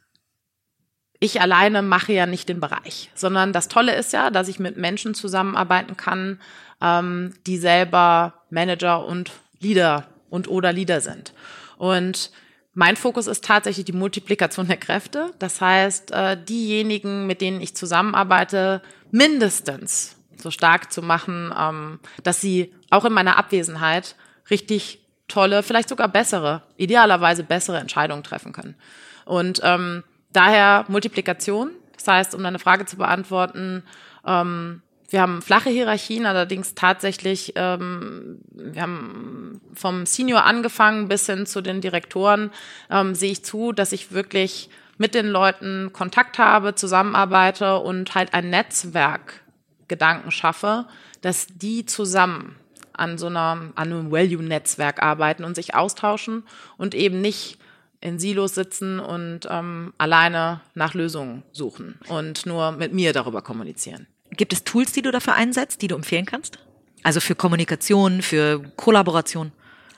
ich 1.19 1.41
alleine 1.41 1.82
mache 1.82 2.13
ja 2.13 2.28
nicht 2.28 2.48
den 2.48 2.60
Bereich, 2.60 3.10
sondern 3.15 3.54
das 3.54 3.69
Tolle 3.69 3.95
ist 3.95 4.13
ja, 4.13 4.30
dass 4.30 4.48
ich 4.50 4.60
mit 4.60 4.78
Menschen 4.78 5.15
zusammenarbeiten 5.15 5.98
kann, 5.98 6.39
ähm, 6.80 7.34
die 7.48 7.58
selber 7.58 8.36
Manager 8.52 9.04
und 9.04 9.32
Leader 9.60 10.06
und 10.30 10.48
oder 10.48 10.71
Leader 10.71 11.02
sind. 11.02 11.34
Und 11.78 12.30
mein 12.75 12.97
Fokus 12.97 13.27
ist 13.27 13.43
tatsächlich 13.43 13.85
die 13.85 13.93
Multiplikation 13.93 14.67
der 14.67 14.77
Kräfte. 14.77 15.31
Das 15.39 15.61
heißt, 15.61 16.11
äh, 16.11 16.38
diejenigen, 16.38 17.25
mit 17.25 17.39
denen 17.39 17.61
ich 17.61 17.75
zusammenarbeite, 17.75 18.81
mindestens 19.11 20.17
so 20.35 20.51
stark 20.51 20.91
zu 20.91 21.01
machen, 21.01 21.53
ähm, 21.57 21.99
dass 22.23 22.41
sie 22.41 22.73
auch 22.89 23.05
in 23.05 23.13
meiner 23.13 23.38
Abwesenheit 23.38 24.15
richtig 24.49 24.99
tolle, 25.29 25.63
vielleicht 25.63 25.88
sogar 25.88 26.09
bessere, 26.09 26.63
idealerweise 26.75 27.43
bessere 27.43 27.79
Entscheidungen 27.79 28.23
treffen 28.23 28.51
können. 28.51 28.75
Und 29.23 29.61
ähm, 29.63 30.03
daher 30.33 30.83
Multiplikation. 30.89 31.71
Das 31.95 32.07
heißt, 32.09 32.35
um 32.35 32.43
deine 32.43 32.59
Frage 32.59 32.85
zu 32.85 32.97
beantworten, 32.97 33.83
ähm, 34.27 34.81
wir 35.15 35.21
haben 35.21 35.41
flache 35.41 35.69
Hierarchien, 35.69 36.25
allerdings 36.25 36.75
tatsächlich, 36.75 37.54
ähm, 37.56 38.39
wir 38.51 38.82
haben 38.82 39.62
vom 39.73 40.06
Senior 40.06 40.43
angefangen 40.43 41.08
bis 41.08 41.25
hin 41.25 41.45
zu 41.45 41.62
den 41.62 41.80
Direktoren, 41.80 42.51
ähm, 42.89 43.15
sehe 43.15 43.32
ich 43.32 43.45
zu, 43.45 43.71
dass 43.71 43.93
ich 43.93 44.12
wirklich 44.12 44.69
mit 44.97 45.15
den 45.15 45.28
Leuten 45.28 45.93
Kontakt 45.93 46.38
habe, 46.38 46.75
zusammenarbeite 46.75 47.78
und 47.78 48.13
halt 48.13 48.34
ein 48.34 48.49
Netzwerk 48.49 49.45
Gedanken 49.88 50.32
schaffe, 50.32 50.86
dass 51.21 51.47
die 51.47 51.86
zusammen 51.86 52.58
an 52.91 53.17
so 53.17 53.28
einer, 53.28 53.71
an 53.75 53.93
einem 53.93 54.12
Value-Netzwerk 54.12 55.01
arbeiten 55.01 55.45
und 55.45 55.56
sich 55.56 55.75
austauschen 55.75 56.43
und 56.75 56.93
eben 56.93 57.21
nicht 57.21 57.58
in 58.01 58.19
Silos 58.19 58.54
sitzen 58.54 58.99
und 58.99 59.47
ähm, 59.49 59.93
alleine 59.97 60.60
nach 60.73 60.93
Lösungen 60.93 61.43
suchen 61.54 61.99
und 62.10 62.45
nur 62.45 62.73
mit 62.73 62.91
mir 62.91 63.13
darüber 63.13 63.41
kommunizieren. 63.41 64.08
Gibt 64.38 64.54
es 64.54 64.63
Tools, 64.63 64.91
die 64.91 65.02
du 65.02 65.12
dafür 65.12 65.34
einsetzt, 65.34 65.82
die 65.82 65.88
du 65.88 65.95
empfehlen 65.95 66.26
kannst? 66.26 66.60
Also 67.04 67.19
für 67.19 67.36
Kommunikation, 67.36 68.21
für 68.21 68.62
Kollaboration? 68.76 69.52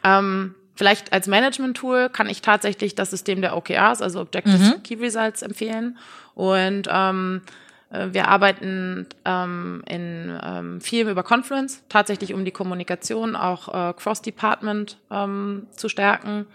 Ähm, 0.03 0.55
vielleicht 0.75 1.13
als 1.13 1.27
Management-Tool 1.27 2.09
kann 2.09 2.27
ich 2.27 2.41
tatsächlich 2.41 2.95
das 2.95 3.11
System 3.11 3.41
der 3.41 3.55
OKRs, 3.55 4.01
also 4.01 4.21
Objective 4.21 4.57
mhm. 4.57 4.83
Key 4.83 4.95
Results, 4.95 5.41
empfehlen. 5.41 5.97
Und 6.35 6.87
ähm, 6.91 7.41
äh, 7.45 7.66
wir 7.89 8.27
arbeiten 8.27 9.07
ähm, 9.23 9.81
in 9.87 10.37
ähm, 10.43 10.81
viel 10.81 11.07
über 11.07 11.23
Confluence, 11.23 11.83
tatsächlich 11.87 12.33
um 12.33 12.43
die 12.43 12.51
Kommunikation 12.51 13.35
auch 13.35 13.69
äh, 13.69 13.93
Cross-Department 13.93 14.97
ähm, 15.09 15.67
zu 15.71 15.87
stärken. 15.87 16.47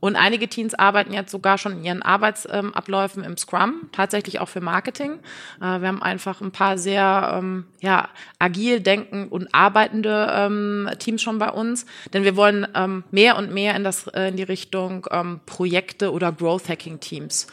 Und 0.00 0.16
einige 0.16 0.48
Teams 0.48 0.74
arbeiten 0.74 1.12
jetzt 1.12 1.30
sogar 1.30 1.58
schon 1.58 1.72
in 1.72 1.84
ihren 1.84 2.02
Arbeitsabläufen 2.02 3.22
im 3.22 3.36
Scrum, 3.36 3.90
tatsächlich 3.92 4.40
auch 4.40 4.48
für 4.48 4.62
Marketing. 4.62 5.20
Äh, 5.60 5.80
wir 5.80 5.88
haben 5.88 6.02
einfach 6.02 6.40
ein 6.40 6.50
paar 6.50 6.78
sehr 6.78 7.34
ähm, 7.36 7.66
ja, 7.80 8.08
agil 8.38 8.80
denken 8.80 9.28
und 9.28 9.54
arbeitende 9.54 10.28
ähm, 10.32 10.90
Teams 10.98 11.22
schon 11.22 11.38
bei 11.38 11.50
uns, 11.50 11.84
denn 12.12 12.24
wir 12.24 12.34
wollen 12.34 12.66
ähm, 12.74 13.04
mehr 13.10 13.36
und 13.36 13.52
mehr 13.52 13.76
in, 13.76 13.84
das, 13.84 14.06
äh, 14.08 14.28
in 14.28 14.36
die 14.36 14.42
Richtung 14.42 15.06
ähm, 15.10 15.40
Projekte 15.46 16.12
oder 16.12 16.32
Growth 16.32 16.68
Hacking 16.68 16.98
Teams 16.98 17.46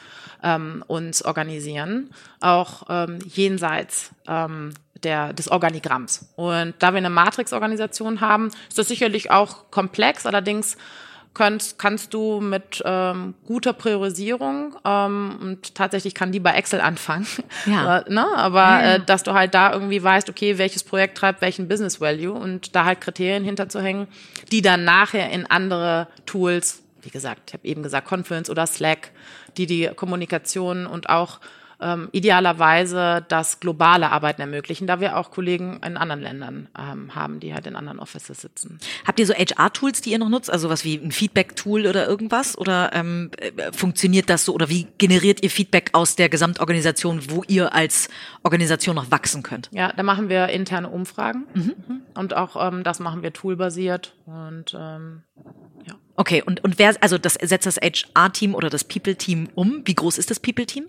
ähm, 0.44 0.84
uns 0.88 1.24
organisieren, 1.24 2.12
auch 2.40 2.84
ähm, 2.90 3.20
jenseits 3.26 4.12
ähm, 4.28 4.74
der, 5.04 5.34
des 5.34 5.50
Organigramms. 5.50 6.30
Und 6.36 6.74
da 6.80 6.92
wir 6.92 6.98
eine 6.98 7.10
Matrix-Organisation 7.10 8.22
haben, 8.22 8.48
ist 8.68 8.78
das 8.78 8.88
sicherlich 8.88 9.32
auch 9.32 9.70
komplex, 9.72 10.26
allerdings 10.26 10.78
kannst, 11.38 11.80
kannst 11.80 12.14
du 12.14 12.42
mit 12.42 12.82
ähm, 12.84 13.36
guter 13.46 13.74
Priorisierung 13.74 14.76
ähm, 14.84 15.38
und 15.40 15.76
tatsächlich 15.76 16.14
kann 16.16 16.32
die 16.32 16.40
bei 16.40 16.52
Excel 16.52 16.82
anfangen, 16.82 17.28
Ja. 17.66 18.04
ne? 18.10 18.26
aber 18.36 18.60
ja. 18.60 18.94
Äh, 18.96 19.00
dass 19.06 19.24
du 19.24 19.34
halt 19.34 19.54
da 19.54 19.72
irgendwie 19.72 20.04
weißt, 20.04 20.30
okay, 20.30 20.58
welches 20.58 20.84
Projekt 20.84 21.18
treibt 21.18 21.42
welchen 21.42 21.68
Business 21.68 22.02
Value 22.02 22.34
und 22.34 22.76
da 22.76 22.86
halt 22.86 23.02
Kriterien 23.02 23.44
hinterzuhängen, 23.44 24.08
die 24.52 24.62
dann 24.62 24.84
nachher 24.84 25.30
in 25.30 25.46
andere 25.46 26.08
Tools, 26.26 26.82
wie 27.08 27.12
gesagt, 27.12 27.44
ich 27.48 27.54
habe 27.54 27.66
eben 27.66 27.84
gesagt 27.84 28.06
Confluence 28.06 28.50
oder 28.50 28.68
Slack, 28.68 29.12
die 29.56 29.66
die 29.66 29.90
Kommunikation 29.96 30.86
und 30.86 31.10
auch 31.10 31.40
ähm, 31.80 32.10
idealerweise 32.12 33.24
das 33.30 33.60
globale 33.60 34.12
Arbeiten 34.12 34.42
ermöglichen, 34.42 34.88
da 34.88 35.00
wir 35.00 35.16
auch 35.16 35.32
Kollegen 35.32 35.80
in 35.86 35.96
anderen 35.96 36.22
Ländern 36.22 36.68
ähm, 36.78 37.16
haben, 37.16 37.40
die 37.40 37.54
halt 37.54 37.68
in 37.68 37.76
anderen 37.76 38.00
Offices 38.00 38.42
sitzen. 38.42 38.80
Habt 39.06 39.20
ihr 39.20 39.26
so 39.26 39.34
HR-Tools, 39.34 40.02
die 40.02 40.12
ihr 40.12 40.20
noch 40.20 40.28
nutzt? 40.28 40.52
Also 40.52 40.70
was 40.70 40.84
wie 40.84 40.96
ein 40.96 41.12
Feedback-Tool 41.12 41.86
oder 41.86 42.08
irgendwas? 42.08 42.58
Oder 42.58 42.92
ähm, 42.94 43.32
äh, 43.38 43.72
funktioniert 43.72 44.30
das 44.30 44.44
so? 44.44 44.54
Oder 44.54 44.70
wie 44.70 44.88
generiert 44.98 45.44
ihr 45.44 45.50
Feedback 45.50 45.92
aus 45.94 46.16
der 46.16 46.30
Gesamtorganisation, 46.30 47.30
wo 47.30 47.44
ihr 47.48 47.74
als 47.74 48.10
Organisation 48.44 48.96
noch 48.96 49.12
wachsen 49.12 49.44
könnt? 49.44 49.70
Ja, 49.72 49.94
da 49.94 50.04
machen 50.04 50.28
wir 50.28 50.50
interne 50.50 50.90
Umfragen 50.90 51.46
und 52.16 52.36
auch 52.36 52.68
ähm, 52.68 52.84
das 52.84 53.00
machen 53.00 53.22
wir 53.22 53.34
toolbasiert 53.34 54.16
und 54.26 54.76
ähm, 54.78 55.22
ja. 55.86 55.96
Okay, 56.18 56.42
und, 56.46 56.64
und 56.64 56.80
wer, 56.80 56.96
also 57.02 57.18
das 57.18 57.36
setzt 57.36 57.66
das 57.66 57.78
HR-Team 57.78 58.56
oder 58.56 58.70
das 58.70 58.84
People-Team 58.84 59.50
um? 59.56 59.84
Wie 59.86 59.94
groß 59.94 60.18
ist 60.18 60.30
das 60.32 60.40
People-Team? 60.40 60.88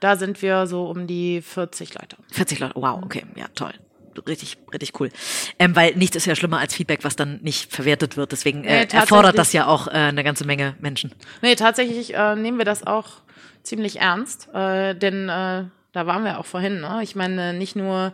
Da 0.00 0.16
sind 0.16 0.40
wir 0.40 0.66
so 0.66 0.86
um 0.86 1.06
die 1.06 1.42
40 1.42 1.94
Leute. 1.94 2.16
40 2.32 2.58
Leute. 2.60 2.74
Wow, 2.76 3.02
okay, 3.04 3.24
ja, 3.36 3.46
toll. 3.54 3.72
Richtig, 4.28 4.58
richtig 4.72 4.98
cool. 5.00 5.10
Ähm, 5.58 5.74
weil 5.74 5.94
nichts 5.96 6.16
ist 6.16 6.26
ja 6.26 6.34
schlimmer 6.36 6.58
als 6.58 6.74
Feedback, 6.74 7.02
was 7.02 7.16
dann 7.16 7.40
nicht 7.42 7.72
verwertet 7.72 8.16
wird. 8.16 8.30
Deswegen 8.32 8.60
Nee, 8.60 8.66
äh, 8.66 8.70
tatsächlich. 8.82 9.00
erfordert 9.00 9.38
das 9.38 9.52
ja 9.52 9.66
auch 9.66 9.88
äh, 9.88 9.92
eine 9.92 10.22
ganze 10.22 10.44
Menge 10.44 10.76
Menschen. 10.80 11.12
Nee, 11.40 11.54
tatsächlich 11.54 12.14
äh, 12.14 12.36
nehmen 12.36 12.58
wir 12.58 12.64
das 12.66 12.86
auch 12.86 13.06
ziemlich 13.62 14.00
ernst, 14.00 14.48
äh, 14.52 14.94
denn 14.94 15.28
äh, 15.28 15.64
da 15.92 16.06
waren 16.06 16.24
wir 16.24 16.38
auch 16.38 16.46
vorhin. 16.46 16.80
Ne? 16.80 17.00
Ich 17.02 17.16
meine, 17.16 17.54
nicht 17.54 17.74
nur 17.74 18.12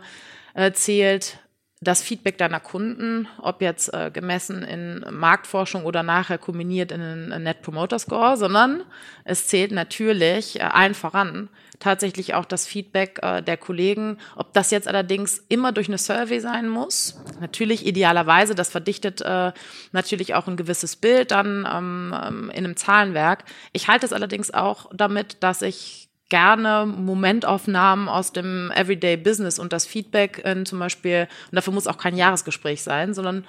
äh, 0.53 0.71
zählt 0.71 1.39
das 1.81 2.01
Feedback 2.01 2.37
deiner 2.37 2.59
Kunden, 2.59 3.27
ob 3.41 3.61
jetzt 3.61 3.93
äh, 3.93 4.11
gemessen 4.11 4.63
in 4.63 5.05
Marktforschung 5.11 5.85
oder 5.85 6.03
nachher 6.03 6.37
kombiniert 6.37 6.91
in 6.91 7.01
einen 7.01 7.43
Net 7.43 7.61
Promoter 7.61 7.99
Score, 7.99 8.35
sondern 8.35 8.83
es 9.23 9.47
zählt 9.47 9.71
natürlich 9.71 10.59
äh, 10.59 10.63
allen 10.63 10.93
voran 10.93 11.47
tatsächlich 11.79 12.33
auch 12.33 12.45
das 12.45 12.67
Feedback 12.67 13.19
äh, 13.21 13.41
der 13.41 13.57
Kollegen, 13.57 14.17
ob 14.35 14.53
das 14.53 14.71
jetzt 14.71 14.87
allerdings 14.87 15.43
immer 15.47 15.71
durch 15.71 15.87
eine 15.87 15.97
Survey 15.97 16.39
sein 16.39 16.67
muss. 16.67 17.17
Natürlich 17.39 17.85
idealerweise, 17.85 18.55
das 18.55 18.69
verdichtet 18.69 19.21
äh, 19.21 19.53
natürlich 19.91 20.35
auch 20.35 20.47
ein 20.47 20.57
gewisses 20.57 20.97
Bild 20.97 21.31
dann 21.31 21.67
ähm, 21.71 22.13
ähm, 22.13 22.49
in 22.49 22.65
einem 22.65 22.75
Zahlenwerk. 22.75 23.45
Ich 23.71 23.87
halte 23.87 24.05
es 24.05 24.13
allerdings 24.13 24.53
auch 24.53 24.89
damit, 24.93 25.41
dass 25.41 25.61
ich 25.61 26.08
gerne 26.29 26.85
Momentaufnahmen 26.85 28.07
aus 28.07 28.31
dem 28.31 28.71
Everyday 28.75 29.17
Business 29.17 29.59
und 29.59 29.73
das 29.73 29.85
Feedback 29.85 30.43
in 30.45 30.65
zum 30.65 30.79
Beispiel, 30.79 31.27
und 31.51 31.55
dafür 31.55 31.73
muss 31.73 31.87
auch 31.87 31.97
kein 31.97 32.15
Jahresgespräch 32.15 32.83
sein, 32.83 33.13
sondern 33.13 33.45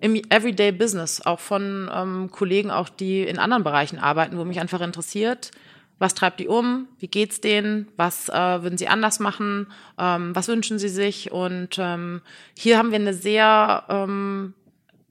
im 0.00 0.16
Everyday 0.28 0.72
Business, 0.72 1.22
auch 1.24 1.40
von 1.40 1.90
ähm, 1.92 2.30
Kollegen, 2.30 2.70
auch 2.70 2.88
die 2.88 3.22
in 3.22 3.38
anderen 3.38 3.64
Bereichen 3.64 3.98
arbeiten, 3.98 4.36
wo 4.38 4.44
mich 4.44 4.60
einfach 4.60 4.80
interessiert, 4.80 5.50
was 5.98 6.14
treibt 6.14 6.40
die 6.40 6.48
um, 6.48 6.88
wie 6.98 7.08
geht's 7.08 7.40
denen, 7.40 7.88
was 7.96 8.28
äh, 8.28 8.62
würden 8.62 8.76
sie 8.76 8.88
anders 8.88 9.20
machen, 9.20 9.68
ähm, 9.98 10.34
was 10.34 10.48
wünschen 10.48 10.78
sie 10.78 10.88
sich? 10.88 11.32
Und 11.32 11.78
ähm, 11.78 12.20
hier 12.58 12.78
haben 12.78 12.90
wir 12.90 12.98
eine 12.98 13.14
sehr 13.14 13.84
ähm, 13.88 14.54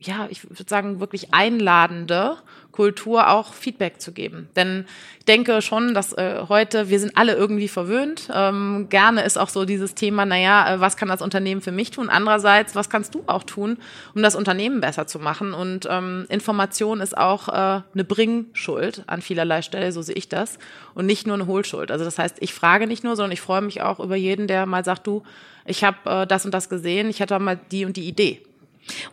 ja, 0.06 0.28
ich 0.30 0.43
würde 0.49 0.66
sagen, 0.68 0.99
wirklich 0.99 1.34
einladende 1.34 2.38
Kultur 2.72 3.30
auch 3.30 3.54
Feedback 3.54 4.01
zu 4.01 4.12
geben. 4.12 4.49
Denn 4.56 4.86
ich 5.20 5.26
denke 5.26 5.62
schon, 5.62 5.93
dass 5.93 6.12
äh, 6.14 6.45
heute, 6.49 6.89
wir 6.89 6.99
sind 6.99 7.18
alle 7.18 7.36
irgendwie 7.36 7.68
verwöhnt. 7.68 8.30
Ähm, 8.34 8.88
gerne 8.89 9.24
ist 9.24 9.38
auch 9.38 9.49
so 9.49 9.64
dieses 9.64 9.95
Thema, 9.95 10.26
naja, 10.26 10.74
äh, 10.74 10.80
was 10.80 10.97
kann 10.97 11.08
das 11.08 11.22
Unternehmen 11.22 11.62
für 11.62 11.72
mich 11.72 11.91
tun? 11.91 12.10
Andererseits, 12.10 12.76
was 12.76 12.89
kannst 12.89 13.16
du 13.16 13.24
auch 13.28 13.43
tun, 13.43 13.78
um 14.16 14.24
das 14.24 14.36
Unternehmen 14.36 14.82
besser 14.82 15.08
zu 15.08 15.20
machen? 15.20 15.54
Und 15.54 15.88
ähm, 15.89 16.26
Information 16.30 16.99
ist 16.99 17.16
auch 17.16 17.47
äh, 17.47 17.82
eine 17.93 18.04
Bringschuld 18.04 19.04
an 19.08 19.22
vielerlei 19.22 19.62
Stelle, 19.62 19.91
so 19.91 20.01
sehe 20.01 20.16
ich 20.16 20.28
das. 20.28 20.58
Und 20.95 21.06
nicht 21.06 21.28
nur 21.28 21.36
eine 21.36 21.45
Hohlschuld. 21.45 21.91
Also 21.91 22.04
das 22.04 22.18
heißt, 22.18 22.38
ich 22.39 22.54
frage 22.54 22.88
nicht 22.88 23.04
nur, 23.04 23.16
sondern 23.16 23.32
ich 23.32 23.41
freue 23.41 23.62
mich 23.62 23.82
auch 23.82 23.99
über 23.99 24.16
jeden, 24.16 24.47
der 24.47 24.66
mal 24.66 24.84
sagt, 24.84 25.06
du, 25.08 25.24
ich 25.66 25.84
habe 25.84 25.97
äh, 26.10 26.28
das 26.28 26.43
und 26.43 26.54
das 26.54 26.70
gesehen, 26.70 27.10
ich 27.10 27.22
hatte 27.22 27.38
mal 27.39 27.60
die 27.72 27.86
und 27.86 27.97
die 27.97 28.08
Idee. 28.08 28.41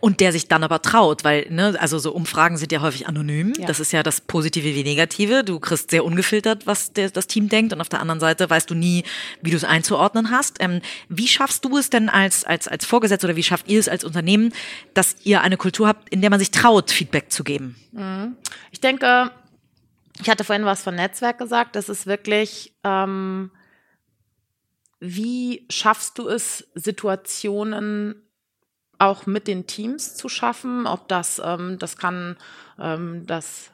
Und 0.01 0.21
der 0.21 0.33
sich 0.33 0.49
dann 0.49 0.65
aber 0.65 0.83
traut, 0.83 1.25
weil, 1.25 1.47
ne, 1.51 1.77
also 1.79 1.99
so 1.99 2.13
Umfragen 2.13 2.57
sind 2.57 2.73
ja 2.73 2.81
häufig 2.81 3.07
anonym. 3.07 3.53
Ja. 3.59 3.67
Das 3.67 3.81
ist 3.81 3.93
ja 3.93 4.03
das 4.03 4.21
Positive 4.21 4.75
wie 4.75 4.83
Negative. 4.83 5.45
Du 5.45 5.61
kriegst 5.61 5.91
sehr 5.91 6.05
ungefiltert, 6.05 6.67
was 6.67 6.93
der, 6.93 7.11
das 7.11 7.27
Team 7.27 7.49
denkt. 7.49 7.73
Und 7.73 7.81
auf 7.81 7.89
der 7.89 8.01
anderen 8.01 8.21
Seite 8.21 8.51
weißt 8.51 8.69
du 8.71 8.75
nie, 8.75 9.05
wie 9.43 9.51
du 9.51 9.57
es 9.57 9.65
einzuordnen 9.65 10.31
hast. 10.31 10.57
Ähm, 10.61 10.81
wie 11.09 11.29
schaffst 11.29 11.65
du 11.65 11.77
es 11.77 11.91
denn 11.91 12.09
als, 12.09 12.45
als, 12.45 12.69
als 12.69 12.85
Vorgesetzter 12.85 13.29
oder 13.29 13.37
wie 13.37 13.43
schafft 13.43 13.69
ihr 13.69 13.79
es 13.79 13.89
als 13.89 14.05
Unternehmen, 14.05 14.53
dass 14.95 15.17
ihr 15.25 15.41
eine 15.41 15.57
Kultur 15.57 15.87
habt, 15.87 16.09
in 16.09 16.21
der 16.21 16.31
man 16.31 16.41
sich 16.41 16.51
traut, 16.51 16.91
Feedback 16.91 17.31
zu 17.31 17.45
geben? 17.45 17.77
Ich 18.71 18.81
denke, 18.81 19.31
ich 20.21 20.29
hatte 20.29 20.45
vorhin 20.45 20.65
was 20.65 20.83
von 20.83 20.95
Netzwerk 20.95 21.39
gesagt. 21.39 21.77
Das 21.77 21.89
ist 21.89 22.07
wirklich, 22.07 22.75
ähm, 22.85 23.51
wie 25.01 25.67
schaffst 25.71 26.19
du 26.19 26.29
es, 26.29 26.69
Situationen 26.75 28.23
auch 29.01 29.27
mit 29.27 29.49
den 29.49 29.67
Teams 29.67 30.15
zu 30.15 30.29
schaffen? 30.29 30.87
Ob 30.87 31.09
das, 31.09 31.41
ähm, 31.45 31.79
das 31.79 31.97
kann 31.97 32.37
ähm, 32.79 33.27
das 33.27 33.71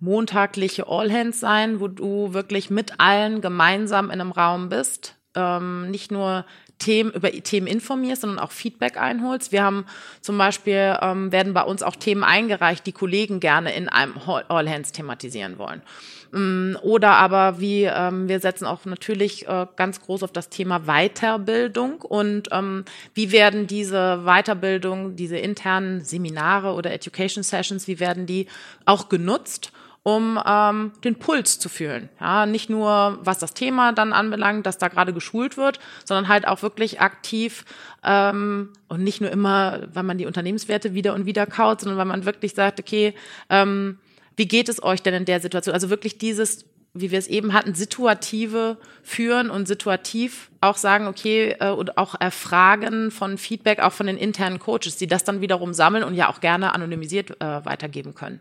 montagliche 0.00 0.86
All 0.88 1.12
Hands 1.12 1.38
sein, 1.38 1.80
wo 1.80 1.88
du 1.88 2.32
wirklich 2.32 2.70
mit 2.70 3.00
allen 3.00 3.40
gemeinsam 3.40 4.06
in 4.06 4.20
einem 4.20 4.32
Raum 4.32 4.68
bist, 4.68 5.16
ähm, 5.34 5.90
nicht 5.90 6.10
nur 6.10 6.44
Themen 6.78 7.12
über 7.12 7.30
Themen 7.30 7.66
informierst, 7.66 8.22
sondern 8.22 8.38
auch 8.38 8.52
Feedback 8.52 8.96
einholst. 8.96 9.52
Wir 9.52 9.62
haben 9.62 9.84
zum 10.20 10.38
Beispiel 10.38 10.96
ähm, 11.00 11.32
werden 11.32 11.54
bei 11.54 11.62
uns 11.62 11.82
auch 11.82 11.96
Themen 11.96 12.24
eingereicht, 12.24 12.86
die 12.86 12.92
Kollegen 12.92 13.40
gerne 13.40 13.74
in 13.74 13.88
einem 13.88 14.14
All 14.26 14.68
Hands 14.68 14.90
thematisieren 14.90 15.58
wollen. 15.58 15.82
Mm, 16.30 16.76
Oder 16.82 17.12
aber 17.12 17.58
wie 17.58 17.84
ähm, 17.84 18.28
wir 18.28 18.40
setzen 18.40 18.66
auch 18.66 18.84
natürlich 18.84 19.48
äh, 19.48 19.66
ganz 19.76 20.00
groß 20.02 20.22
auf 20.22 20.32
das 20.32 20.50
Thema 20.50 20.80
Weiterbildung 20.80 22.02
und 22.02 22.48
ähm, 22.52 22.84
wie 23.14 23.32
werden 23.32 23.66
diese 23.66 24.22
Weiterbildung, 24.24 25.16
diese 25.16 25.38
internen 25.38 26.02
Seminare 26.02 26.74
oder 26.74 26.92
Education 26.92 27.42
Sessions, 27.42 27.88
wie 27.88 27.98
werden 27.98 28.26
die 28.26 28.46
auch 28.84 29.08
genutzt? 29.08 29.72
Um 30.02 30.40
ähm, 30.46 30.92
den 31.04 31.16
Puls 31.16 31.58
zu 31.58 31.68
fühlen. 31.68 32.08
Ja, 32.20 32.46
nicht 32.46 32.70
nur, 32.70 33.18
was 33.22 33.38
das 33.38 33.54
Thema 33.54 33.92
dann 33.92 34.12
anbelangt, 34.12 34.64
dass 34.66 34.78
da 34.78 34.88
gerade 34.88 35.12
geschult 35.12 35.56
wird, 35.56 35.80
sondern 36.04 36.28
halt 36.28 36.46
auch 36.46 36.62
wirklich 36.62 37.00
aktiv 37.00 37.64
ähm, 38.04 38.70
und 38.88 39.02
nicht 39.02 39.20
nur 39.20 39.30
immer, 39.30 39.80
weil 39.92 40.04
man 40.04 40.18
die 40.18 40.26
Unternehmenswerte 40.26 40.94
wieder 40.94 41.14
und 41.14 41.26
wieder 41.26 41.46
kaut, 41.46 41.80
sondern 41.80 41.98
weil 41.98 42.06
man 42.06 42.24
wirklich 42.24 42.54
sagt, 42.54 42.80
okay, 42.80 43.14
ähm, 43.50 43.98
wie 44.36 44.46
geht 44.46 44.68
es 44.68 44.82
euch 44.82 45.02
denn 45.02 45.14
in 45.14 45.24
der 45.24 45.40
Situation? 45.40 45.74
Also 45.74 45.90
wirklich 45.90 46.16
dieses, 46.16 46.64
wie 46.94 47.10
wir 47.10 47.18
es 47.18 47.26
eben 47.26 47.52
hatten, 47.52 47.74
situative 47.74 48.78
führen 49.02 49.50
und 49.50 49.66
situativ 49.66 50.50
auch 50.60 50.76
sagen, 50.76 51.06
okay, 51.06 51.56
äh, 51.58 51.70
und 51.70 51.98
auch 51.98 52.14
erfragen 52.18 53.10
von 53.10 53.36
Feedback, 53.36 53.80
auch 53.80 53.92
von 53.92 54.06
den 54.06 54.16
internen 54.16 54.58
Coaches, 54.58 54.96
die 54.96 55.06
das 55.06 55.24
dann 55.24 55.40
wiederum 55.40 55.74
sammeln 55.74 56.04
und 56.04 56.14
ja 56.14 56.30
auch 56.30 56.40
gerne 56.40 56.74
anonymisiert 56.74 57.40
äh, 57.40 57.64
weitergeben 57.64 58.14
können. 58.14 58.40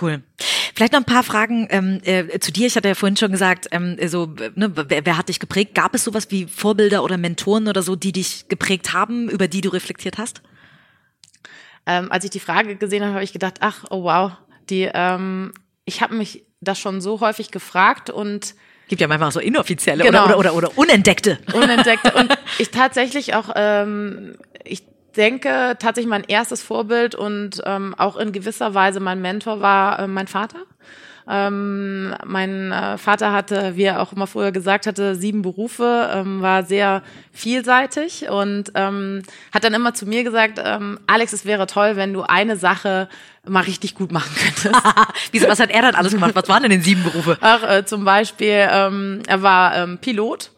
Cool. 0.00 0.22
Vielleicht 0.74 0.92
noch 0.92 1.00
ein 1.00 1.04
paar 1.06 1.24
Fragen 1.24 1.66
ähm, 1.70 2.00
äh, 2.04 2.38
zu 2.38 2.52
dir. 2.52 2.66
Ich 2.66 2.76
hatte 2.76 2.88
ja 2.88 2.94
vorhin 2.94 3.16
schon 3.16 3.32
gesagt, 3.32 3.68
ähm, 3.72 3.96
so, 4.06 4.26
ne, 4.54 4.72
wer, 4.74 5.04
wer 5.04 5.16
hat 5.16 5.28
dich 5.28 5.40
geprägt? 5.40 5.74
Gab 5.74 5.94
es 5.94 6.04
sowas 6.04 6.30
wie 6.30 6.46
Vorbilder 6.46 7.02
oder 7.02 7.16
Mentoren 7.16 7.68
oder 7.68 7.82
so, 7.82 7.96
die 7.96 8.12
dich 8.12 8.48
geprägt 8.48 8.92
haben, 8.92 9.28
über 9.28 9.48
die 9.48 9.60
du 9.60 9.70
reflektiert 9.70 10.18
hast? 10.18 10.42
Ähm, 11.86 12.12
als 12.12 12.24
ich 12.24 12.30
die 12.30 12.40
Frage 12.40 12.76
gesehen 12.76 13.02
habe, 13.02 13.14
habe 13.14 13.24
ich 13.24 13.32
gedacht, 13.32 13.56
ach, 13.60 13.84
oh 13.90 14.04
wow, 14.04 14.32
die, 14.68 14.90
ähm, 14.92 15.52
ich 15.84 16.02
habe 16.02 16.14
mich 16.14 16.44
das 16.60 16.78
schon 16.78 17.00
so 17.00 17.20
häufig 17.20 17.50
gefragt 17.50 18.10
und 18.10 18.54
Gibt 18.88 19.00
ja 19.00 19.08
manchmal 19.08 19.28
auch 19.28 19.32
so 19.32 19.40
inoffizielle 19.40 20.04
Genau. 20.04 20.24
oder, 20.24 20.38
oder, 20.38 20.54
oder, 20.54 20.68
oder 20.68 20.78
unentdeckte. 20.78 21.38
unentdeckt. 21.52 22.14
und 22.18 22.32
ich 22.58 22.70
tatsächlich 22.70 23.34
auch, 23.34 23.50
ähm, 23.54 24.36
ich 24.64 24.84
denke 25.18 25.76
tatsächlich 25.78 26.08
mein 26.08 26.24
erstes 26.24 26.62
Vorbild 26.62 27.14
und 27.14 27.60
ähm, 27.66 27.94
auch 27.98 28.16
in 28.16 28.32
gewisser 28.32 28.72
Weise 28.72 29.00
mein 29.00 29.20
Mentor 29.20 29.60
war 29.60 29.98
äh, 29.98 30.06
mein 30.06 30.28
Vater. 30.28 30.60
Ähm, 31.30 32.14
mein 32.24 32.72
äh, 32.72 32.96
Vater 32.96 33.32
hatte, 33.32 33.76
wie 33.76 33.82
er 33.82 34.00
auch 34.00 34.14
immer 34.14 34.26
früher 34.26 34.50
gesagt 34.50 34.86
hatte, 34.86 35.14
sieben 35.14 35.42
Berufe, 35.42 36.08
ähm, 36.14 36.40
war 36.40 36.62
sehr 36.62 37.02
vielseitig 37.32 38.30
und 38.30 38.72
ähm, 38.74 39.22
hat 39.52 39.62
dann 39.62 39.74
immer 39.74 39.92
zu 39.92 40.06
mir 40.06 40.24
gesagt, 40.24 40.58
ähm, 40.64 40.98
Alex, 41.06 41.34
es 41.34 41.44
wäre 41.44 41.66
toll, 41.66 41.96
wenn 41.96 42.14
du 42.14 42.22
eine 42.22 42.56
Sache 42.56 43.10
mal 43.46 43.64
richtig 43.64 43.94
gut 43.94 44.10
machen 44.10 44.34
könntest. 44.36 44.82
Wieso, 45.32 45.48
was 45.48 45.60
hat 45.60 45.70
er 45.70 45.82
dann 45.82 45.96
alles 45.96 46.12
gemacht? 46.12 46.30
Was 46.34 46.48
waren 46.48 46.62
denn 46.62 46.70
den 46.70 46.82
sieben 46.82 47.02
Berufe? 47.02 47.36
Ach, 47.42 47.62
äh, 47.62 47.84
zum 47.84 48.06
Beispiel, 48.06 48.66
ähm, 48.70 49.20
er 49.26 49.42
war 49.42 49.76
ähm, 49.76 49.98
Pilot 49.98 50.50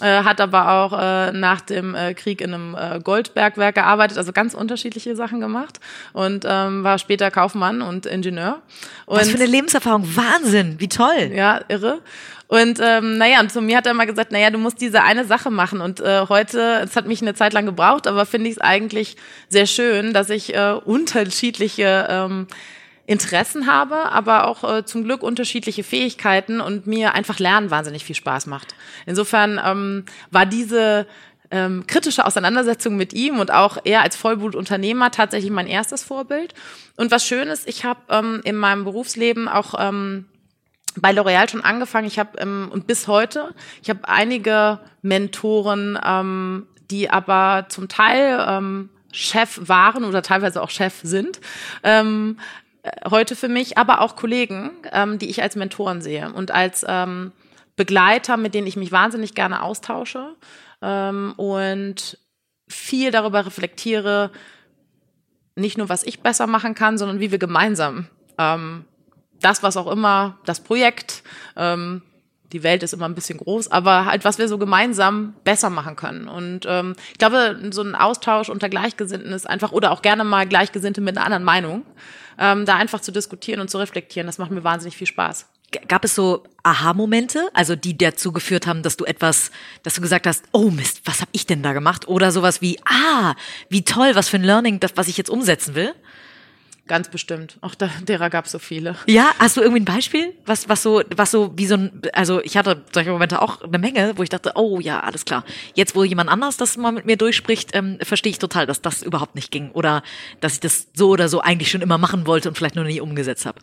äh, 0.00 0.22
hat 0.24 0.40
aber 0.40 0.70
auch 0.70 0.92
äh, 0.98 1.32
nach 1.32 1.60
dem 1.60 1.94
äh, 1.94 2.14
Krieg 2.14 2.40
in 2.40 2.54
einem 2.54 2.74
äh, 2.74 3.00
Goldbergwerk 3.00 3.74
gearbeitet, 3.74 4.18
also 4.18 4.32
ganz 4.32 4.54
unterschiedliche 4.54 5.16
Sachen 5.16 5.40
gemacht 5.40 5.80
und 6.12 6.44
ähm, 6.46 6.84
war 6.84 6.98
später 6.98 7.30
Kaufmann 7.30 7.82
und 7.82 8.06
Ingenieur. 8.06 8.62
Und, 9.06 9.18
Was 9.18 9.30
für 9.30 9.36
eine 9.36 9.46
Lebenserfahrung, 9.46 10.04
Wahnsinn, 10.16 10.76
wie 10.78 10.88
toll. 10.88 11.32
Ja, 11.34 11.60
irre. 11.68 12.00
Und 12.48 12.80
ähm, 12.82 13.18
naja, 13.18 13.40
und 13.40 13.52
zu 13.52 13.60
mir 13.60 13.76
hat 13.76 13.86
er 13.86 13.92
immer 13.92 14.06
gesagt, 14.06 14.32
naja, 14.32 14.48
du 14.50 14.56
musst 14.56 14.80
diese 14.80 15.02
eine 15.02 15.26
Sache 15.26 15.50
machen. 15.50 15.82
Und 15.82 16.00
äh, 16.00 16.26
heute, 16.28 16.80
es 16.82 16.96
hat 16.96 17.06
mich 17.06 17.20
eine 17.20 17.34
Zeit 17.34 17.52
lang 17.52 17.66
gebraucht, 17.66 18.06
aber 18.06 18.24
finde 18.24 18.48
ich 18.48 18.56
es 18.56 18.60
eigentlich 18.60 19.16
sehr 19.50 19.66
schön, 19.66 20.14
dass 20.14 20.30
ich 20.30 20.54
äh, 20.54 20.72
unterschiedliche 20.72 22.06
ähm, 22.08 22.46
Interessen 23.08 23.66
habe, 23.66 24.12
aber 24.12 24.46
auch 24.46 24.70
äh, 24.70 24.84
zum 24.84 25.02
Glück 25.02 25.22
unterschiedliche 25.22 25.82
Fähigkeiten 25.82 26.60
und 26.60 26.86
mir 26.86 27.14
einfach 27.14 27.38
Lernen 27.38 27.70
wahnsinnig 27.70 28.04
viel 28.04 28.14
Spaß 28.14 28.44
macht. 28.46 28.74
Insofern 29.06 29.58
ähm, 29.64 30.04
war 30.30 30.44
diese 30.44 31.06
ähm, 31.50 31.86
kritische 31.86 32.26
Auseinandersetzung 32.26 32.98
mit 32.98 33.14
ihm 33.14 33.40
und 33.40 33.50
auch 33.50 33.78
er 33.82 34.02
als 34.02 34.14
Vollblutunternehmer 34.16 35.10
tatsächlich 35.10 35.50
mein 35.50 35.66
erstes 35.66 36.04
Vorbild. 36.04 36.52
Und 36.96 37.10
was 37.10 37.26
schön 37.26 37.48
ist, 37.48 37.66
ich 37.66 37.86
habe 37.86 38.00
ähm, 38.10 38.42
in 38.44 38.56
meinem 38.56 38.84
Berufsleben 38.84 39.48
auch 39.48 39.74
ähm, 39.78 40.26
bei 40.96 41.10
L'Oreal 41.10 41.48
schon 41.48 41.64
angefangen. 41.64 42.06
Ich 42.06 42.18
habe 42.18 42.38
ähm, 42.38 42.68
und 42.70 42.86
bis 42.86 43.08
heute, 43.08 43.54
ich 43.82 43.88
habe 43.88 44.06
einige 44.06 44.80
Mentoren, 45.00 45.98
ähm, 46.04 46.66
die 46.90 47.08
aber 47.08 47.68
zum 47.70 47.88
Teil 47.88 48.44
ähm, 48.46 48.90
Chef 49.12 49.58
waren 49.62 50.04
oder 50.04 50.20
teilweise 50.20 50.60
auch 50.60 50.68
Chef 50.68 51.00
sind. 51.02 51.40
Ähm, 51.82 52.36
äh, 52.38 52.67
heute 53.10 53.36
für 53.36 53.48
mich, 53.48 53.78
aber 53.78 54.00
auch 54.00 54.16
Kollegen, 54.16 54.70
ähm, 54.92 55.18
die 55.18 55.28
ich 55.30 55.42
als 55.42 55.56
Mentoren 55.56 56.02
sehe 56.02 56.32
und 56.32 56.50
als 56.50 56.84
ähm, 56.88 57.32
Begleiter, 57.76 58.36
mit 58.36 58.54
denen 58.54 58.66
ich 58.66 58.76
mich 58.76 58.92
wahnsinnig 58.92 59.34
gerne 59.34 59.62
austausche 59.62 60.34
ähm, 60.82 61.32
und 61.36 62.18
viel 62.68 63.10
darüber 63.10 63.46
reflektiere, 63.46 64.30
nicht 65.54 65.78
nur, 65.78 65.88
was 65.88 66.04
ich 66.04 66.20
besser 66.20 66.46
machen 66.46 66.74
kann, 66.74 66.98
sondern 66.98 67.20
wie 67.20 67.30
wir 67.30 67.38
gemeinsam 67.38 68.08
ähm, 68.38 68.84
das, 69.40 69.62
was 69.62 69.76
auch 69.76 69.86
immer, 69.86 70.38
das 70.44 70.60
Projekt, 70.60 71.22
ähm, 71.56 72.02
die 72.52 72.62
Welt 72.62 72.82
ist 72.82 72.94
immer 72.94 73.06
ein 73.06 73.14
bisschen 73.14 73.38
groß, 73.38 73.70
aber 73.70 74.06
halt, 74.06 74.24
was 74.24 74.38
wir 74.38 74.48
so 74.48 74.58
gemeinsam 74.58 75.34
besser 75.44 75.70
machen 75.70 75.96
können. 75.96 76.28
Und 76.28 76.66
ähm, 76.66 76.94
ich 77.12 77.18
glaube, 77.18 77.58
so 77.70 77.82
ein 77.82 77.94
Austausch 77.94 78.48
unter 78.48 78.68
Gleichgesinnten 78.68 79.32
ist 79.32 79.48
einfach, 79.48 79.72
oder 79.72 79.90
auch 79.92 80.02
gerne 80.02 80.24
mal 80.24 80.46
Gleichgesinnte 80.46 81.00
mit 81.00 81.16
einer 81.16 81.26
anderen 81.26 81.44
Meinung, 81.44 81.84
ähm, 82.38 82.64
da 82.64 82.76
einfach 82.76 83.00
zu 83.00 83.12
diskutieren 83.12 83.60
und 83.60 83.68
zu 83.68 83.78
reflektieren, 83.78 84.26
das 84.26 84.38
macht 84.38 84.50
mir 84.50 84.64
wahnsinnig 84.64 84.96
viel 84.96 85.06
Spaß. 85.06 85.46
Gab 85.86 86.02
es 86.04 86.14
so 86.14 86.44
Aha-Momente, 86.62 87.50
also 87.52 87.76
die 87.76 87.98
dazu 87.98 88.32
geführt 88.32 88.66
haben, 88.66 88.82
dass 88.82 88.96
du 88.96 89.04
etwas, 89.04 89.50
dass 89.82 89.94
du 89.94 90.00
gesagt 90.00 90.26
hast, 90.26 90.44
oh 90.52 90.70
Mist, 90.70 91.02
was 91.04 91.20
habe 91.20 91.30
ich 91.32 91.44
denn 91.44 91.62
da 91.62 91.74
gemacht? 91.74 92.08
Oder 92.08 92.32
sowas 92.32 92.62
wie, 92.62 92.78
ah, 92.86 93.34
wie 93.68 93.84
toll, 93.84 94.12
was 94.14 94.30
für 94.30 94.38
ein 94.38 94.44
Learning, 94.44 94.80
das, 94.80 94.92
was 94.94 95.08
ich 95.08 95.18
jetzt 95.18 95.28
umsetzen 95.28 95.74
will? 95.74 95.94
Ganz 96.88 97.08
bestimmt. 97.10 97.58
Auch 97.60 97.74
da, 97.74 97.90
derer 98.00 98.30
gab 98.30 98.46
es 98.46 98.52
so 98.52 98.58
viele. 98.58 98.96
Ja, 99.06 99.30
hast 99.38 99.58
du 99.58 99.60
irgendwie 99.60 99.82
ein 99.82 99.84
Beispiel, 99.84 100.34
was, 100.46 100.68
was 100.68 100.82
so, 100.82 101.02
was 101.14 101.30
so 101.30 101.52
wie 101.56 101.66
so 101.66 101.74
ein, 101.74 102.02
also 102.14 102.42
ich 102.42 102.56
hatte 102.56 102.82
solche 102.92 103.10
Momente 103.10 103.42
auch 103.42 103.62
eine 103.62 103.78
Menge, 103.78 104.14
wo 104.16 104.22
ich 104.22 104.30
dachte, 104.30 104.52
oh 104.54 104.80
ja, 104.80 105.00
alles 105.00 105.26
klar. 105.26 105.44
Jetzt, 105.74 105.94
wo 105.94 106.02
jemand 106.02 106.30
anders 106.30 106.56
das 106.56 106.78
mal 106.78 106.90
mit 106.90 107.04
mir 107.04 107.18
durchspricht, 107.18 107.74
ähm, 107.74 107.98
verstehe 108.02 108.30
ich 108.30 108.38
total, 108.38 108.66
dass 108.66 108.80
das 108.80 109.02
überhaupt 109.02 109.34
nicht 109.34 109.52
ging 109.52 109.70
oder 109.72 110.02
dass 110.40 110.54
ich 110.54 110.60
das 110.60 110.88
so 110.94 111.10
oder 111.10 111.28
so 111.28 111.40
eigentlich 111.40 111.70
schon 111.70 111.82
immer 111.82 111.98
machen 111.98 112.26
wollte 112.26 112.48
und 112.48 112.56
vielleicht 112.56 112.74
nur 112.74 112.84
nie 112.84 113.00
umgesetzt 113.00 113.44
habe. 113.44 113.60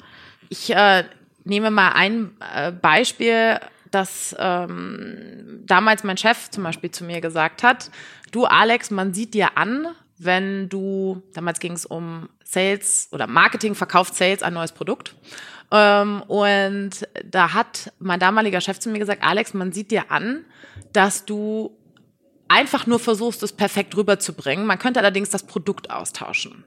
Ich 0.50 0.70
äh, 0.70 1.04
nehme 1.44 1.72
mal 1.72 1.94
ein 1.94 2.32
äh, 2.54 2.72
Beispiel, 2.72 3.60
dass 3.90 4.36
ähm, 4.38 5.64
damals 5.66 6.04
mein 6.04 6.18
Chef 6.18 6.52
zum 6.52 6.64
Beispiel 6.64 6.92
zu 6.92 7.04
mir 7.04 7.22
gesagt 7.22 7.64
hat, 7.64 7.90
du 8.32 8.46
Alex, 8.46 8.92
man 8.92 9.14
sieht 9.16 9.34
dir 9.34 9.58
an, 9.58 9.88
wenn 10.18 10.70
du, 10.70 11.22
damals 11.34 11.60
ging 11.60 11.74
es 11.74 11.86
um 11.86 12.30
Sales 12.44 13.10
oder 13.12 13.28
Marketing, 13.28 13.76
verkauft 13.76 14.16
Sales 14.16 14.44
ein 14.44 14.54
neues 14.54 14.72
Produkt. 14.72 15.16
Ähm, 15.72 16.22
und 16.28 17.08
da 17.24 17.54
hat 17.54 17.92
mein 18.00 18.20
damaliger 18.20 18.62
Chef 18.62 18.80
zu 18.80 18.90
mir 18.90 19.00
gesagt, 19.00 19.24
Alex, 19.24 19.54
man 19.54 19.72
sieht 19.72 19.92
dir 19.92 20.12
an, 20.12 20.46
dass 20.94 21.26
du 21.26 21.78
einfach 22.48 22.88
nur 22.88 23.00
versuchst, 23.00 23.44
es 23.44 23.54
perfekt 23.54 23.96
rüberzubringen. 23.98 24.66
Man 24.66 24.80
könnte 24.80 25.00
allerdings 25.00 25.30
das 25.30 25.44
Produkt 25.44 25.90
austauschen. 25.90 26.64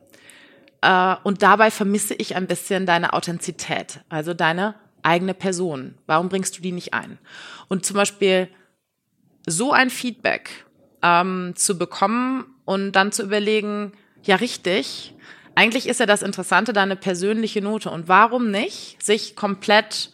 Äh, 0.83 1.17
und 1.23 1.43
dabei 1.43 1.71
vermisse 1.71 2.15
ich 2.15 2.37
ein 2.37 2.47
bisschen 2.47 2.87
deine 2.87 3.13
Authentizität, 3.13 4.01
also 4.09 4.35
deine 4.35 4.75
eigene 5.03 5.35
Person. 5.35 5.95
Warum 6.07 6.29
bringst 6.29 6.59
du 6.59 6.63
die 6.63 6.73
nicht 6.73 6.93
ein? 6.93 7.19
Und 7.69 7.87
zum 7.87 7.97
Beispiel 7.97 8.49
so 9.47 9.73
ein 9.73 9.91
Feedback 9.91 10.67
ähm, 11.03 11.55
zu 11.57 11.79
bekommen 11.79 12.45
und 12.69 12.93
dann 12.93 13.13
zu 13.13 13.23
überlegen, 13.23 13.93
ja 14.25 14.37
richtig, 14.37 15.15
eigentlich 15.55 15.89
ist 15.89 16.01
ja 16.01 16.07
das 16.07 16.21
Interessante 16.21 16.75
deine 16.75 16.97
persönliche 16.97 17.63
Note 17.63 17.91
und 17.91 18.09
warum 18.09 18.51
nicht 18.51 19.03
sich 19.03 19.35
komplett 19.37 20.11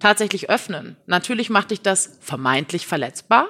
tatsächlich 0.00 0.50
öffnen? 0.50 0.98
Natürlich 1.06 1.48
macht 1.48 1.70
dich 1.70 1.80
das 1.80 2.18
vermeintlich 2.20 2.86
verletzbar, 2.86 3.46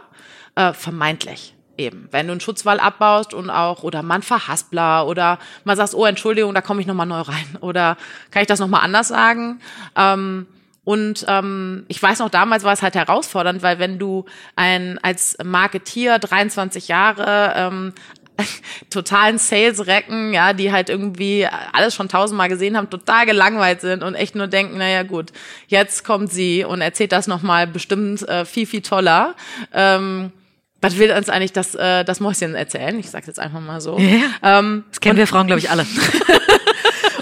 äh, 0.55 0.73
vermeintlich 0.73 1.57
eben. 1.77 2.07
Wenn 2.13 2.29
du 2.29 2.33
einen 2.35 2.41
Schutzwall 2.41 2.79
abbaust 2.79 3.35
und 3.35 3.51
auch, 3.51 3.83
oder 3.83 4.05
man 4.05 4.23
Verhaspler 4.23 5.09
oder 5.09 5.41
man 5.65 5.77
sagt, 5.77 5.93
oh 5.95 6.05
Entschuldigung, 6.05 6.55
da 6.55 6.61
komme 6.61 6.81
ich 6.81 6.87
nochmal 6.87 7.07
neu 7.07 7.23
rein 7.23 7.57
oder 7.61 7.97
kann 8.31 8.43
ich 8.43 8.49
das 8.49 8.61
nochmal 8.61 8.83
anders 8.83 9.09
sagen? 9.09 9.59
Ähm, 9.97 10.47
und 10.85 11.25
ähm, 11.29 11.87
ich 11.89 12.01
weiß 12.01 12.21
noch, 12.21 12.29
damals 12.29 12.63
war 12.63 12.73
es 12.73 12.83
halt 12.83 12.95
herausfordernd, 12.95 13.63
weil 13.63 13.79
wenn 13.79 13.99
du 13.99 14.27
ein 14.55 14.99
als 15.03 15.37
Marketier 15.43 16.19
23 16.19 16.89
Jahre 16.89 17.55
ähm, 17.57 17.95
totalen 18.91 19.39
Sales-Recken, 19.39 20.33
ja, 20.33 20.53
die 20.53 20.73
halt 20.73 20.89
irgendwie 20.89 21.47
alles 21.73 21.95
schon 21.95 22.09
tausendmal 22.09 22.49
gesehen 22.49 22.77
haben, 22.77 22.91
total 22.91 23.27
gelangweilt 23.27 23.81
sind 23.81 24.03
und 24.03 24.15
echt 24.15 24.35
nur 24.35 24.47
denken, 24.47 24.79
naja 24.79 25.03
gut, 25.03 25.33
jetzt 25.69 26.05
kommt 26.05 26.33
sie 26.33 26.65
und 26.65 26.81
erzählt 26.81 27.13
das 27.13 27.27
nochmal 27.27 27.67
bestimmt 27.67 28.27
äh, 28.29 28.45
viel, 28.45 28.67
viel 28.67 28.83
toller. 28.83 29.35
Ähm, 29.73 30.33
was 30.81 30.99
will 30.99 31.11
uns 31.13 31.31
eigentlich 31.31 31.53
das, 31.53 31.75
äh, 31.75 32.05
das 32.05 32.21
Mäuschen 32.21 32.55
erzählen? 32.55 32.99
Ich 32.99 33.11
sag's 33.11 33.27
jetzt 33.27 33.41
einfach 33.41 33.61
mal 33.61 33.81
so. 33.81 33.99
Ja, 33.99 34.59
ähm, 34.59 34.85
das 34.91 35.01
kennen 35.01 35.17
wir 35.17 35.27
Frauen, 35.27 35.47
glaube 35.47 35.61
ich, 35.61 35.71
alle. 35.71 35.87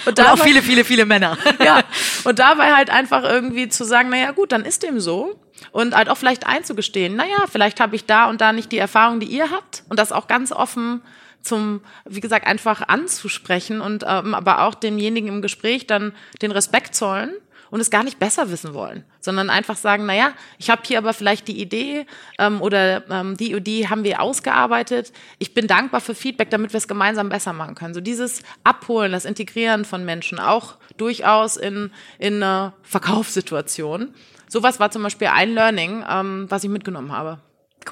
und, 0.04 0.06
und 0.18 0.20
auch 0.20 0.38
viele, 0.38 0.62
viele, 0.62 0.84
viele 0.84 1.06
Männer. 1.06 1.38
ja, 1.64 1.84
und 2.24 2.38
dabei 2.40 2.74
halt 2.74 2.90
einfach 2.90 3.22
irgendwie 3.22 3.68
zu 3.68 3.84
sagen, 3.84 4.08
naja 4.08 4.32
gut, 4.32 4.50
dann 4.50 4.64
ist 4.64 4.82
dem 4.82 4.98
so 4.98 5.38
und 5.70 5.94
halt 5.94 6.08
auch 6.08 6.16
vielleicht 6.16 6.46
einzugestehen, 6.46 7.16
naja, 7.16 7.44
vielleicht 7.50 7.80
habe 7.80 7.96
ich 7.96 8.06
da 8.06 8.28
und 8.28 8.40
da 8.40 8.52
nicht 8.52 8.72
die 8.72 8.78
Erfahrung, 8.78 9.20
die 9.20 9.26
ihr 9.26 9.50
habt 9.50 9.84
und 9.88 9.98
das 9.98 10.12
auch 10.12 10.26
ganz 10.26 10.52
offen 10.52 11.02
zum, 11.40 11.80
wie 12.04 12.20
gesagt, 12.20 12.46
einfach 12.46 12.88
anzusprechen 12.88 13.80
und 13.80 14.04
ähm, 14.06 14.34
aber 14.34 14.62
auch 14.62 14.74
demjenigen 14.74 15.28
im 15.28 15.42
Gespräch 15.42 15.86
dann 15.86 16.12
den 16.40 16.52
Respekt 16.52 16.94
zollen 16.94 17.32
und 17.72 17.80
es 17.80 17.90
gar 17.90 18.04
nicht 18.04 18.18
besser 18.18 18.50
wissen 18.50 18.74
wollen, 18.74 19.02
sondern 19.20 19.48
einfach 19.48 19.76
sagen, 19.76 20.04
naja, 20.04 20.34
ich 20.58 20.68
habe 20.68 20.82
hier 20.84 20.98
aber 20.98 21.14
vielleicht 21.14 21.48
die 21.48 21.58
Idee 21.58 22.04
ähm, 22.38 22.60
oder 22.60 23.10
ähm, 23.10 23.36
die 23.38 23.52
Idee 23.52 23.88
haben 23.88 24.04
wir 24.04 24.20
ausgearbeitet. 24.20 25.10
Ich 25.38 25.54
bin 25.54 25.68
dankbar 25.68 26.02
für 26.02 26.14
Feedback, 26.14 26.50
damit 26.50 26.74
wir 26.74 26.78
es 26.78 26.86
gemeinsam 26.86 27.30
besser 27.30 27.54
machen 27.54 27.74
können. 27.74 27.94
So 27.94 28.02
dieses 28.02 28.42
Abholen, 28.62 29.12
das 29.12 29.24
Integrieren 29.24 29.86
von 29.86 30.04
Menschen, 30.04 30.38
auch 30.38 30.74
durchaus 30.98 31.56
in, 31.56 31.90
in 32.18 32.42
einer 32.42 32.74
Verkaufssituation 32.82 34.14
sowas 34.52 34.78
war 34.78 34.90
zum 34.90 35.02
Beispiel 35.02 35.28
ein 35.28 35.54
Learning, 35.54 36.04
ähm, 36.08 36.46
was 36.48 36.62
ich 36.62 36.70
mitgenommen 36.70 37.10
habe. 37.10 37.38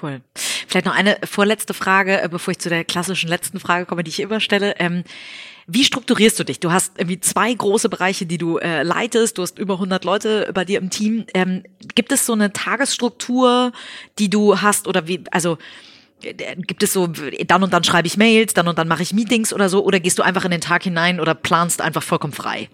Cool. 0.00 0.20
Vielleicht 0.34 0.86
noch 0.86 0.94
eine 0.94 1.18
vorletzte 1.24 1.74
Frage, 1.74 2.20
äh, 2.22 2.28
bevor 2.28 2.52
ich 2.52 2.58
zu 2.58 2.68
der 2.68 2.84
klassischen 2.84 3.28
letzten 3.28 3.58
Frage 3.58 3.86
komme, 3.86 4.04
die 4.04 4.11
ich 4.11 4.20
immer 4.20 4.38
stelle. 4.38 4.74
Ähm, 4.78 5.02
wie 5.66 5.84
strukturierst 5.84 6.38
du 6.38 6.44
dich? 6.44 6.61
Du 6.61 6.70
hast 6.70 6.98
irgendwie 6.98 7.18
zwei 7.18 7.52
große 7.52 7.88
Bereiche, 7.88 8.26
die 8.26 8.38
du 8.38 8.58
äh, 8.58 8.82
leitest. 8.82 9.38
Du 9.38 9.42
hast 9.42 9.58
über 9.58 9.74
100 9.74 10.04
Leute 10.04 10.50
bei 10.54 10.64
dir 10.64 10.78
im 10.78 10.90
Team. 10.90 11.24
Ähm, 11.34 11.64
gibt 11.94 12.12
es 12.12 12.26
so 12.26 12.34
eine 12.34 12.52
Tagesstruktur, 12.52 13.72
die 14.18 14.30
du 14.30 14.61
hast 14.61 14.86
oder 14.86 15.08
wie, 15.08 15.24
also, 15.30 15.58
äh, 16.22 16.56
gibt 16.56 16.82
es 16.82 16.92
so, 16.92 17.06
dann 17.06 17.62
und 17.62 17.72
dann 17.72 17.84
schreibe 17.84 18.06
ich 18.06 18.16
Mails, 18.16 18.54
dann 18.54 18.68
und 18.68 18.78
dann 18.78 18.86
mache 18.86 19.02
ich 19.02 19.12
Meetings 19.12 19.52
oder 19.52 19.68
so, 19.68 19.84
oder 19.84 19.98
gehst 19.98 20.18
du 20.18 20.22
einfach 20.22 20.44
in 20.44 20.50
den 20.50 20.61
Tag 20.61 20.84
hinein 20.84 21.20
oder 21.20 21.34
planst 21.34 21.80
einfach 21.80 22.02
vollkommen 22.02 22.34
frei? 22.34 22.68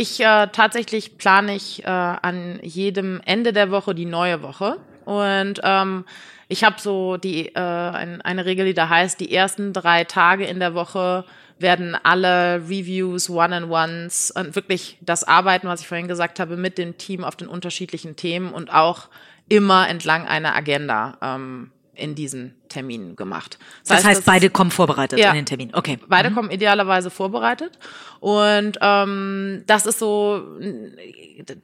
Ich 0.00 0.20
äh, 0.20 0.46
tatsächlich 0.52 1.18
plane 1.18 1.56
ich 1.56 1.82
äh, 1.82 1.88
an 1.88 2.60
jedem 2.62 3.20
Ende 3.24 3.52
der 3.52 3.72
Woche 3.72 3.96
die 3.96 4.04
neue 4.04 4.42
Woche. 4.42 4.76
Und 5.04 5.60
ähm, 5.64 6.04
ich 6.46 6.62
habe 6.62 6.76
so 6.80 7.16
die 7.16 7.48
äh, 7.48 7.58
ein, 7.58 8.22
eine 8.22 8.44
Regel, 8.44 8.66
die 8.66 8.74
da 8.74 8.88
heißt, 8.88 9.18
die 9.18 9.34
ersten 9.34 9.72
drei 9.72 10.04
Tage 10.04 10.44
in 10.44 10.60
der 10.60 10.74
Woche 10.74 11.24
werden 11.58 11.96
alle 12.00 12.62
Reviews, 12.68 13.28
One-on-Ones 13.28 14.30
und 14.30 14.54
wirklich 14.54 14.98
das 15.00 15.24
Arbeiten, 15.24 15.66
was 15.66 15.80
ich 15.80 15.88
vorhin 15.88 16.06
gesagt 16.06 16.38
habe, 16.38 16.56
mit 16.56 16.78
dem 16.78 16.96
Team 16.96 17.24
auf 17.24 17.34
den 17.34 17.48
unterschiedlichen 17.48 18.14
Themen 18.14 18.52
und 18.52 18.72
auch 18.72 19.08
immer 19.48 19.88
entlang 19.88 20.28
einer 20.28 20.54
Agenda 20.54 21.18
ähm, 21.20 21.72
in 21.98 22.14
diesen 22.14 22.54
Terminen 22.68 23.16
gemacht. 23.16 23.58
Das, 23.80 23.98
das 23.98 24.04
heißt, 24.04 24.18
das 24.20 24.24
beide 24.24 24.50
kommen 24.50 24.70
vorbereitet 24.70 25.18
ja, 25.18 25.30
in 25.30 25.36
den 25.36 25.46
Termin. 25.46 25.74
Okay. 25.74 25.98
Beide 26.08 26.30
mhm. 26.30 26.34
kommen 26.34 26.50
idealerweise 26.50 27.10
vorbereitet. 27.10 27.78
Und 28.20 28.78
ähm, 28.80 29.64
das 29.66 29.86
ist 29.86 29.98
so, 29.98 30.42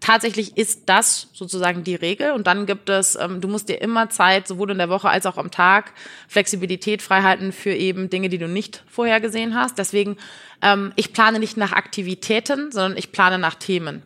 tatsächlich 0.01 0.57
ist 0.57 0.83
das 0.87 1.29
sozusagen 1.33 1.85
die 1.85 1.95
Regel. 1.95 2.33
Und 2.33 2.47
dann 2.47 2.67
gibt 2.67 2.89
es, 2.89 3.17
ähm, 3.17 3.41
du 3.41 3.49
musst 3.49 3.69
dir 3.69 3.81
immer 3.81 4.11
Zeit, 4.11 4.49
sowohl 4.49 4.71
in 4.71 4.79
der 4.79 4.89
Woche 4.89 5.09
als 5.09 5.27
auch 5.27 5.39
am 5.39 5.51
Tag, 5.51 5.93
Flexibilität 6.29 7.03
freihalten 7.03 7.53
für 7.53 7.73
eben 7.73 8.11
Dinge, 8.11 8.29
die 8.29 8.39
du 8.39 8.49
nicht 8.49 8.83
vorher 8.87 9.21
gesehen 9.21 9.55
hast. 9.55 9.79
Deswegen, 9.79 10.17
ähm, 10.63 10.93
ich 10.97 11.13
plane 11.13 11.39
nicht 11.39 11.57
nach 11.57 11.73
Aktivitäten, 11.73 12.73
sondern 12.73 12.99
ich 12.99 13.13
plane 13.13 13.39
nach 13.39 13.55
Themen. 13.55 14.03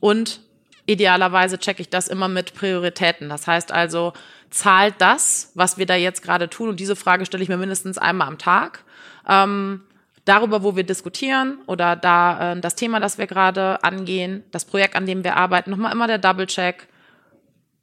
Und 0.00 0.40
idealerweise 0.88 1.58
checke 1.58 1.82
ich 1.82 1.90
das 1.90 2.08
immer 2.08 2.28
mit 2.28 2.54
Prioritäten. 2.54 3.28
Das 3.28 3.46
heißt 3.46 3.72
also, 3.72 4.14
zahlt 4.50 4.94
das, 4.98 5.52
was 5.54 5.78
wir 5.78 5.86
da 5.86 5.94
jetzt 5.94 6.22
gerade 6.22 6.48
tun? 6.48 6.70
Und 6.70 6.80
diese 6.80 6.96
Frage 6.96 7.26
stelle 7.26 7.42
ich 7.42 7.48
mir 7.48 7.56
mindestens 7.56 7.98
einmal 7.98 8.28
am 8.28 8.38
Tag. 8.38 8.84
Ähm, 9.28 9.82
darüber, 10.24 10.62
wo 10.62 10.76
wir 10.76 10.84
diskutieren 10.84 11.58
oder 11.66 11.96
da 11.96 12.52
äh, 12.52 12.60
das 12.60 12.74
Thema, 12.74 13.00
das 13.00 13.18
wir 13.18 13.26
gerade 13.26 13.82
angehen, 13.82 14.44
das 14.50 14.64
Projekt, 14.64 14.94
an 14.94 15.06
dem 15.06 15.24
wir 15.24 15.36
arbeiten, 15.36 15.70
nochmal 15.70 15.92
immer 15.92 16.06
der 16.06 16.18
Double-Check. 16.18 16.88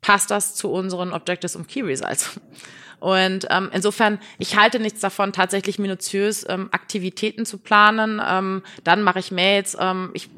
Passt 0.02 0.30
das 0.30 0.54
zu 0.54 0.72
unseren 0.72 1.14
Objectives 1.14 1.56
und 1.56 1.68
Key 1.68 1.82
Results? 1.82 2.40
Und 3.00 3.48
ähm, 3.50 3.70
insofern, 3.74 4.20
ich 4.40 4.58
halte 4.58 4.80
nichts 4.80 5.00
davon, 5.00 5.34
tatsächlich 5.34 5.80
minutiös 5.80 6.46
ähm, 6.48 6.70
Aktivitäten 6.72 7.46
zu 7.46 7.58
planen. 7.58 8.22
Ähm, 8.26 8.64
dann 8.84 9.02
mache 9.02 9.20
ich 9.20 9.32
Mails. 9.32 9.76
Ähm, 9.80 10.12
ich 10.14 10.30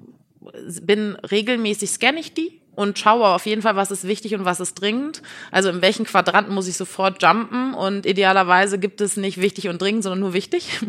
bin 0.82 1.16
regelmäßig, 1.16 1.92
scanne 1.92 2.20
ich 2.20 2.34
die 2.34 2.62
und 2.78 3.00
schaue 3.00 3.26
auf 3.26 3.48
jeden 3.48 3.64
Fall, 3.64 3.76
was 3.76 3.90
ist 3.90 4.08
wichtig 4.08 4.36
und 4.36 4.46
was 4.46 4.60
ist 4.60 4.76
dringend. 4.76 5.24
Also 5.50 5.70
in 5.70 5.82
welchen 5.82 6.06
Quadranten 6.06 6.54
muss 6.54 6.68
ich 6.68 6.78
sofort 6.78 7.24
jumpen 7.24 7.74
und 7.74 8.06
idealerweise 8.06 8.78
gibt 8.78 9.02
es 9.02 9.18
nicht 9.18 9.42
wichtig 9.42 9.68
und 9.68 9.82
dringend, 9.82 10.04
sondern 10.04 10.20
nur 10.20 10.34
wichtig. 10.34 10.80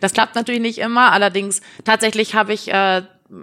Das 0.00 0.12
klappt 0.12 0.34
natürlich 0.34 0.60
nicht 0.60 0.78
immer. 0.78 1.12
Allerdings 1.12 1.62
tatsächlich 1.84 2.34
habe 2.34 2.52
ich, 2.52 2.72
äh, 2.72 3.02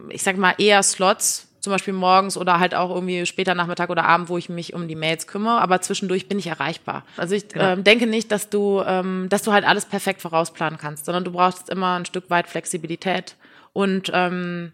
ich 0.09 0.21
sag 0.21 0.37
mal, 0.37 0.53
eher 0.59 0.83
Slots, 0.83 1.47
zum 1.61 1.71
Beispiel 1.71 1.93
morgens 1.93 2.37
oder 2.37 2.59
halt 2.59 2.75
auch 2.75 2.93
irgendwie 2.93 3.25
später 3.25 3.55
Nachmittag 3.55 3.89
oder 3.89 4.05
Abend, 4.05 4.29
wo 4.29 4.37
ich 4.37 4.49
mich 4.49 4.75
um 4.75 4.87
die 4.87 4.95
Mails 4.95 5.25
kümmere, 5.25 5.59
aber 5.59 5.81
zwischendurch 5.81 6.27
bin 6.27 6.37
ich 6.37 6.47
erreichbar. 6.47 7.03
Also 7.17 7.33
ich 7.33 7.45
ja. 7.55 7.73
ähm, 7.73 7.83
denke 7.83 8.05
nicht, 8.05 8.31
dass 8.31 8.49
du, 8.49 8.83
ähm, 8.85 9.27
dass 9.29 9.41
du 9.41 9.51
halt 9.51 9.65
alles 9.65 9.85
perfekt 9.85 10.21
vorausplanen 10.21 10.77
kannst, 10.77 11.05
sondern 11.05 11.23
du 11.23 11.31
brauchst 11.31 11.69
immer 11.69 11.97
ein 11.97 12.05
Stück 12.05 12.29
weit 12.29 12.47
Flexibilität 12.47 13.35
und 13.73 14.11
ähm, 14.13 14.73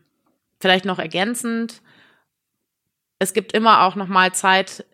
Vielleicht 0.61 0.83
noch 0.83 0.99
ergänzend, 0.99 1.81
es 3.19 3.33
gibt 3.33 3.53
immer 3.53 3.83
auch 3.83 3.95
noch 3.95 4.07
mal 4.07 4.33
Zeit, 4.33 4.85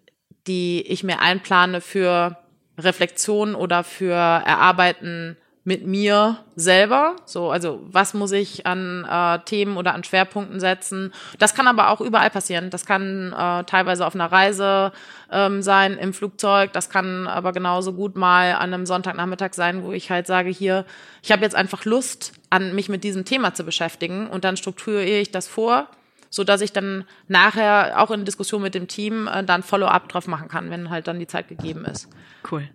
die 0.47 0.82
ich 0.82 1.03
mir 1.03 1.19
einplane 1.21 1.80
für 1.82 2.38
Reflexion 2.78 3.55
oder 3.55 3.84
für 3.84 4.13
Erarbeiten 4.13 5.38
mit 5.67 5.88
mir 5.88 6.38
selber. 6.55 7.15
So, 7.26 7.49
also 7.49 7.80
was 7.86 8.13
muss 8.13 8.32
ich 8.32 8.67
an 8.67 9.03
äh, 9.09 9.39
Themen 9.45 9.78
oder 9.78 9.95
an 9.95 10.03
Schwerpunkten 10.03 10.59
setzen? 10.59 11.11
Das 11.39 11.55
kann 11.55 11.67
aber 11.67 11.89
auch 11.89 12.01
überall 12.01 12.30
passieren. 12.30 12.69
Das 12.69 12.86
kann 12.86 13.34
äh, 13.34 13.63
teilweise 13.63 14.05
auf 14.05 14.13
einer 14.13 14.32
Reise 14.32 14.91
ähm, 15.32 15.63
sein, 15.63 15.97
im 15.97 16.13
Flugzeug. 16.13 16.71
Das 16.73 16.91
kann 16.91 17.26
aber 17.26 17.51
genauso 17.51 17.93
gut 17.93 18.15
mal 18.15 18.53
an 18.53 18.73
einem 18.73 18.86
Sonntagnachmittag 18.86 19.53
sein, 19.53 19.84
wo 19.84 19.91
ich 19.91 20.11
halt 20.11 20.28
sage, 20.28 20.49
hier, 20.49 20.86
ich 21.23 21.32
habe 21.32 21.41
jetzt 21.41 21.55
einfach 21.55 21.84
Lust, 21.86 22.34
an 22.51 22.76
mich 22.76 22.88
mit 22.88 23.03
diesem 23.03 23.26
Thema 23.26 23.55
zu 23.55 23.63
beschäftigen 23.63 24.28
und 24.28 24.43
dann 24.43 24.57
strukturiere 24.57 25.19
ich 25.19 25.32
das 25.32 25.47
vor 25.47 25.88
so 26.36 26.43
dass 26.43 26.59
ich 26.59 26.73
dann 26.73 27.05
nachher 27.29 28.01
auch 28.01 28.11
in 28.11 28.25
Diskussion 28.25 28.61
mit 28.61 28.75
dem 28.75 28.88
Team 28.88 29.27
äh, 29.27 29.43
dann 29.43 29.63
Follow-up 29.63 30.09
drauf 30.09 30.27
machen 30.27 30.49
kann, 30.49 30.69
wenn 30.69 30.89
halt 30.89 31.07
dann 31.07 31.17
die 31.17 31.27
Zeit 31.27 31.47
gegeben 31.47 31.86
ist. 31.86 32.09
Cool. 32.49 32.69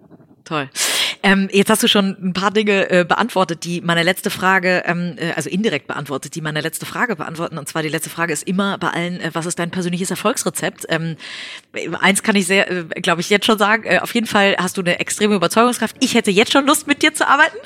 Toll. 0.45 0.71
Ähm, 1.23 1.49
jetzt 1.53 1.69
hast 1.69 1.83
du 1.83 1.89
schon 1.89 2.17
ein 2.21 2.33
paar 2.33 2.51
Dinge 2.51 2.91
äh, 2.91 3.05
beantwortet, 3.05 3.65
die 3.65 3.81
meine 3.83 4.03
letzte 4.03 4.31
Frage, 4.31 4.83
ähm, 4.87 5.17
äh, 5.19 5.33
also 5.33 5.51
indirekt 5.51 5.87
beantwortet, 5.87 6.35
die 6.35 6.41
meine 6.41 6.61
letzte 6.61 6.87
Frage 6.87 7.17
beantworten. 7.17 7.59
Und 7.59 7.69
zwar 7.69 7.83
die 7.83 7.89
letzte 7.89 8.09
Frage 8.09 8.33
ist 8.33 8.45
immer 8.45 8.79
bei 8.79 8.89
allen, 8.89 9.21
äh, 9.21 9.31
was 9.35 9.45
ist 9.45 9.59
dein 9.59 9.71
persönliches 9.71 10.11
Erfolgsrezept? 10.11 10.87
Ähm, 10.89 11.17
eins 12.01 12.23
kann 12.23 12.37
ich 12.37 12.47
sehr, 12.47 12.71
äh, 12.71 12.85
glaube 13.03 13.21
ich, 13.21 13.29
jetzt 13.29 13.45
schon 13.45 13.59
sagen. 13.59 13.85
Äh, 13.85 13.99
auf 13.99 14.15
jeden 14.15 14.27
Fall 14.27 14.57
hast 14.59 14.79
du 14.79 14.81
eine 14.81 14.99
extreme 14.99 15.35
Überzeugungskraft. 15.35 15.97
Ich 16.01 16.15
hätte 16.15 16.31
jetzt 16.31 16.53
schon 16.53 16.67
Lust, 16.67 16.87
mit 16.87 17.03
dir 17.03 17.13
zu 17.13 17.29
arbeiten. 17.29 17.57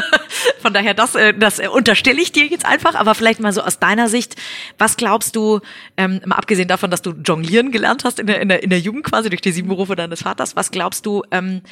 Von 0.60 0.74
daher, 0.74 0.92
das, 0.92 1.14
äh, 1.14 1.32
das 1.32 1.60
unterstelle 1.60 2.20
ich 2.20 2.32
dir 2.32 2.46
jetzt 2.46 2.66
einfach. 2.66 2.94
Aber 2.94 3.14
vielleicht 3.14 3.40
mal 3.40 3.52
so 3.52 3.62
aus 3.62 3.78
deiner 3.78 4.08
Sicht, 4.08 4.36
was 4.76 4.98
glaubst 4.98 5.34
du, 5.34 5.60
ähm, 5.96 6.20
mal 6.26 6.36
abgesehen 6.36 6.68
davon, 6.68 6.90
dass 6.90 7.00
du 7.00 7.12
jonglieren 7.24 7.72
gelernt 7.72 8.04
hast 8.04 8.20
in 8.20 8.26
der, 8.26 8.40
in 8.42 8.48
der, 8.48 8.62
in 8.62 8.70
der 8.70 8.80
Jugend 8.80 9.04
quasi 9.04 9.30
durch 9.30 9.40
die 9.40 9.52
sieben 9.52 9.68
Berufe 9.68 9.96
deines 9.96 10.22
Vaters, 10.22 10.56
was 10.56 10.70
glaubst 10.70 11.06
du, 11.06 11.22
ähm, 11.30 11.62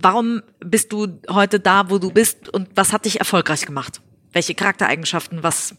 warum 0.00 0.42
bist 0.60 0.92
du 0.92 1.20
heute 1.28 1.60
da, 1.60 1.90
wo 1.90 1.98
du 1.98 2.10
bist 2.10 2.48
und 2.48 2.68
was 2.74 2.92
hat 2.92 3.04
dich 3.04 3.18
erfolgreich 3.18 3.66
gemacht? 3.66 4.00
Welche 4.32 4.54
Charaktereigenschaften, 4.54 5.42
was, 5.42 5.74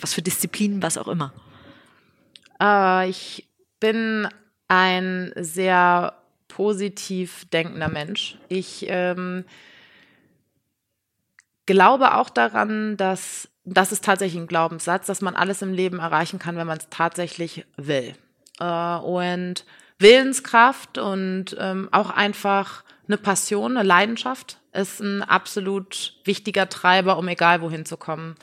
was 0.00 0.14
für 0.14 0.22
Disziplinen, 0.22 0.82
was 0.82 0.98
auch 0.98 1.08
immer? 1.08 1.32
Äh, 2.60 3.10
ich 3.10 3.48
bin 3.80 4.28
ein 4.68 5.32
sehr 5.36 6.14
positiv 6.48 7.44
denkender 7.50 7.88
Mensch. 7.88 8.38
Ich 8.48 8.86
ähm, 8.88 9.44
glaube 11.66 12.14
auch 12.14 12.30
daran, 12.30 12.96
dass 12.96 13.48
das 13.64 13.92
ist 13.92 14.04
tatsächlich 14.04 14.42
ein 14.42 14.46
Glaubenssatz, 14.46 15.06
dass 15.06 15.22
man 15.22 15.34
alles 15.34 15.62
im 15.62 15.72
Leben 15.72 15.98
erreichen 15.98 16.38
kann, 16.38 16.56
wenn 16.56 16.66
man 16.66 16.78
es 16.78 16.88
tatsächlich 16.90 17.64
will. 17.76 18.14
Äh, 18.60 18.96
und 18.96 19.64
Willenskraft 19.98 20.98
und 20.98 21.56
ähm, 21.58 21.88
auch 21.92 22.10
einfach 22.10 22.84
eine 23.06 23.18
Passion, 23.18 23.76
eine 23.76 23.86
Leidenschaft 23.86 24.58
ist 24.72 25.00
ein 25.00 25.22
absolut 25.22 26.14
wichtiger 26.24 26.68
Treiber, 26.68 27.18
um 27.18 27.28
egal 27.28 27.60
wohin 27.60 27.84
zu 27.84 27.96
kommen. 27.96 28.34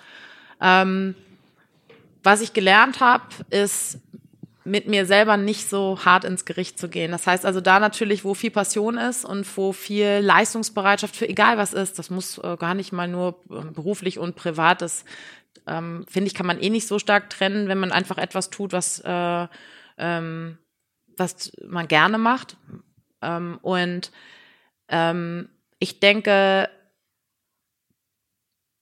Ähm, 0.61 1.15
was 2.23 2.41
ich 2.41 2.53
gelernt 2.53 2.99
habe, 2.99 3.23
ist 3.49 3.99
mit 4.63 4.87
mir 4.87 5.07
selber 5.07 5.37
nicht 5.37 5.67
so 5.67 5.99
hart 6.05 6.23
ins 6.23 6.45
Gericht 6.45 6.77
zu 6.77 6.87
gehen. 6.87 7.11
Das 7.11 7.25
heißt 7.25 7.45
also 7.45 7.61
da 7.61 7.79
natürlich, 7.79 8.23
wo 8.23 8.35
viel 8.35 8.51
Passion 8.51 8.97
ist 8.97 9.25
und 9.25 9.45
wo 9.57 9.73
viel 9.73 10.19
Leistungsbereitschaft 10.21 11.15
für 11.15 11.27
egal 11.27 11.57
was 11.57 11.73
ist, 11.73 11.97
das 11.97 12.11
muss 12.11 12.37
äh, 12.37 12.57
gar 12.57 12.75
nicht 12.75 12.91
mal 12.91 13.07
nur 13.07 13.39
äh, 13.49 13.71
beruflich 13.71 14.19
und 14.19 14.35
privat, 14.35 14.81
das 14.81 15.03
ähm, 15.67 16.05
finde 16.07 16.27
ich, 16.27 16.35
kann 16.35 16.45
man 16.45 16.59
eh 16.59 16.69
nicht 16.69 16.87
so 16.87 16.99
stark 16.99 17.29
trennen, 17.29 17.67
wenn 17.67 17.79
man 17.79 17.91
einfach 17.91 18.17
etwas 18.17 18.49
tut, 18.51 18.71
was, 18.71 18.99
äh, 18.99 19.47
ähm, 19.97 20.57
was 21.17 21.51
man 21.67 21.87
gerne 21.87 22.17
macht. 22.17 22.57
Ähm, 23.21 23.59
und 23.61 24.11
ähm, 24.91 25.49
ich 25.79 25.99
denke, 25.99 26.69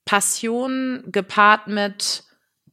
Passion 0.06 1.04
gepaart 1.08 1.68
mit 1.68 2.24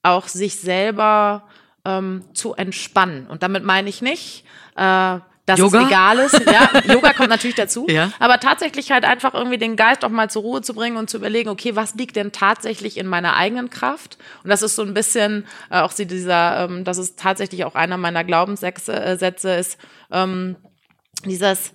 auch 0.02 0.26
sich 0.28 0.58
selber 0.58 1.48
ähm, 1.84 2.24
zu 2.32 2.54
entspannen. 2.54 3.26
Und 3.26 3.42
damit 3.42 3.62
meine 3.62 3.88
ich 3.88 4.02
nicht, 4.02 4.44
äh, 4.74 5.18
dass 5.46 5.60
Yoga? 5.60 5.80
es 5.80 5.86
egal 5.86 6.18
ist. 6.18 6.40
Ja, 6.44 6.70
Yoga 6.92 7.12
kommt 7.12 7.28
natürlich 7.28 7.54
dazu. 7.54 7.86
Ja. 7.88 8.10
Aber 8.18 8.40
tatsächlich 8.40 8.90
halt 8.90 9.04
einfach 9.04 9.32
irgendwie 9.32 9.58
den 9.58 9.76
Geist 9.76 10.04
auch 10.04 10.10
mal 10.10 10.28
zur 10.28 10.42
Ruhe 10.42 10.62
zu 10.62 10.74
bringen 10.74 10.96
und 10.96 11.08
zu 11.08 11.18
überlegen, 11.18 11.48
okay, 11.48 11.76
was 11.76 11.94
liegt 11.94 12.16
denn 12.16 12.32
tatsächlich 12.32 12.98
in 12.98 13.06
meiner 13.06 13.36
eigenen 13.36 13.70
Kraft? 13.70 14.18
Und 14.42 14.50
das 14.50 14.62
ist 14.62 14.74
so 14.74 14.82
ein 14.82 14.92
bisschen 14.92 15.46
äh, 15.70 15.80
auch 15.80 15.92
dieser, 15.92 16.64
ähm, 16.64 16.84
das 16.84 16.98
ist 16.98 17.18
tatsächlich 17.18 17.64
auch 17.64 17.76
einer 17.76 17.96
meiner 17.96 18.24
Glaubenssätze, 18.24 19.00
äh, 19.00 19.16
Sätze 19.16 19.54
ist 19.54 19.78
ähm, 20.10 20.56
dieses 21.24 21.72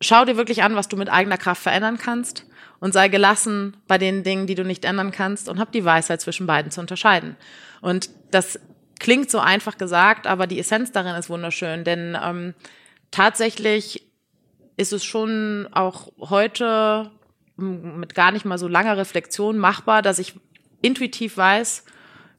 schau 0.00 0.24
dir 0.24 0.36
wirklich 0.36 0.62
an, 0.62 0.76
was 0.76 0.88
du 0.88 0.96
mit 0.96 1.08
eigener 1.08 1.38
Kraft 1.38 1.62
verändern 1.62 1.98
kannst 1.98 2.46
und 2.80 2.92
sei 2.92 3.08
gelassen 3.08 3.76
bei 3.86 3.98
den 3.98 4.22
Dingen, 4.22 4.46
die 4.46 4.54
du 4.54 4.64
nicht 4.64 4.84
ändern 4.84 5.10
kannst 5.10 5.48
und 5.48 5.58
hab 5.58 5.72
die 5.72 5.84
Weisheit 5.84 6.20
zwischen 6.20 6.46
beiden 6.46 6.70
zu 6.70 6.80
unterscheiden. 6.80 7.36
Und 7.80 8.10
das 8.30 8.58
klingt 8.98 9.30
so 9.30 9.38
einfach 9.38 9.78
gesagt, 9.78 10.26
aber 10.26 10.46
die 10.46 10.58
Essenz 10.58 10.92
darin 10.92 11.14
ist 11.14 11.30
wunderschön, 11.30 11.84
denn 11.84 12.16
ähm, 12.22 12.54
tatsächlich 13.10 14.06
ist 14.76 14.92
es 14.92 15.04
schon 15.04 15.68
auch 15.72 16.12
heute 16.18 17.10
mit 17.56 18.14
gar 18.14 18.32
nicht 18.32 18.44
mal 18.44 18.58
so 18.58 18.68
langer 18.68 18.98
Reflexion 18.98 19.56
machbar, 19.56 20.02
dass 20.02 20.18
ich 20.18 20.34
intuitiv 20.82 21.36
weiß, 21.38 21.84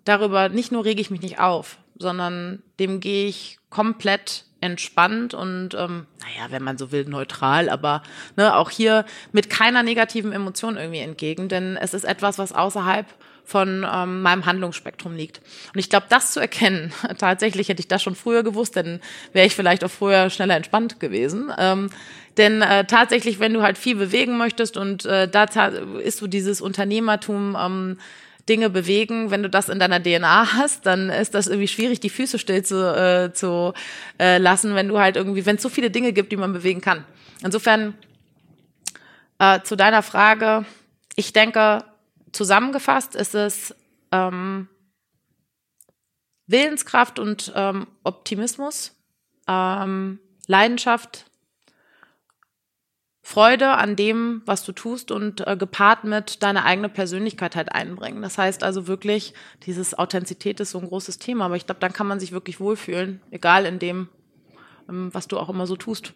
darüber 0.05 0.49
nicht 0.49 0.72
nur 0.72 0.86
rege 0.86 1.01
ich 1.01 1.10
mich 1.10 1.22
nicht 1.22 1.39
auf, 1.39 1.80
sondern 1.97 2.62
dem 2.80 2.99
gehe 2.99 3.28
ich 3.28 3.58
komplett 3.70 4.45
entspannt 4.62 5.34
und, 5.34 5.74
ähm, 5.76 6.08
naja, 6.20 6.49
wenn 6.49 6.64
man 6.64 6.78
so 6.78 6.91
will, 6.91 7.05
neutral, 7.05 7.70
aber 7.70 8.03
ne, 8.36 8.55
auch 8.55 8.70
hier 8.70 9.05
mit 9.32 9.49
keiner 9.49 9.84
negativen 9.84 10.32
Emotion 10.32 10.78
irgendwie 10.78 10.99
entgegen, 10.99 11.47
denn 11.47 11.78
es 11.78 11.93
ist 11.93 12.03
etwas, 12.03 12.38
was 12.38 12.53
außerhalb 12.53 13.05
von 13.47 13.88
ähm, 13.89 14.22
meinem 14.24 14.45
Handlungsspektrum 14.45 15.16
liegt. 15.16 15.41
Und 15.74 15.80
ich 15.80 15.89
glaube, 15.89 16.08
das 16.10 16.34
zu 16.34 16.41
erkennen, 16.41 16.91
tatsächlich 17.18 17.70
hätte 17.70 17.80
ich 17.80 17.88
das 17.88 18.03
schon 18.03 18.16
früher 18.16 18.43
gewusst, 18.43 18.76
dann 18.76 18.99
wäre 19.32 19.47
ich 19.47 19.55
vielleicht 19.55 19.84
auch 19.86 19.91
früher 19.91 20.30
schneller 20.30 20.55
entspannt 20.55 20.99
gewesen. 20.99 21.51
Ähm, 21.58 21.89
denn 22.36 22.62
äh, 22.62 22.86
tatsächlich, 22.86 23.39
wenn 23.39 23.53
du 23.53 23.62
halt 23.62 23.78
viel 23.78 23.95
bewegen 23.95 24.38
möchtest 24.38 24.76
und 24.76 25.05
äh, 25.05 25.30
da 25.30 25.45
ist 26.03 26.20
so 26.20 26.28
dieses 26.28 26.62
Unternehmertum, 26.62 27.58
ähm, 27.60 27.97
Dinge 28.50 28.70
bewegen. 28.70 29.32
Wenn 29.32 29.43
du 29.43 29.50
das 29.50 29.70
in 29.70 29.80
deiner 29.80 30.02
DNA 30.02 30.54
hast, 30.54 30.86
dann 30.86 31.10
ist 31.10 31.34
das 31.34 31.48
irgendwie 31.48 31.68
schwierig, 31.68 32.00
die 32.00 32.10
Füße 32.10 32.39
still 32.39 32.64
zu, 32.64 32.76
äh, 32.76 33.34
zu 33.34 33.74
äh, 34.20 34.38
lassen, 34.38 34.76
wenn 34.76 34.88
du 34.88 35.00
halt 35.00 35.16
irgendwie, 35.16 35.45
wenn 35.45 35.58
es 35.58 35.62
so 35.62 35.70
viele 35.70 35.91
Dinge 35.91 36.14
gibt, 36.14 36.32
die 36.32 36.38
man 36.38 36.54
bewegen 36.54 36.82
kann. 36.82 37.06
Insofern 37.43 37.93
äh, 39.39 39.62
zu 39.62 39.76
deiner 39.76 40.02
Frage, 40.02 40.66
ich 41.16 41.34
denke, 41.34 41.84
zusammengefasst 42.32 43.16
ist 43.16 43.36
es 43.36 43.76
ähm, 44.12 44.68
Willenskraft 46.48 47.20
und 47.20 47.52
ähm, 47.56 47.88
Optimismus, 48.04 48.95
ähm, 49.48 50.20
Leidenschaft, 50.48 51.26
Freude 53.30 53.71
an 53.71 53.97
dem, 53.97 54.41
was 54.45 54.63
du 54.63 54.71
tust 54.71 55.11
und 55.11 55.45
äh, 55.45 55.57
gepaart 55.57 56.05
mit 56.05 56.43
deiner 56.43 56.63
eigene 56.63 56.88
Persönlichkeit 56.88 57.57
halt 57.57 57.73
einbringen. 57.73 58.21
Das 58.21 58.38
heißt 58.38 58.63
also 58.63 58.88
wirklich, 58.88 59.34
dieses 59.65 59.99
Authentizität 59.99 60.61
ist 60.61 60.71
so 60.71 60.80
ein 60.80 60.88
großes 60.88 61.19
Thema, 61.19 61.43
aber 61.43 61.57
ich 61.57 61.65
glaube, 61.65 61.82
dann 61.82 61.91
kann 61.91 62.07
man 62.07 62.21
sich 62.21 62.32
wirklich 62.32 62.61
wohlfühlen, 62.61 63.19
egal 63.30 63.65
in 63.65 63.80
dem, 63.80 64.07
was 64.88 65.28
du 65.28 65.38
auch 65.38 65.50
immer 65.50 65.68
so 65.68 65.76
tust. 65.76 66.14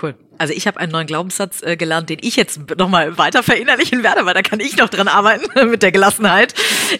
Cool. 0.00 0.14
Also 0.36 0.54
ich 0.54 0.68
habe 0.68 0.78
einen 0.78 0.92
neuen 0.92 1.08
Glaubenssatz 1.08 1.62
äh, 1.62 1.76
gelernt, 1.76 2.08
den 2.08 2.18
ich 2.20 2.36
jetzt 2.36 2.76
nochmal 2.76 3.18
weiter 3.18 3.42
verinnerlichen 3.42 4.04
werde, 4.04 4.24
weil 4.24 4.34
da 4.34 4.42
kann 4.42 4.60
ich 4.60 4.76
noch 4.76 4.88
dran 4.88 5.08
arbeiten 5.08 5.48
mit 5.70 5.82
der 5.82 5.90
Gelassenheit. 5.90 6.54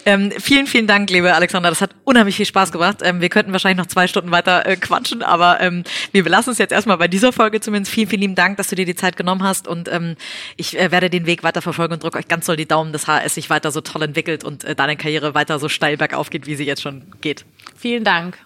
Ähm, 0.05 0.33
vielen, 0.33 0.67
vielen 0.67 0.89
Dank, 0.89 1.09
liebe 1.11 1.33
Alexander. 1.33 1.69
Das 1.69 1.81
hat 1.81 1.91
unheimlich 2.03 2.37
viel 2.37 2.47
Spaß 2.47 2.73
gemacht. 2.73 2.99
Ähm, 3.03 3.21
wir 3.21 3.29
könnten 3.29 3.53
wahrscheinlich 3.53 3.79
noch 3.79 3.87
zwei 3.87 4.09
Stunden 4.09 4.33
weiter 4.33 4.67
äh, 4.67 4.77
quatschen, 4.77 5.23
aber 5.23 5.61
ähm, 5.61 5.85
wir 6.11 6.25
belassen 6.25 6.53
es 6.53 6.59
jetzt 6.59 6.73
erstmal 6.73 6.99
bei 6.99 7.07
dieser 7.07 7.33
Folge 7.33 7.61
zumindest. 7.61 7.93
Vielen, 7.93 8.09
vielen 8.09 8.23
lieben 8.23 8.35
Dank, 8.35 8.57
dass 8.57 8.69
du 8.69 8.75
dir 8.75 8.87
die 8.87 8.97
Zeit 8.97 9.17
genommen 9.17 9.45
hast 9.45 9.69
und 9.69 9.89
ähm, 9.93 10.17
ich 10.57 10.77
äh, 10.77 10.91
werde 10.91 11.09
den 11.09 11.27
Weg 11.27 11.45
weiter 11.45 11.63
verfolgen 11.63 11.95
und 11.95 12.03
drücke 12.03 12.19
euch 12.19 12.27
ganz 12.27 12.47
doll 12.47 12.57
die 12.57 12.67
Daumen, 12.67 12.93
dass 12.93 13.07
HS 13.07 13.35
sich 13.35 13.51
weiter 13.51 13.71
so 13.71 13.81
toll 13.81 14.03
entwickelt 14.03 14.43
und 14.43 14.65
äh, 14.65 14.75
deine 14.75 14.97
Karriere 14.97 15.35
weiter 15.35 15.61
so 15.61 15.69
steil 15.69 15.97
bergauf 15.97 16.31
geht, 16.31 16.47
wie 16.47 16.57
sie 16.57 16.65
jetzt 16.65 16.83
schon 16.83 17.03
geht. 17.21 17.45
Vielen 17.77 18.03
Dank. 18.03 18.39